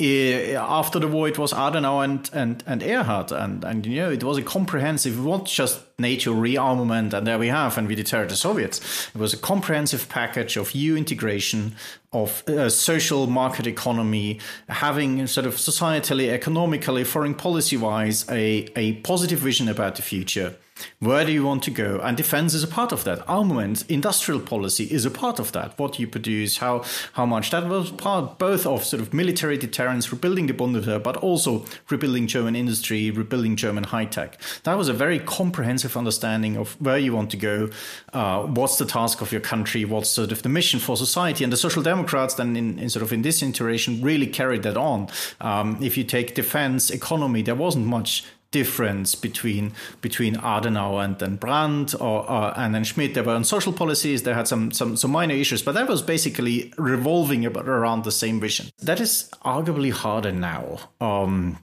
after 0.00 0.98
the 0.98 1.08
war, 1.08 1.28
it 1.28 1.38
was 1.38 1.52
Adenauer 1.52 2.04
and, 2.04 2.30
and, 2.32 2.64
and 2.66 2.82
Erhard. 2.82 3.32
And, 3.32 3.64
and, 3.64 3.86
you 3.86 3.96
know, 3.96 4.10
it 4.10 4.24
was 4.24 4.38
a 4.38 4.42
comprehensive, 4.42 5.24
not 5.24 5.46
just 5.46 5.80
NATO 5.98 6.34
rearmament, 6.34 7.12
and 7.12 7.26
there 7.26 7.38
we 7.38 7.48
have, 7.48 7.78
and 7.78 7.88
we 7.88 7.94
deterred 7.94 8.28
the 8.28 8.36
Soviets. 8.36 9.08
It 9.14 9.18
was 9.18 9.32
a 9.32 9.36
comprehensive 9.36 10.08
package 10.08 10.56
of 10.56 10.74
EU 10.74 10.96
integration, 10.96 11.76
of 12.12 12.42
uh, 12.48 12.68
social 12.70 13.26
market 13.26 13.66
economy, 13.66 14.40
having 14.68 15.26
sort 15.26 15.46
of 15.46 15.56
societally, 15.56 16.28
economically, 16.28 17.04
foreign 17.04 17.34
policy 17.34 17.76
wise, 17.76 18.28
a, 18.28 18.68
a 18.76 18.94
positive 19.02 19.38
vision 19.38 19.68
about 19.68 19.96
the 19.96 20.02
future 20.02 20.56
where 20.98 21.24
do 21.24 21.32
you 21.32 21.44
want 21.44 21.62
to 21.64 21.70
go? 21.70 22.00
And 22.02 22.16
defense 22.16 22.54
is 22.54 22.62
a 22.62 22.68
part 22.68 22.90
of 22.90 23.04
that. 23.04 23.28
Armament, 23.28 23.84
industrial 23.88 24.40
policy 24.40 24.84
is 24.84 25.04
a 25.04 25.10
part 25.10 25.38
of 25.38 25.52
that. 25.52 25.78
What 25.78 25.98
you 25.98 26.08
produce, 26.08 26.58
how 26.58 26.84
how 27.12 27.26
much. 27.26 27.50
That 27.50 27.68
was 27.68 27.90
part 27.90 28.38
both 28.38 28.66
of 28.66 28.84
sort 28.84 29.00
of 29.00 29.14
military 29.14 29.56
deterrence, 29.56 30.10
rebuilding 30.10 30.46
the 30.46 30.54
Bundeswehr, 30.54 31.02
but 31.02 31.16
also 31.18 31.64
rebuilding 31.90 32.26
German 32.26 32.56
industry, 32.56 33.10
rebuilding 33.10 33.56
German 33.56 33.84
high 33.84 34.06
tech. 34.06 34.40
That 34.64 34.76
was 34.76 34.88
a 34.88 34.92
very 34.92 35.18
comprehensive 35.18 35.96
understanding 35.96 36.56
of 36.56 36.80
where 36.80 36.98
you 36.98 37.12
want 37.12 37.30
to 37.30 37.36
go, 37.36 37.70
uh, 38.12 38.42
what's 38.42 38.78
the 38.78 38.86
task 38.86 39.20
of 39.20 39.30
your 39.30 39.40
country, 39.40 39.84
what's 39.84 40.10
sort 40.10 40.32
of 40.32 40.42
the 40.42 40.48
mission 40.48 40.80
for 40.80 40.96
society. 40.96 41.44
And 41.44 41.52
the 41.52 41.56
Social 41.56 41.82
Democrats 41.82 42.34
then 42.34 42.56
in, 42.56 42.78
in 42.78 42.90
sort 42.90 43.02
of 43.02 43.12
in 43.12 43.22
this 43.22 43.42
iteration 43.42 44.02
really 44.02 44.26
carried 44.26 44.62
that 44.64 44.76
on. 44.76 45.08
Um, 45.40 45.78
if 45.82 45.96
you 45.96 46.04
take 46.04 46.34
defense, 46.34 46.90
economy, 46.90 47.42
there 47.42 47.54
wasn't 47.54 47.86
much 47.86 48.24
difference 48.54 49.16
between 49.16 49.72
between 50.00 50.36
Adenauer 50.36 51.04
and 51.04 51.18
then 51.18 51.34
Brandt 51.36 51.94
or, 51.94 52.30
or, 52.30 52.56
and 52.56 52.72
then 52.74 52.84
Schmidt. 52.84 53.14
There 53.14 53.24
were 53.24 53.34
on 53.34 53.44
social 53.44 53.72
policies. 53.72 54.22
There 54.22 54.34
had 54.34 54.46
some 54.46 54.70
some 54.70 54.96
some 54.96 55.10
minor 55.10 55.34
issues, 55.34 55.62
but 55.62 55.74
that 55.74 55.88
was 55.88 56.02
basically 56.02 56.72
revolving 56.78 57.44
around 57.46 58.04
the 58.04 58.12
same 58.12 58.38
vision. 58.40 58.70
That 58.78 59.00
is 59.00 59.28
arguably 59.44 59.90
harder 59.90 60.32
now. 60.32 60.78
Um, 61.00 61.58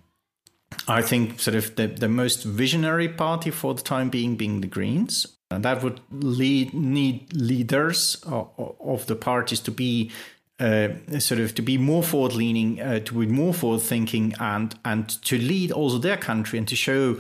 I 0.88 1.02
think 1.02 1.40
sort 1.40 1.56
of 1.56 1.76
the, 1.76 1.88
the 1.88 2.10
most 2.10 2.44
visionary 2.44 3.10
party 3.10 3.52
for 3.52 3.74
the 3.74 3.82
time 3.82 4.10
being 4.10 4.36
being 4.36 4.62
the 4.62 4.68
Greens. 4.68 5.28
And 5.50 5.66
that 5.66 5.84
would 5.84 6.00
lead 6.12 6.74
need 6.74 7.34
leaders 7.34 8.22
of 8.26 9.06
the 9.08 9.16
parties 9.16 9.60
to 9.62 9.72
be 9.72 10.12
uh, 10.62 11.20
sort 11.20 11.42
of 11.42 11.56
to 11.56 11.62
be 11.62 11.78
more 11.78 12.04
forward 12.04 12.34
leaning, 12.34 12.80
uh, 12.80 13.00
to 13.00 13.14
be 13.14 13.26
more 13.26 13.54
forward 13.54 13.82
thinking, 13.82 14.34
and 14.40 14.76
and 14.86 15.10
to 15.24 15.38
lead 15.38 15.72
also 15.72 15.98
their 15.98 16.18
country 16.18 16.60
and 16.60 16.68
to 16.68 16.76
show 16.76 17.18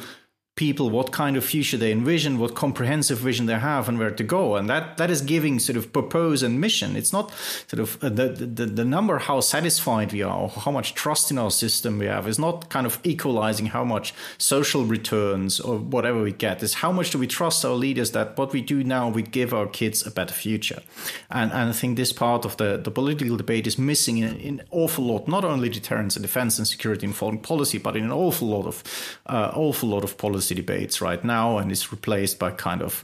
people 0.55 0.89
what 0.89 1.11
kind 1.11 1.37
of 1.37 1.45
future 1.45 1.77
they 1.77 1.91
envision, 1.91 2.37
what 2.37 2.55
comprehensive 2.55 3.17
vision 3.17 3.45
they 3.45 3.57
have, 3.57 3.87
and 3.87 3.97
where 3.97 4.11
to 4.11 4.23
go. 4.23 4.55
And 4.57 4.69
that 4.69 4.97
that 4.97 5.09
is 5.09 5.21
giving 5.21 5.59
sort 5.59 5.77
of 5.77 5.93
purpose 5.93 6.41
and 6.41 6.59
mission. 6.59 6.95
It's 6.95 7.13
not 7.13 7.31
sort 7.67 7.79
of 7.79 8.03
uh, 8.03 8.09
the, 8.09 8.29
the 8.29 8.65
the 8.65 8.85
number 8.85 9.17
how 9.17 9.39
satisfied 9.39 10.11
we 10.11 10.21
are, 10.21 10.37
or 10.37 10.49
how 10.49 10.71
much 10.71 10.93
trust 10.93 11.31
in 11.31 11.37
our 11.37 11.51
system 11.51 11.99
we 11.99 12.07
have, 12.07 12.27
is 12.27 12.37
not 12.37 12.69
kind 12.69 12.85
of 12.85 12.99
equalizing 13.03 13.67
how 13.67 13.85
much 13.85 14.13
social 14.37 14.83
returns 14.83 15.59
or 15.59 15.77
whatever 15.77 16.21
we 16.21 16.33
get. 16.33 16.61
Is 16.61 16.75
how 16.75 16.91
much 16.91 17.11
do 17.11 17.17
we 17.17 17.27
trust 17.27 17.63
our 17.63 17.75
leaders 17.75 18.11
that 18.11 18.37
what 18.37 18.51
we 18.51 18.61
do 18.61 18.83
now 18.83 19.09
we 19.09 19.21
give 19.21 19.53
our 19.53 19.67
kids 19.67 20.05
a 20.05 20.11
better 20.11 20.33
future. 20.33 20.81
And 21.29 21.51
and 21.53 21.69
I 21.69 21.73
think 21.73 21.95
this 21.95 22.11
part 22.11 22.45
of 22.45 22.57
the 22.57 22.77
the 22.77 22.91
political 22.91 23.37
debate 23.37 23.67
is 23.67 23.77
missing 23.77 24.17
in, 24.17 24.41
an 24.41 24.61
awful 24.71 25.05
lot, 25.05 25.27
not 25.27 25.45
only 25.45 25.69
deterrence 25.69 26.17
and 26.17 26.23
defense 26.23 26.59
and 26.59 26.67
security 26.67 27.05
and 27.05 27.15
foreign 27.15 27.39
policy, 27.39 27.77
but 27.77 27.95
in 27.95 28.03
an 28.03 28.11
awful 28.11 28.49
lot 28.49 28.65
of 28.65 28.83
uh, 29.27 29.51
awful 29.55 29.89
lot 29.89 30.03
of 30.03 30.17
policy 30.17 30.40
policy 30.41 30.55
debates 30.55 31.01
right 31.01 31.23
now 31.23 31.59
and 31.59 31.71
is 31.71 31.91
replaced 31.91 32.39
by 32.39 32.51
kind 32.51 32.81
of 32.81 33.03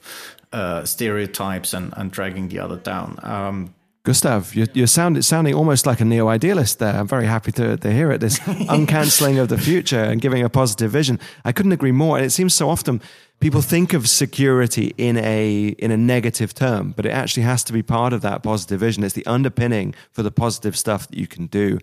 uh, 0.54 0.84
stereotypes 0.86 1.74
and, 1.74 1.94
and 1.96 2.12
dragging 2.12 2.50
the 2.50 2.60
other 2.60 2.78
down. 2.78 3.20
Um, 3.22 3.74
Gustav, 4.04 4.56
you're, 4.56 4.68
you're 4.74 4.88
sound, 4.88 5.18
it's 5.18 5.28
sounding 5.28 5.54
almost 5.54 5.86
like 5.86 6.02
a 6.02 6.06
neo 6.06 6.30
idealist 6.30 6.80
there. 6.80 6.96
I'm 6.96 7.08
very 7.08 7.28
happy 7.28 7.52
to, 7.52 7.78
to 7.78 7.92
hear 7.92 8.12
it. 8.12 8.22
This 8.22 8.40
uncancelling 8.70 9.40
of 9.40 9.50
the 9.50 9.58
future 9.58 10.04
and 10.04 10.22
giving 10.22 10.44
a 10.44 10.50
positive 10.50 10.90
vision. 10.90 11.20
I 11.46 11.52
couldn't 11.52 11.74
agree 11.74 11.92
more. 11.92 12.18
And 12.18 12.26
it 12.26 12.32
seems 12.32 12.56
so 12.56 12.70
often 12.70 13.02
people 13.40 13.62
think 13.62 13.94
of 13.94 14.08
security 14.08 14.94
in 14.98 15.18
a 15.18 15.76
in 15.78 15.92
a 15.92 15.98
negative 15.98 16.54
term, 16.54 16.94
but 16.96 17.06
it 17.06 17.12
actually 17.12 17.44
has 17.44 17.64
to 17.66 17.74
be 17.74 17.84
part 17.84 18.14
of 18.14 18.22
that 18.22 18.42
positive 18.44 18.80
vision. 18.80 19.04
It's 19.04 19.14
the 19.14 19.26
underpinning 19.26 19.94
for 20.12 20.24
the 20.24 20.32
positive 20.32 20.76
stuff 20.76 21.08
that 21.10 21.18
you 21.20 21.28
can 21.28 21.48
do. 21.48 21.80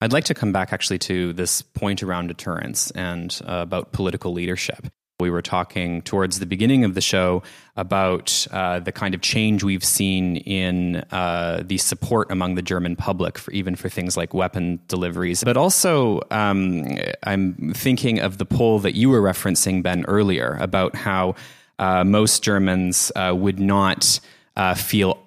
I'd 0.00 0.12
like 0.12 0.24
to 0.24 0.34
come 0.34 0.52
back 0.52 0.72
actually 0.72 0.98
to 1.00 1.32
this 1.32 1.62
point 1.62 2.02
around 2.02 2.28
deterrence 2.28 2.90
and 2.90 3.40
uh, 3.46 3.62
about 3.62 3.92
political 3.92 4.32
leadership. 4.32 4.86
We 5.20 5.30
were 5.30 5.42
talking 5.42 6.02
towards 6.02 6.40
the 6.40 6.46
beginning 6.46 6.84
of 6.84 6.94
the 6.94 7.00
show 7.00 7.44
about 7.76 8.46
uh, 8.50 8.80
the 8.80 8.90
kind 8.90 9.14
of 9.14 9.20
change 9.20 9.62
we've 9.62 9.84
seen 9.84 10.38
in 10.38 10.96
uh, 11.12 11.62
the 11.64 11.78
support 11.78 12.32
among 12.32 12.56
the 12.56 12.62
German 12.62 12.96
public, 12.96 13.38
for 13.38 13.52
even 13.52 13.76
for 13.76 13.88
things 13.88 14.16
like 14.16 14.34
weapon 14.34 14.80
deliveries. 14.88 15.44
But 15.44 15.56
also, 15.56 16.20
um, 16.32 16.98
I'm 17.22 17.72
thinking 17.74 18.18
of 18.18 18.38
the 18.38 18.44
poll 18.44 18.80
that 18.80 18.96
you 18.96 19.08
were 19.08 19.22
referencing, 19.22 19.84
Ben, 19.84 20.04
earlier 20.06 20.58
about 20.60 20.96
how 20.96 21.36
uh, 21.78 22.02
most 22.02 22.42
Germans 22.42 23.12
uh, 23.14 23.32
would 23.36 23.60
not 23.60 24.18
uh, 24.56 24.74
feel 24.74 25.23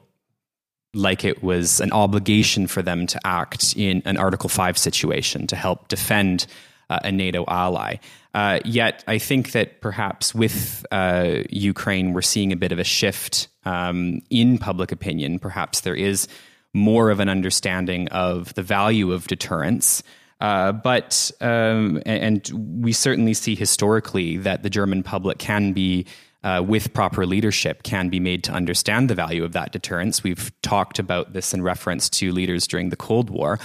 like 0.93 1.23
it 1.23 1.43
was 1.43 1.79
an 1.79 1.91
obligation 1.91 2.67
for 2.67 2.81
them 2.81 3.07
to 3.07 3.19
act 3.25 3.73
in 3.75 4.01
an 4.05 4.17
Article 4.17 4.49
5 4.49 4.77
situation 4.77 5.47
to 5.47 5.55
help 5.55 5.87
defend 5.87 6.47
uh, 6.89 6.99
a 7.03 7.11
NATO 7.11 7.45
ally. 7.47 7.97
Uh, 8.33 8.59
yet, 8.65 9.03
I 9.07 9.17
think 9.17 9.51
that 9.51 9.81
perhaps 9.81 10.33
with 10.33 10.85
uh, 10.91 11.43
Ukraine, 11.49 12.13
we're 12.13 12.21
seeing 12.21 12.51
a 12.51 12.55
bit 12.55 12.71
of 12.71 12.79
a 12.79 12.83
shift 12.83 13.47
um, 13.65 14.21
in 14.29 14.57
public 14.57 14.91
opinion. 14.91 15.39
Perhaps 15.39 15.81
there 15.81 15.95
is 15.95 16.27
more 16.73 17.09
of 17.09 17.19
an 17.19 17.29
understanding 17.29 18.07
of 18.09 18.53
the 18.53 18.61
value 18.61 19.11
of 19.11 19.27
deterrence. 19.27 20.03
Uh, 20.39 20.71
but 20.71 21.31
um, 21.41 22.01
and 22.05 22.51
we 22.79 22.91
certainly 22.91 23.33
see 23.33 23.55
historically 23.55 24.37
that 24.37 24.61
the 24.61 24.69
German 24.69 25.01
public 25.01 25.39
can 25.39 25.73
be 25.73 26.05
uh, 26.47 26.61
with 26.61 26.93
proper 26.93 27.25
leadership 27.25 27.83
can 27.83 28.07
be 28.07 28.21
made 28.21 28.41
to 28.41 28.53
understand 28.53 29.09
the 29.09 29.15
value 29.15 29.43
of 29.43 29.51
that 29.51 29.73
deterrence. 29.73 30.23
We've 30.23 30.49
talked 30.61 30.97
about 30.97 31.33
this 31.33 31.53
in 31.53 31.61
reference 31.61 32.07
to 32.11 32.31
leaders 32.31 32.67
during 32.67 32.87
the 32.87 32.95
Cold 32.95 33.29
War. 33.29 33.59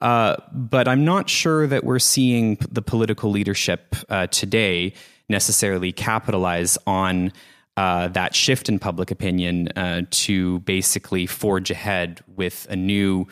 Uh, 0.00 0.36
but 0.52 0.86
I'm 0.86 1.04
not 1.04 1.28
sure 1.28 1.66
that 1.66 1.82
we're 1.82 1.98
seeing 1.98 2.56
the 2.70 2.80
political 2.80 3.32
leadership 3.32 3.96
uh, 4.08 4.28
today 4.28 4.92
necessarily 5.28 5.90
capitalize 5.90 6.78
on 6.86 7.32
uh, 7.76 8.06
that 8.08 8.36
shift 8.36 8.68
in 8.68 8.78
public 8.78 9.10
opinion 9.10 9.68
uh, 9.74 10.02
to 10.10 10.60
basically 10.60 11.26
forge 11.26 11.72
ahead 11.72 12.22
with 12.36 12.68
a 12.70 12.76
new 12.76 13.26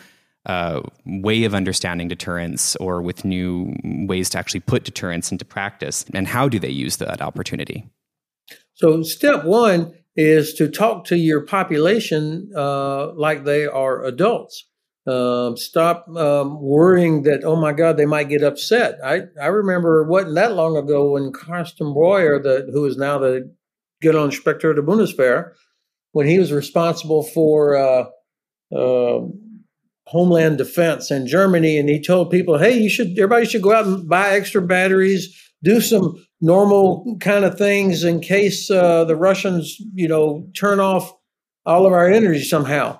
uh, 0.45 0.81
way 1.05 1.45
of 1.45 1.55
understanding 1.55 2.09
deterrence 2.09 2.75
or 2.77 3.01
with 3.01 3.23
new 3.23 3.73
ways 3.83 4.29
to 4.31 4.37
actually 4.37 4.59
put 4.59 4.83
deterrence 4.83 5.31
into 5.31 5.45
practice. 5.45 6.03
And 6.13 6.27
how 6.27 6.49
do 6.49 6.59
they 6.59 6.69
use 6.69 6.97
that 6.97 7.21
opportunity? 7.21 7.85
So, 8.77 9.01
step 9.01 9.43
one 9.43 9.93
is 10.15 10.53
to 10.55 10.69
talk 10.69 11.05
to 11.05 11.17
your 11.17 11.41
population 11.41 12.51
uh, 12.55 13.11
like 13.13 13.43
they 13.43 13.65
are 13.65 14.03
adults. 14.05 14.65
Um, 15.07 15.57
stop 15.57 16.05
um, 16.15 16.61
worrying 16.61 17.23
that 17.23 17.43
oh 17.43 17.55
my 17.55 17.71
God 17.73 17.97
they 17.97 18.05
might 18.05 18.29
get 18.29 18.43
upset. 18.43 18.99
I 19.03 19.21
I 19.41 19.47
remember 19.47 20.01
it 20.01 20.09
wasn't 20.09 20.35
that 20.35 20.53
long 20.53 20.77
ago 20.77 21.11
when 21.11 21.31
Carsten 21.31 21.93
Breuer, 21.93 22.39
the 22.39 22.69
who 22.71 22.85
is 22.85 22.97
now 22.97 23.17
the 23.17 23.51
General 24.03 24.25
Inspector 24.25 24.69
of 24.69 24.75
the 24.75 24.83
Bundeswehr, 24.83 25.53
when 26.11 26.27
he 26.27 26.37
was 26.37 26.51
responsible 26.51 27.23
for 27.23 27.77
uh, 27.77 28.05
uh, 28.75 29.21
homeland 30.05 30.59
defense 30.59 31.09
in 31.09 31.25
Germany, 31.25 31.79
and 31.79 31.89
he 31.89 32.01
told 32.01 32.29
people, 32.29 32.59
"Hey, 32.59 32.77
you 32.77 32.89
should 32.89 33.11
everybody 33.11 33.45
should 33.45 33.63
go 33.63 33.73
out 33.73 33.85
and 33.85 34.07
buy 34.07 34.31
extra 34.31 34.61
batteries, 34.61 35.35
do 35.63 35.81
some 35.81 36.15
normal 36.41 37.17
kind 37.19 37.45
of 37.45 37.57
things 37.57 38.03
in 38.03 38.19
case 38.19 38.69
uh, 38.69 39.05
the 39.05 39.15
Russians, 39.15 39.77
you 39.93 40.07
know, 40.07 40.47
turn 40.55 40.79
off 40.79 41.13
all 41.65 41.85
of 41.85 41.93
our 41.93 42.09
energy 42.09 42.43
somehow." 42.43 42.99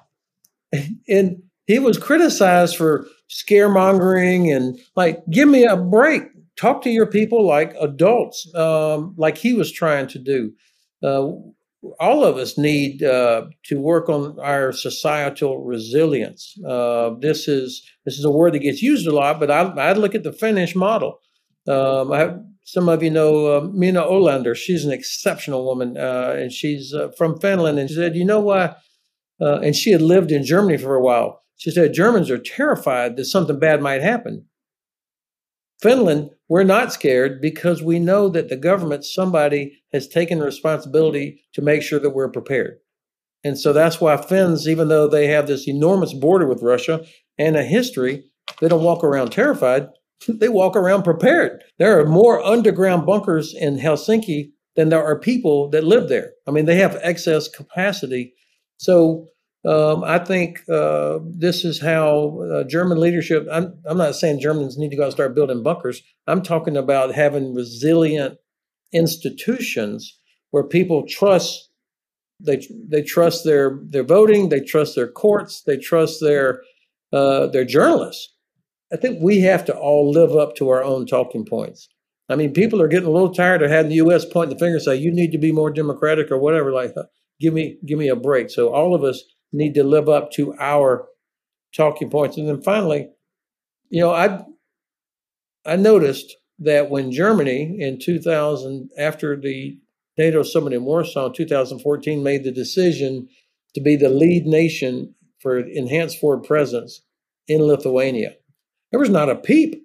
And 1.09 1.41
he 1.67 1.79
was 1.79 1.97
criticized 1.97 2.77
for 2.77 3.07
scaremongering 3.29 4.55
and 4.55 4.79
like, 4.95 5.21
give 5.29 5.49
me 5.49 5.65
a 5.65 5.77
break. 5.77 6.23
Talk 6.55 6.81
to 6.83 6.89
your 6.89 7.05
people 7.05 7.45
like 7.45 7.75
adults, 7.79 8.49
um, 8.55 9.13
like 9.17 9.37
he 9.37 9.53
was 9.53 9.71
trying 9.71 10.07
to 10.07 10.19
do. 10.19 10.53
Uh, 11.03 11.31
all 11.99 12.23
of 12.23 12.37
us 12.37 12.57
need 12.57 13.03
uh, 13.03 13.45
to 13.65 13.79
work 13.79 14.09
on 14.09 14.39
our 14.39 14.71
societal 14.71 15.63
resilience. 15.63 16.57
Uh, 16.67 17.11
this 17.19 17.47
is 17.47 17.87
this 18.05 18.17
is 18.17 18.25
a 18.25 18.31
word 18.31 18.53
that 18.53 18.59
gets 18.59 18.81
used 18.81 19.05
a 19.05 19.13
lot, 19.13 19.39
but 19.39 19.51
I, 19.51 19.61
I 19.61 19.93
look 19.93 20.15
at 20.15 20.23
the 20.23 20.33
Finnish 20.33 20.75
model. 20.75 21.19
Um, 21.67 22.11
I, 22.11 22.33
some 22.67 22.89
of 22.89 23.01
you 23.01 23.09
know 23.09 23.57
uh, 23.57 23.61
Minna 23.61 24.01
Ålander. 24.01 24.53
She's 24.53 24.83
an 24.83 24.91
exceptional 24.91 25.63
woman, 25.63 25.97
uh, 25.97 26.35
and 26.37 26.51
she's 26.51 26.93
uh, 26.93 27.11
from 27.17 27.39
Finland. 27.39 27.79
And 27.79 27.89
she 27.89 27.95
said, 27.95 28.15
"You 28.15 28.25
know 28.25 28.41
why?" 28.41 28.75
Uh, 29.41 29.59
and 29.59 29.73
she 29.73 29.91
had 29.91 30.01
lived 30.01 30.31
in 30.31 30.43
Germany 30.43 30.77
for 30.77 30.93
a 30.93 31.01
while. 31.01 31.41
She 31.55 31.71
said, 31.71 31.93
"Germans 31.93 32.29
are 32.29 32.37
terrified 32.37 33.15
that 33.15 33.25
something 33.25 33.57
bad 33.57 33.81
might 33.81 34.01
happen." 34.01 34.47
Finland, 35.81 36.31
we're 36.49 36.63
not 36.63 36.91
scared 36.91 37.39
because 37.39 37.81
we 37.81 37.99
know 37.99 38.27
that 38.27 38.49
the 38.49 38.57
government, 38.57 39.05
somebody 39.05 39.79
has 39.93 40.07
taken 40.07 40.39
responsibility 40.41 41.39
to 41.53 41.61
make 41.61 41.81
sure 41.81 41.99
that 41.99 42.15
we're 42.15 42.31
prepared. 42.31 42.79
And 43.45 43.57
so 43.57 43.71
that's 43.71 44.01
why 44.01 44.17
Finns, 44.17 44.67
even 44.67 44.89
though 44.89 45.07
they 45.07 45.27
have 45.27 45.47
this 45.47 45.69
enormous 45.69 46.13
border 46.13 46.47
with 46.47 46.61
Russia 46.61 47.05
and 47.37 47.55
a 47.55 47.63
history, 47.63 48.25
they 48.59 48.67
don't 48.67 48.83
walk 48.83 49.05
around 49.05 49.29
terrified. 49.29 49.87
They 50.27 50.49
walk 50.49 50.75
around 50.75 51.03
prepared. 51.03 51.63
There 51.77 51.99
are 51.99 52.05
more 52.05 52.43
underground 52.43 53.05
bunkers 53.05 53.53
in 53.53 53.77
Helsinki 53.77 54.51
than 54.75 54.89
there 54.89 55.03
are 55.03 55.19
people 55.19 55.69
that 55.69 55.83
live 55.83 56.09
there. 56.09 56.31
I 56.47 56.51
mean, 56.51 56.65
they 56.65 56.75
have 56.75 56.99
excess 57.01 57.47
capacity. 57.47 58.33
So 58.77 59.27
um, 59.65 60.03
I 60.03 60.19
think 60.19 60.61
uh, 60.69 61.19
this 61.23 61.65
is 61.65 61.81
how 61.81 62.39
uh, 62.41 62.63
German 62.63 62.99
leadership. 62.99 63.47
I'm, 63.51 63.77
I'm 63.85 63.97
not 63.97 64.15
saying 64.15 64.39
Germans 64.39 64.77
need 64.77 64.91
to 64.91 64.95
go 64.95 65.03
and 65.03 65.11
start 65.11 65.35
building 65.35 65.63
bunkers. 65.63 66.01
I'm 66.27 66.41
talking 66.41 66.77
about 66.77 67.13
having 67.13 67.53
resilient 67.53 68.37
institutions 68.93 70.17
where 70.51 70.63
people 70.63 71.05
trust. 71.07 71.69
They 72.39 72.65
they 72.87 73.01
trust 73.01 73.43
their 73.43 73.79
their 73.83 74.03
voting. 74.03 74.49
They 74.49 74.61
trust 74.61 74.95
their 74.95 75.07
courts. 75.07 75.63
They 75.63 75.77
trust 75.77 76.21
their 76.21 76.61
uh, 77.11 77.47
their 77.47 77.65
journalists. 77.65 78.31
I 78.91 78.97
think 78.97 79.19
we 79.21 79.41
have 79.41 79.65
to 79.65 79.75
all 79.75 80.11
live 80.11 80.35
up 80.35 80.55
to 80.55 80.69
our 80.69 80.83
own 80.83 81.05
talking 81.05 81.45
points. 81.45 81.89
I 82.29 82.35
mean, 82.35 82.53
people 82.53 82.81
are 82.81 82.87
getting 82.87 83.07
a 83.07 83.11
little 83.11 83.33
tired 83.33 83.61
of 83.61 83.69
having 83.69 83.89
the 83.89 83.95
U.S. 83.95 84.25
point 84.25 84.49
the 84.49 84.57
finger 84.57 84.75
and 84.75 84.83
say 84.83 84.95
you 84.95 85.13
need 85.13 85.31
to 85.31 85.37
be 85.37 85.51
more 85.51 85.71
democratic 85.71 86.29
or 86.31 86.37
whatever. 86.37 86.71
Like, 86.71 86.93
give 87.39 87.53
me 87.53 87.77
give 87.85 87.97
me 87.97 88.09
a 88.09 88.15
break. 88.15 88.49
So 88.49 88.73
all 88.73 88.93
of 88.93 89.03
us 89.03 89.23
need 89.53 89.73
to 89.75 89.83
live 89.83 90.09
up 90.09 90.31
to 90.31 90.53
our 90.59 91.07
talking 91.75 92.09
points. 92.09 92.37
And 92.37 92.47
then 92.47 92.61
finally, 92.61 93.09
you 93.89 94.01
know, 94.01 94.13
I 94.13 94.43
I 95.65 95.75
noticed 95.75 96.35
that 96.59 96.89
when 96.89 97.11
Germany 97.11 97.77
in 97.79 97.99
2000, 97.99 98.89
after 98.97 99.39
the 99.39 99.77
NATO 100.17 100.41
summit 100.43 100.73
in 100.73 100.83
Warsaw 100.83 101.27
in 101.27 101.33
2014, 101.33 102.23
made 102.23 102.43
the 102.43 102.51
decision 102.51 103.27
to 103.75 103.81
be 103.81 103.95
the 103.95 104.09
lead 104.09 104.45
nation 104.45 105.13
for 105.39 105.59
enhanced 105.59 106.19
forward 106.19 106.43
presence 106.43 107.03
in 107.47 107.61
Lithuania, 107.61 108.35
there 108.97 109.01
was 109.01 109.09
not 109.09 109.29
a 109.29 109.35
peep. 109.35 109.83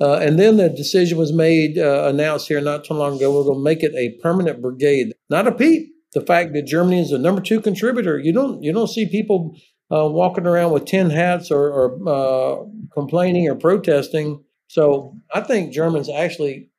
Uh, 0.00 0.14
and 0.14 0.38
then 0.38 0.56
the 0.56 0.68
decision 0.68 1.18
was 1.18 1.32
made, 1.32 1.76
uh, 1.76 2.06
announced 2.08 2.48
here 2.48 2.60
not 2.60 2.84
too 2.84 2.94
long 2.94 3.16
ago, 3.16 3.36
we're 3.36 3.44
going 3.44 3.58
to 3.58 3.62
make 3.62 3.82
it 3.82 3.94
a 3.94 4.18
permanent 4.22 4.62
brigade. 4.62 5.12
Not 5.28 5.46
a 5.46 5.52
peep 5.52 5.90
the 6.12 6.20
fact 6.20 6.52
that 6.52 6.66
Germany 6.66 7.00
is 7.00 7.10
the 7.10 7.18
number 7.18 7.40
two 7.40 7.60
contributor. 7.60 8.18
You 8.18 8.32
don't 8.32 8.62
you 8.62 8.72
don't 8.72 8.88
see 8.88 9.06
people 9.06 9.56
uh, 9.92 10.08
walking 10.08 10.46
around 10.46 10.72
with 10.72 10.84
tin 10.84 11.10
hats 11.10 11.50
or, 11.50 11.70
or 11.70 12.08
uh, 12.08 12.64
complaining 12.92 13.48
or 13.48 13.54
protesting. 13.54 14.42
So 14.68 15.16
I 15.34 15.40
think 15.40 15.72
Germans 15.72 16.08
actually 16.08 16.70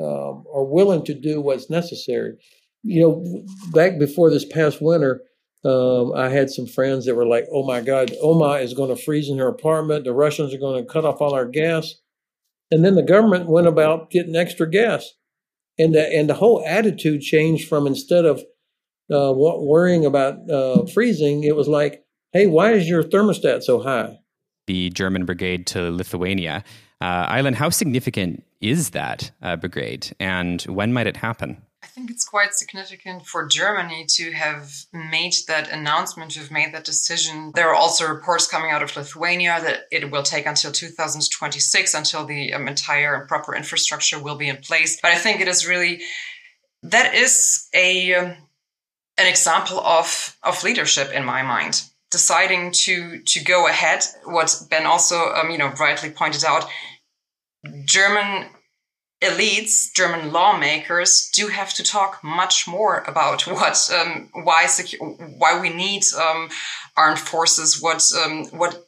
um, 0.00 0.44
are 0.54 0.64
willing 0.64 1.04
to 1.04 1.14
do 1.14 1.40
what's 1.40 1.70
necessary. 1.70 2.34
You 2.82 3.02
know, 3.02 3.44
back 3.72 3.98
before 3.98 4.30
this 4.30 4.44
past 4.44 4.80
winter, 4.80 5.22
um, 5.64 6.12
I 6.14 6.28
had 6.28 6.50
some 6.50 6.66
friends 6.66 7.06
that 7.06 7.14
were 7.14 7.26
like, 7.26 7.46
"Oh 7.52 7.66
my 7.66 7.80
God, 7.80 8.12
Oma 8.20 8.54
is 8.54 8.74
going 8.74 8.94
to 8.94 9.02
freeze 9.02 9.28
in 9.28 9.38
her 9.38 9.48
apartment. 9.48 10.04
The 10.04 10.12
Russians 10.12 10.54
are 10.54 10.58
going 10.58 10.84
to 10.84 10.90
cut 10.90 11.04
off 11.04 11.20
all 11.20 11.34
our 11.34 11.46
gas." 11.46 11.94
And 12.70 12.84
then 12.84 12.94
the 12.94 13.02
government 13.02 13.48
went 13.48 13.66
about 13.66 14.10
getting 14.10 14.36
extra 14.36 14.70
gas, 14.70 15.10
and 15.78 15.94
the, 15.94 16.06
and 16.08 16.28
the 16.28 16.34
whole 16.34 16.64
attitude 16.66 17.20
changed 17.20 17.68
from 17.68 17.86
instead 17.86 18.24
of 18.24 18.42
uh, 19.10 19.32
worrying 19.34 20.06
about 20.06 20.48
uh, 20.48 20.86
freezing, 20.86 21.42
it 21.44 21.56
was 21.56 21.68
like, 21.68 22.04
hey, 22.32 22.46
why 22.46 22.72
is 22.72 22.88
your 22.88 23.02
thermostat 23.02 23.62
so 23.62 23.80
high? 23.80 24.18
The 24.66 24.90
German 24.90 25.24
brigade 25.24 25.66
to 25.68 25.90
Lithuania. 25.90 26.62
Uh, 27.00 27.26
Aylin, 27.32 27.54
how 27.54 27.70
significant 27.70 28.44
is 28.60 28.90
that 28.90 29.30
uh, 29.42 29.56
brigade 29.56 30.14
and 30.20 30.62
when 30.62 30.92
might 30.92 31.06
it 31.06 31.16
happen? 31.16 31.60
Think 31.92 32.10
it's 32.10 32.24
quite 32.24 32.54
significant 32.54 33.26
for 33.26 33.46
Germany 33.46 34.06
to 34.10 34.32
have 34.32 34.72
made 34.92 35.34
that 35.48 35.70
announcement, 35.70 36.30
to 36.32 36.40
have 36.40 36.50
made 36.50 36.72
that 36.72 36.84
decision. 36.84 37.52
There 37.54 37.68
are 37.68 37.74
also 37.74 38.06
reports 38.06 38.46
coming 38.46 38.70
out 38.70 38.82
of 38.82 38.96
Lithuania 38.96 39.60
that 39.60 39.80
it 39.90 40.10
will 40.10 40.22
take 40.22 40.46
until 40.46 40.72
2026 40.72 41.94
until 41.94 42.24
the 42.24 42.54
um, 42.54 42.68
entire 42.68 43.14
and 43.14 43.28
proper 43.28 43.54
infrastructure 43.54 44.22
will 44.22 44.36
be 44.36 44.48
in 44.48 44.58
place. 44.58 45.00
But 45.00 45.10
I 45.10 45.16
think 45.16 45.40
it 45.40 45.48
is 45.48 45.66
really, 45.66 46.00
that 46.84 47.14
is 47.14 47.68
a, 47.74 48.14
um, 48.14 48.36
an 49.18 49.26
example 49.26 49.80
of 49.80 50.36
of 50.42 50.64
leadership 50.64 51.12
in 51.12 51.24
my 51.24 51.42
mind 51.42 51.82
deciding 52.10 52.72
to 52.72 53.20
to 53.20 53.44
go 53.44 53.68
ahead 53.68 54.02
what 54.24 54.62
ben 54.70 54.86
also 54.86 55.16
um, 55.34 55.50
you 55.50 55.58
know 55.58 55.72
rightly 55.78 56.10
pointed 56.10 56.44
out 56.44 56.64
german 57.84 58.46
elites 59.22 59.92
german 59.94 60.32
lawmakers 60.32 61.30
do 61.34 61.48
have 61.48 61.72
to 61.74 61.82
talk 61.82 62.22
much 62.24 62.66
more 62.66 63.04
about 63.06 63.46
what 63.46 63.90
um, 63.92 64.28
why 64.32 64.66
why 65.38 65.60
we 65.60 65.70
need 65.70 66.02
um, 66.14 66.48
armed 66.96 67.18
forces 67.18 67.80
what 67.82 68.02
um, 68.24 68.46
what 68.46 68.86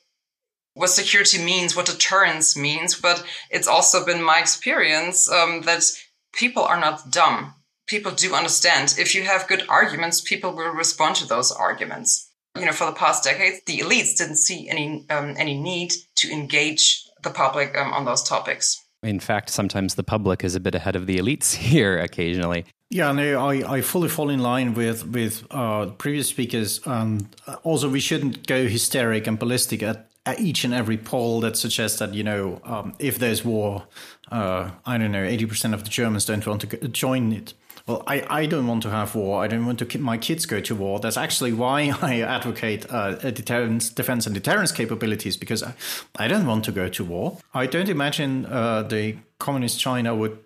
what 0.75 0.89
security 0.89 1.43
means 1.43 1.77
what 1.77 1.87
deterrence 1.87 2.57
means 2.57 2.95
but 2.95 3.25
it's 3.51 3.69
also 3.69 4.05
been 4.05 4.23
my 4.23 4.39
experience 4.39 5.31
um, 5.31 5.63
that 5.63 5.85
people 6.33 6.63
are 6.63 6.81
not 6.81 7.11
dumb 7.11 7.55
people 7.93 8.13
do 8.13 8.35
understand. 8.35 8.95
If 8.99 9.15
you 9.15 9.23
have 9.25 9.49
good 9.49 9.65
arguments, 9.69 10.21
people 10.21 10.53
will 10.53 10.71
respond 10.71 11.17
to 11.17 11.27
those 11.27 11.53
arguments. 11.53 12.31
You 12.59 12.67
know, 12.67 12.73
for 12.73 12.87
the 12.87 12.93
past 12.93 13.25
decades, 13.25 13.61
the 13.67 13.79
elites 13.79 14.17
didn't 14.17 14.37
see 14.37 14.69
any 14.69 15.07
um, 15.11 15.35
any 15.39 15.59
need 15.59 15.93
to 16.17 16.31
engage 16.31 17.05
the 17.23 17.31
public 17.31 17.77
um, 17.77 17.93
on 17.93 18.05
those 18.05 18.23
topics. 18.23 18.82
In 19.03 19.19
fact, 19.19 19.51
sometimes 19.51 19.97
the 19.97 20.05
public 20.05 20.45
is 20.45 20.55
a 20.55 20.61
bit 20.61 20.75
ahead 20.75 20.97
of 20.97 21.07
the 21.07 21.19
elites 21.19 21.55
here 21.73 21.99
occasionally. 21.99 22.65
Yeah, 22.91 23.11
no, 23.13 23.41
I, 23.49 23.77
I 23.77 23.81
fully 23.81 24.09
fall 24.09 24.29
in 24.29 24.41
line 24.41 24.75
with 24.75 25.07
with 25.07 25.47
uh, 25.51 25.87
previous 25.87 26.29
speakers. 26.29 26.81
And 26.85 27.27
also, 27.63 27.89
we 27.89 28.01
shouldn't 28.01 28.47
go 28.47 28.67
hysteric 28.69 29.27
and 29.27 29.39
ballistic 29.39 29.83
at, 29.83 30.11
at 30.27 30.41
each 30.41 30.63
and 30.65 30.75
every 30.75 30.99
poll 30.99 31.41
that 31.41 31.57
suggests 31.57 31.99
that 32.01 32.13
you 32.13 32.23
know 32.23 32.61
um, 32.65 32.95
if 32.99 33.19
there's 33.19 33.45
war, 33.45 33.85
uh, 34.31 34.71
I 34.85 34.99
don't 34.99 35.11
know, 35.11 35.25
eighty 35.25 35.47
percent 35.47 35.73
of 35.73 35.85
the 35.85 35.91
Germans 35.91 36.27
don't 36.27 36.47
want 36.47 36.61
to 36.61 36.89
join 36.89 37.33
it 37.33 37.55
well, 37.87 38.03
I, 38.07 38.25
I 38.29 38.47
don't 38.47 38.67
want 38.67 38.83
to 38.85 38.91
have 38.91 39.15
war. 39.15 39.43
I 39.43 39.49
don't 39.49 39.67
want 39.67 39.79
to 39.81 39.87
keep 39.87 40.01
my 40.01 40.19
kids 40.19 40.47
go 40.47 40.61
to 40.61 40.75
war. 40.75 41.01
That's 41.01 41.17
actually 41.17 41.53
why 41.53 41.93
I 42.03 42.21
advocate 42.21 42.87
uh, 42.91 43.15
deterrence, 43.15 43.91
defense 43.91 44.27
and 44.27 44.35
deterrence 44.35 44.73
capabilities 44.73 45.37
because 45.37 45.63
I, 45.63 45.75
I 46.17 46.29
don't 46.29 46.47
want 46.47 46.65
to 46.67 46.73
go 46.73 46.89
to 46.89 47.05
war. 47.05 47.39
I 47.55 47.67
don't 47.67 47.89
imagine 47.89 48.47
uh, 48.47 48.83
the 48.83 49.17
communist 49.39 49.81
China 49.81 50.15
would 50.15 50.39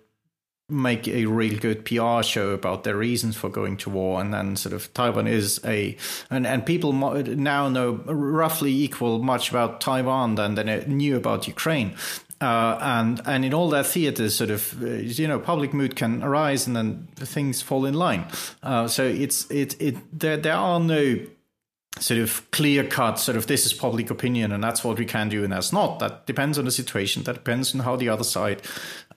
make 0.69 1.07
a 1.07 1.25
real 1.25 1.57
good 1.57 1.85
PR 1.85 2.21
show 2.21 2.49
about 2.49 2.83
their 2.83 2.97
reasons 2.97 3.37
for 3.37 3.49
going 3.49 3.77
to 3.77 3.89
war, 3.89 4.19
and 4.19 4.33
then 4.33 4.55
sort 4.57 4.73
of 4.73 4.93
Taiwan 4.93 5.25
is 5.25 5.61
a 5.63 5.95
and 6.29 6.45
and 6.45 6.65
people 6.65 6.91
now 6.91 7.69
know 7.69 7.91
roughly 8.05 8.73
equal 8.73 9.19
much 9.19 9.49
about 9.49 9.79
Taiwan 9.79 10.35
than 10.35 10.55
they 10.55 10.83
knew 10.85 11.15
about 11.15 11.47
Ukraine. 11.47 11.95
Uh, 12.39 12.77
and 12.81 13.21
and 13.25 13.43
in 13.43 13.53
all 13.53 13.69
that 13.69 13.85
theater, 13.85 14.29
sort 14.29 14.51
of, 14.51 14.81
uh, 14.83 14.87
you 14.87 15.27
know, 15.27 15.39
public 15.39 15.73
mood 15.73 15.95
can 15.95 16.23
arise, 16.23 16.67
and 16.67 16.75
then 16.75 17.07
things 17.15 17.61
fall 17.61 17.85
in 17.85 17.93
line. 17.93 18.25
Uh, 18.61 18.87
so 18.87 19.03
it's 19.03 19.49
it 19.49 19.79
it 19.81 19.95
there 20.17 20.37
there 20.37 20.55
are 20.55 20.79
no 20.79 21.17
sort 21.99 22.19
of 22.19 22.49
clear 22.51 22.83
cut 22.83 23.17
sort 23.17 23.35
of 23.35 23.47
this 23.47 23.65
is 23.65 23.73
public 23.73 24.11
opinion 24.11 24.51
and 24.51 24.63
that's 24.63 24.83
what 24.83 24.99
we 24.99 25.05
can 25.05 25.29
do 25.29 25.43
and 25.43 25.51
that's 25.51 25.73
not 25.73 25.97
that 25.97 26.27
depends 26.27 26.59
on 26.59 26.65
the 26.65 26.69
situation 26.69 27.23
that 27.23 27.33
depends 27.33 27.73
on 27.73 27.81
how 27.81 27.95
the 27.95 28.07
other 28.07 28.23
side 28.23 28.61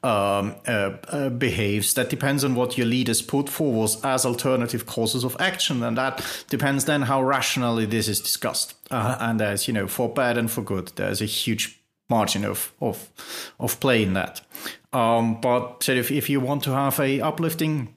um, 0.02 0.54
uh, 0.66 0.96
uh, 1.08 1.28
behaves. 1.28 1.94
That 1.94 2.10
depends 2.10 2.44
on 2.44 2.54
what 2.54 2.78
your 2.78 2.86
leaders 2.86 3.20
put 3.20 3.48
forward 3.48 3.90
as 4.02 4.24
alternative 4.24 4.86
courses 4.86 5.24
of 5.24 5.36
action, 5.38 5.82
and 5.82 5.96
that 5.98 6.44
depends 6.48 6.86
then 6.86 7.02
how 7.02 7.22
rationally 7.22 7.86
this 7.86 8.08
is 8.08 8.20
discussed. 8.20 8.74
And 8.90 9.38
there's, 9.38 9.68
you 9.68 9.74
know, 9.74 9.86
for 9.86 10.08
bad 10.08 10.36
and 10.36 10.50
for 10.50 10.62
good, 10.62 10.92
there's 10.96 11.20
a 11.22 11.26
huge 11.26 11.79
margin 12.10 12.44
of 12.44 12.72
of 12.80 13.10
of 13.58 13.80
play 13.80 14.02
in 14.02 14.14
that. 14.14 14.40
Um, 14.92 15.40
but 15.40 15.82
so 15.82 15.92
if, 15.92 16.10
if 16.10 16.28
you 16.28 16.40
want 16.40 16.64
to 16.64 16.72
have 16.72 16.98
a 17.00 17.20
uplifting 17.20 17.94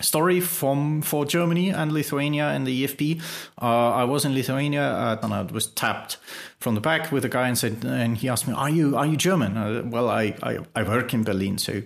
story 0.00 0.40
from 0.40 1.02
for 1.02 1.24
Germany 1.24 1.70
and 1.70 1.92
Lithuania 1.92 2.48
and 2.48 2.66
the 2.66 2.84
EFP. 2.84 3.22
Uh, 3.60 3.90
I 3.90 4.04
was 4.04 4.24
in 4.24 4.34
Lithuania. 4.34 4.82
Uh, 4.82 5.18
I 5.22 5.42
was 5.42 5.68
tapped 5.68 6.16
from 6.58 6.74
the 6.74 6.80
back 6.80 7.12
with 7.12 7.24
a 7.24 7.28
guy 7.28 7.48
and 7.48 7.56
said, 7.56 7.84
and 7.84 8.16
he 8.16 8.28
asked 8.28 8.48
me, 8.48 8.54
"Are 8.54 8.70
you 8.70 8.96
are 8.96 9.06
you 9.06 9.16
German?" 9.16 9.56
Uh, 9.56 9.82
well, 9.84 10.08
I, 10.08 10.34
I, 10.42 10.58
I 10.74 10.82
work 10.82 11.14
in 11.14 11.24
Berlin, 11.24 11.58
so. 11.58 11.82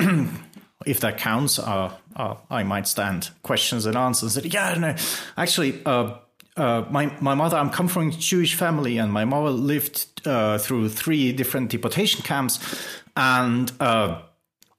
if 0.86 1.00
that 1.00 1.16
counts, 1.16 1.58
uh, 1.58 1.90
uh, 2.16 2.34
I 2.50 2.62
might 2.62 2.86
stand 2.86 3.30
questions 3.42 3.86
and 3.86 3.96
answers. 3.96 4.34
Said, 4.34 4.52
yeah, 4.52 4.74
no, 4.74 4.94
actually, 5.36 5.80
uh, 6.56 6.84
my 6.90 7.14
my 7.20 7.34
mother, 7.34 7.56
I'm 7.56 7.70
come 7.70 7.88
from 7.88 8.08
a 8.08 8.10
Jewish 8.12 8.54
family, 8.54 8.98
and 8.98 9.12
my 9.12 9.24
mother 9.24 9.50
lived 9.50 10.06
through 10.24 10.88
three 10.88 11.32
different 11.32 11.70
deportation 11.70 12.22
camps, 12.22 12.58
and 13.16 13.72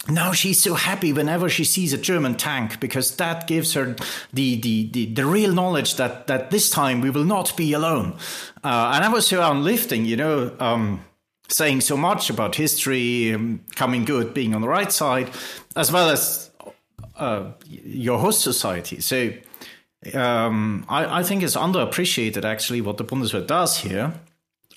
now 0.08 0.32
she's 0.34 0.62
so 0.62 0.76
happy 0.76 1.12
whenever 1.14 1.50
she 1.50 1.64
sees 1.64 1.94
a 1.94 1.98
German 1.98 2.36
tank 2.36 2.80
because 2.80 3.16
that 3.16 3.48
gives 3.48 3.74
her 3.74 3.96
the 4.34 4.60
the 4.62 4.90
the, 4.92 5.06
the 5.14 5.26
real 5.26 5.52
knowledge 5.52 5.96
that 5.96 6.28
that 6.28 6.52
this 6.52 6.70
time 6.70 7.02
we 7.02 7.10
will 7.10 7.26
not 7.26 7.56
be 7.58 7.74
alone. 7.74 8.16
Uh, 8.64 8.92
and 8.96 9.04
I 9.04 9.10
was 9.10 9.28
so 9.28 9.42
uplifting, 9.42 10.06
you 10.06 10.16
know, 10.16 10.56
um, 10.60 11.04
saying 11.50 11.82
so 11.82 11.98
much 11.98 12.30
about 12.30 12.56
history, 12.56 13.34
um, 13.34 13.62
coming 13.76 14.06
good, 14.06 14.34
being 14.34 14.54
on 14.54 14.62
the 14.62 14.68
right 14.68 14.92
side, 14.92 15.30
as 15.76 15.92
well 15.92 16.10
as 16.10 16.52
uh, 17.18 17.52
your 17.66 18.20
host 18.20 18.42
society. 18.42 19.00
So 19.02 19.32
um, 20.14 20.86
I, 20.88 21.20
I 21.20 21.24
think 21.24 21.44
it's 21.44 21.56
underappreciated 21.56 22.44
actually 22.44 22.82
what 22.82 22.98
the 22.98 23.06
Bundeswehr 23.06 23.46
does 23.46 23.78
here 23.78 24.14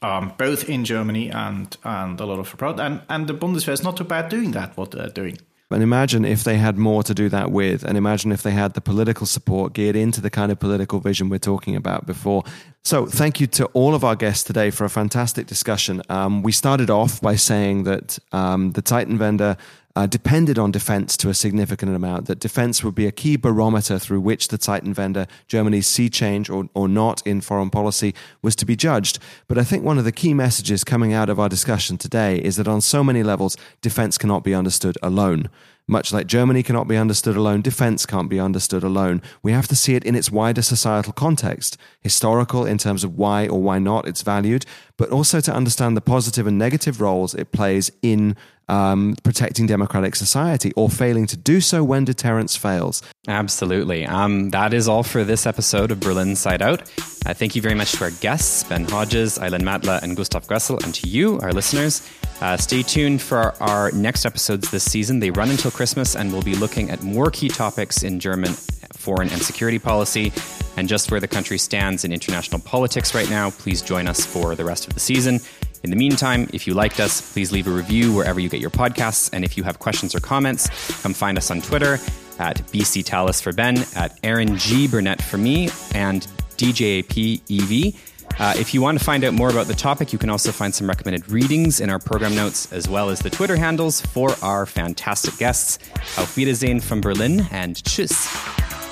um, 0.03 0.33
both 0.39 0.69
in 0.69 0.85
Germany 0.85 1.31
and 1.31 1.77
and 1.85 2.21
a 2.21 2.27
lot 2.27 2.39
of 2.39 2.53
abroad. 2.55 2.81
And 2.81 3.03
and 3.09 3.27
the 3.27 3.35
Bundeswehr 3.35 3.73
is 3.73 3.83
not 3.83 3.97
too 3.97 4.05
bad 4.05 4.29
doing 4.29 4.53
that. 4.53 4.77
What 4.77 4.93
they're 4.93 5.09
doing. 5.09 5.39
And 5.71 5.83
imagine 5.83 6.25
if 6.25 6.45
they 6.45 6.57
had 6.57 6.79
more 6.79 7.03
to 7.03 7.13
do 7.13 7.29
that 7.29 7.51
with, 7.51 7.85
and 7.85 7.99
imagine 7.99 8.33
if 8.33 8.43
they 8.43 8.53
had 8.53 8.73
the 8.73 8.81
political 8.81 9.27
support 9.27 9.75
geared 9.75 9.97
into 9.97 10.23
the 10.23 10.31
kind 10.31 10.51
of 10.51 10.59
political 10.59 10.99
vision 10.99 11.29
we're 11.29 11.39
talking 11.39 11.77
about 11.77 12.07
before. 12.07 12.43
So, 12.85 13.05
thank 13.05 13.39
you 13.39 13.47
to 13.49 13.67
all 13.75 13.95
of 13.95 14.03
our 14.03 14.17
guests 14.17 14.45
today 14.45 14.71
for 14.71 14.87
a 14.87 14.89
fantastic 14.89 15.47
discussion. 15.47 16.01
Um, 16.09 16.43
we 16.43 16.53
started 16.53 16.89
off 16.89 17.21
by 17.21 17.37
saying 17.37 17.83
that 17.83 18.19
um, 18.33 18.73
the 18.73 18.83
Zeitenwende 18.83 19.59
uh, 19.97 20.07
depended 20.07 20.59
on 20.59 20.71
defense 20.71 21.17
to 21.17 21.29
a 21.29 21.35
significant 21.35 21.95
amount, 21.95 22.27
that 22.27 22.39
defense 22.39 22.85
would 22.85 22.95
be 22.95 23.07
a 23.07 23.13
key 23.13 23.37
barometer 23.37 23.99
through 23.99 24.21
which 24.21 24.49
the 24.49 24.59
Zeitenwende, 24.59 25.29
Germany's 25.49 25.87
sea 25.87 26.09
change 26.09 26.49
or, 26.49 26.69
or 26.75 26.89
not 26.89 27.27
in 27.27 27.41
foreign 27.41 27.71
policy, 27.71 28.15
was 28.43 28.55
to 28.57 28.67
be 28.67 28.77
judged. 28.77 29.19
But 29.49 29.59
I 29.59 29.65
think 29.65 29.85
one 29.85 29.99
of 29.99 30.05
the 30.05 30.13
key 30.13 30.35
messages 30.35 30.85
coming 30.85 31.13
out 31.13 31.29
of 31.29 31.41
our 31.41 31.49
discussion 31.49 31.99
today 31.99 32.39
is 32.39 32.57
that 32.57 32.69
on 32.69 32.81
so 32.81 33.03
many 33.03 33.23
levels, 33.23 33.57
defense 33.81 34.19
cannot 34.19 34.45
be 34.45 34.55
understood 34.55 34.97
alone. 35.03 35.49
Much 35.91 36.13
like 36.13 36.27
Germany 36.27 36.63
cannot 36.63 36.87
be 36.87 36.99
understood 36.99 37.35
alone, 37.35 37.63
defense 37.63 38.05
can't 38.05 38.29
be 38.29 38.39
understood 38.39 38.85
alone. 38.85 39.23
We 39.43 39.53
have 39.53 39.67
to 39.69 39.75
see 39.75 39.95
it 39.95 40.05
in 40.05 40.15
its 40.15 40.31
wider 40.31 40.61
societal 40.61 41.15
context, 41.15 41.79
historical 42.03 42.67
in 42.67 42.77
terms 42.77 43.05
of 43.05 43.17
why 43.17 43.49
or 43.49 43.63
why 43.63 43.79
not 43.79 44.07
it's 44.07 44.21
valued, 44.21 44.67
but 44.99 45.09
also 45.09 45.41
to 45.41 45.53
understand 45.53 45.97
the 45.97 46.03
positive 46.03 46.47
and 46.47 46.59
negative 46.59 47.01
roles 47.01 47.35
it 47.35 47.53
plays 47.53 47.91
in 48.03 48.37
um, 48.69 49.17
protecting 49.23 49.67
democratic 49.67 50.15
society 50.17 50.73
or 50.77 50.89
failing 50.89 51.27
to 51.27 51.37
do 51.37 51.61
so 51.61 51.83
when 51.83 52.05
deterrence 52.05 52.57
fails. 52.57 53.03
Absolutely. 53.27 54.07
Um, 54.07 54.51
that 54.51 54.75
is 54.75 54.89
all 54.89 55.03
for 55.03 55.25
this 55.25 55.47
episode 55.47 55.91
of 55.91 56.01
Berlin 56.01 56.37
Sight 56.37 56.63
Out. 56.63 56.83
Uh, 57.27 57.35
thank 57.35 57.57
you 57.57 57.63
very 57.63 57.75
much 57.75 57.93
to 57.93 58.05
our 58.05 58.11
guests, 58.11 58.65
Ben 58.65 58.85
Hodges, 58.85 59.39
Aylin 59.39 59.63
Matle, 59.63 60.03
and 60.03 60.17
Gustav 60.17 60.47
Gressel, 60.47 60.83
and 60.85 60.95
to 60.95 61.09
you, 61.09 61.39
our 61.41 61.53
listeners. 61.53 62.09
Uh, 62.41 62.57
stay 62.57 62.83
tuned 62.83 63.21
for 63.21 63.39
our, 63.39 63.55
our 63.61 63.91
next 63.93 64.25
episodes 64.25 64.71
this 64.71 64.85
season. 64.85 65.19
They 65.21 65.31
run 65.31 65.51
until 65.51 65.71
Christmas, 65.71 66.15
and 66.15 66.33
we'll 66.33 66.43
be 66.43 66.55
looking 66.55 66.91
at 66.91 67.03
more 67.03 67.31
key 67.31 67.49
topics 67.49 68.03
in 68.03 68.21
German 68.21 68.55
foreign 68.99 69.29
and 69.31 69.41
security 69.41 69.79
policy 69.79 70.33
and 70.77 70.89
just 70.89 71.11
where 71.11 71.21
the 71.21 71.29
country 71.29 71.59
stands 71.59 72.05
in 72.05 72.13
international 72.13 72.61
politics 72.61 73.15
right 73.15 73.29
now. 73.31 73.51
Please 73.51 73.83
join 73.83 74.07
us 74.07 74.25
for 74.25 74.55
the 74.55 74.65
rest 74.65 74.87
of 74.87 74.95
the 74.95 75.01
season. 75.01 75.41
In 75.83 75.91
the 75.91 75.97
meantime, 75.97 76.49
if 76.53 76.67
you 76.67 76.75
liked 76.75 77.01
us, 77.01 77.33
please 77.33 77.53
leave 77.53 77.67
a 77.67 77.71
review 77.71 78.13
wherever 78.13 78.41
you 78.41 78.49
get 78.49 78.61
your 78.61 78.71
podcasts. 78.71 79.31
And 79.33 79.45
if 79.45 79.57
you 79.57 79.63
have 79.63 79.79
questions 79.79 80.15
or 80.15 80.21
comments, 80.21 80.69
come 81.03 81.15
find 81.15 81.39
us 81.39 81.51
on 81.51 81.61
Twitter 81.63 81.95
at 82.39 82.59
BC 82.69 83.05
Tallis 83.05 83.41
for 83.41 83.53
Ben, 83.53 83.79
at 83.97 84.19
Aaron 84.23 84.57
G. 84.57 84.89
Burnett 84.89 85.23
for 85.23 85.39
me, 85.39 85.71
and 85.95 86.27
DGAP 86.57 87.43
EV. 87.51 87.95
Uh, 88.39 88.55
if 88.57 88.73
you 88.73 88.81
want 88.81 88.99
to 88.99 89.05
find 89.05 89.25
out 89.25 89.35
more 89.35 89.51
about 89.51 89.67
the 89.67 89.75
topic, 89.75 90.13
you 90.13 90.19
can 90.19 90.31
also 90.31 90.53
find 90.53 90.75
some 90.75 90.89
recommended 90.89 91.29
readings 91.31 91.81
in 91.81 91.91
our 91.91 91.99
program 91.99 92.35
notes, 92.35 92.73
as 92.73 92.89
well 92.89 93.11
as 93.11 93.19
the 93.21 93.31
Twitter 93.31 93.57
handles 93.57 94.01
for 94.01 94.35
our 94.43 94.67
fantastic 94.67 95.37
guests. 95.39 95.79
Auf 96.19 96.37
Wiedersehen 96.37 96.81
from 96.81 97.01
Berlin, 97.01 97.47
and 97.51 97.77
tschüss. 97.77 98.88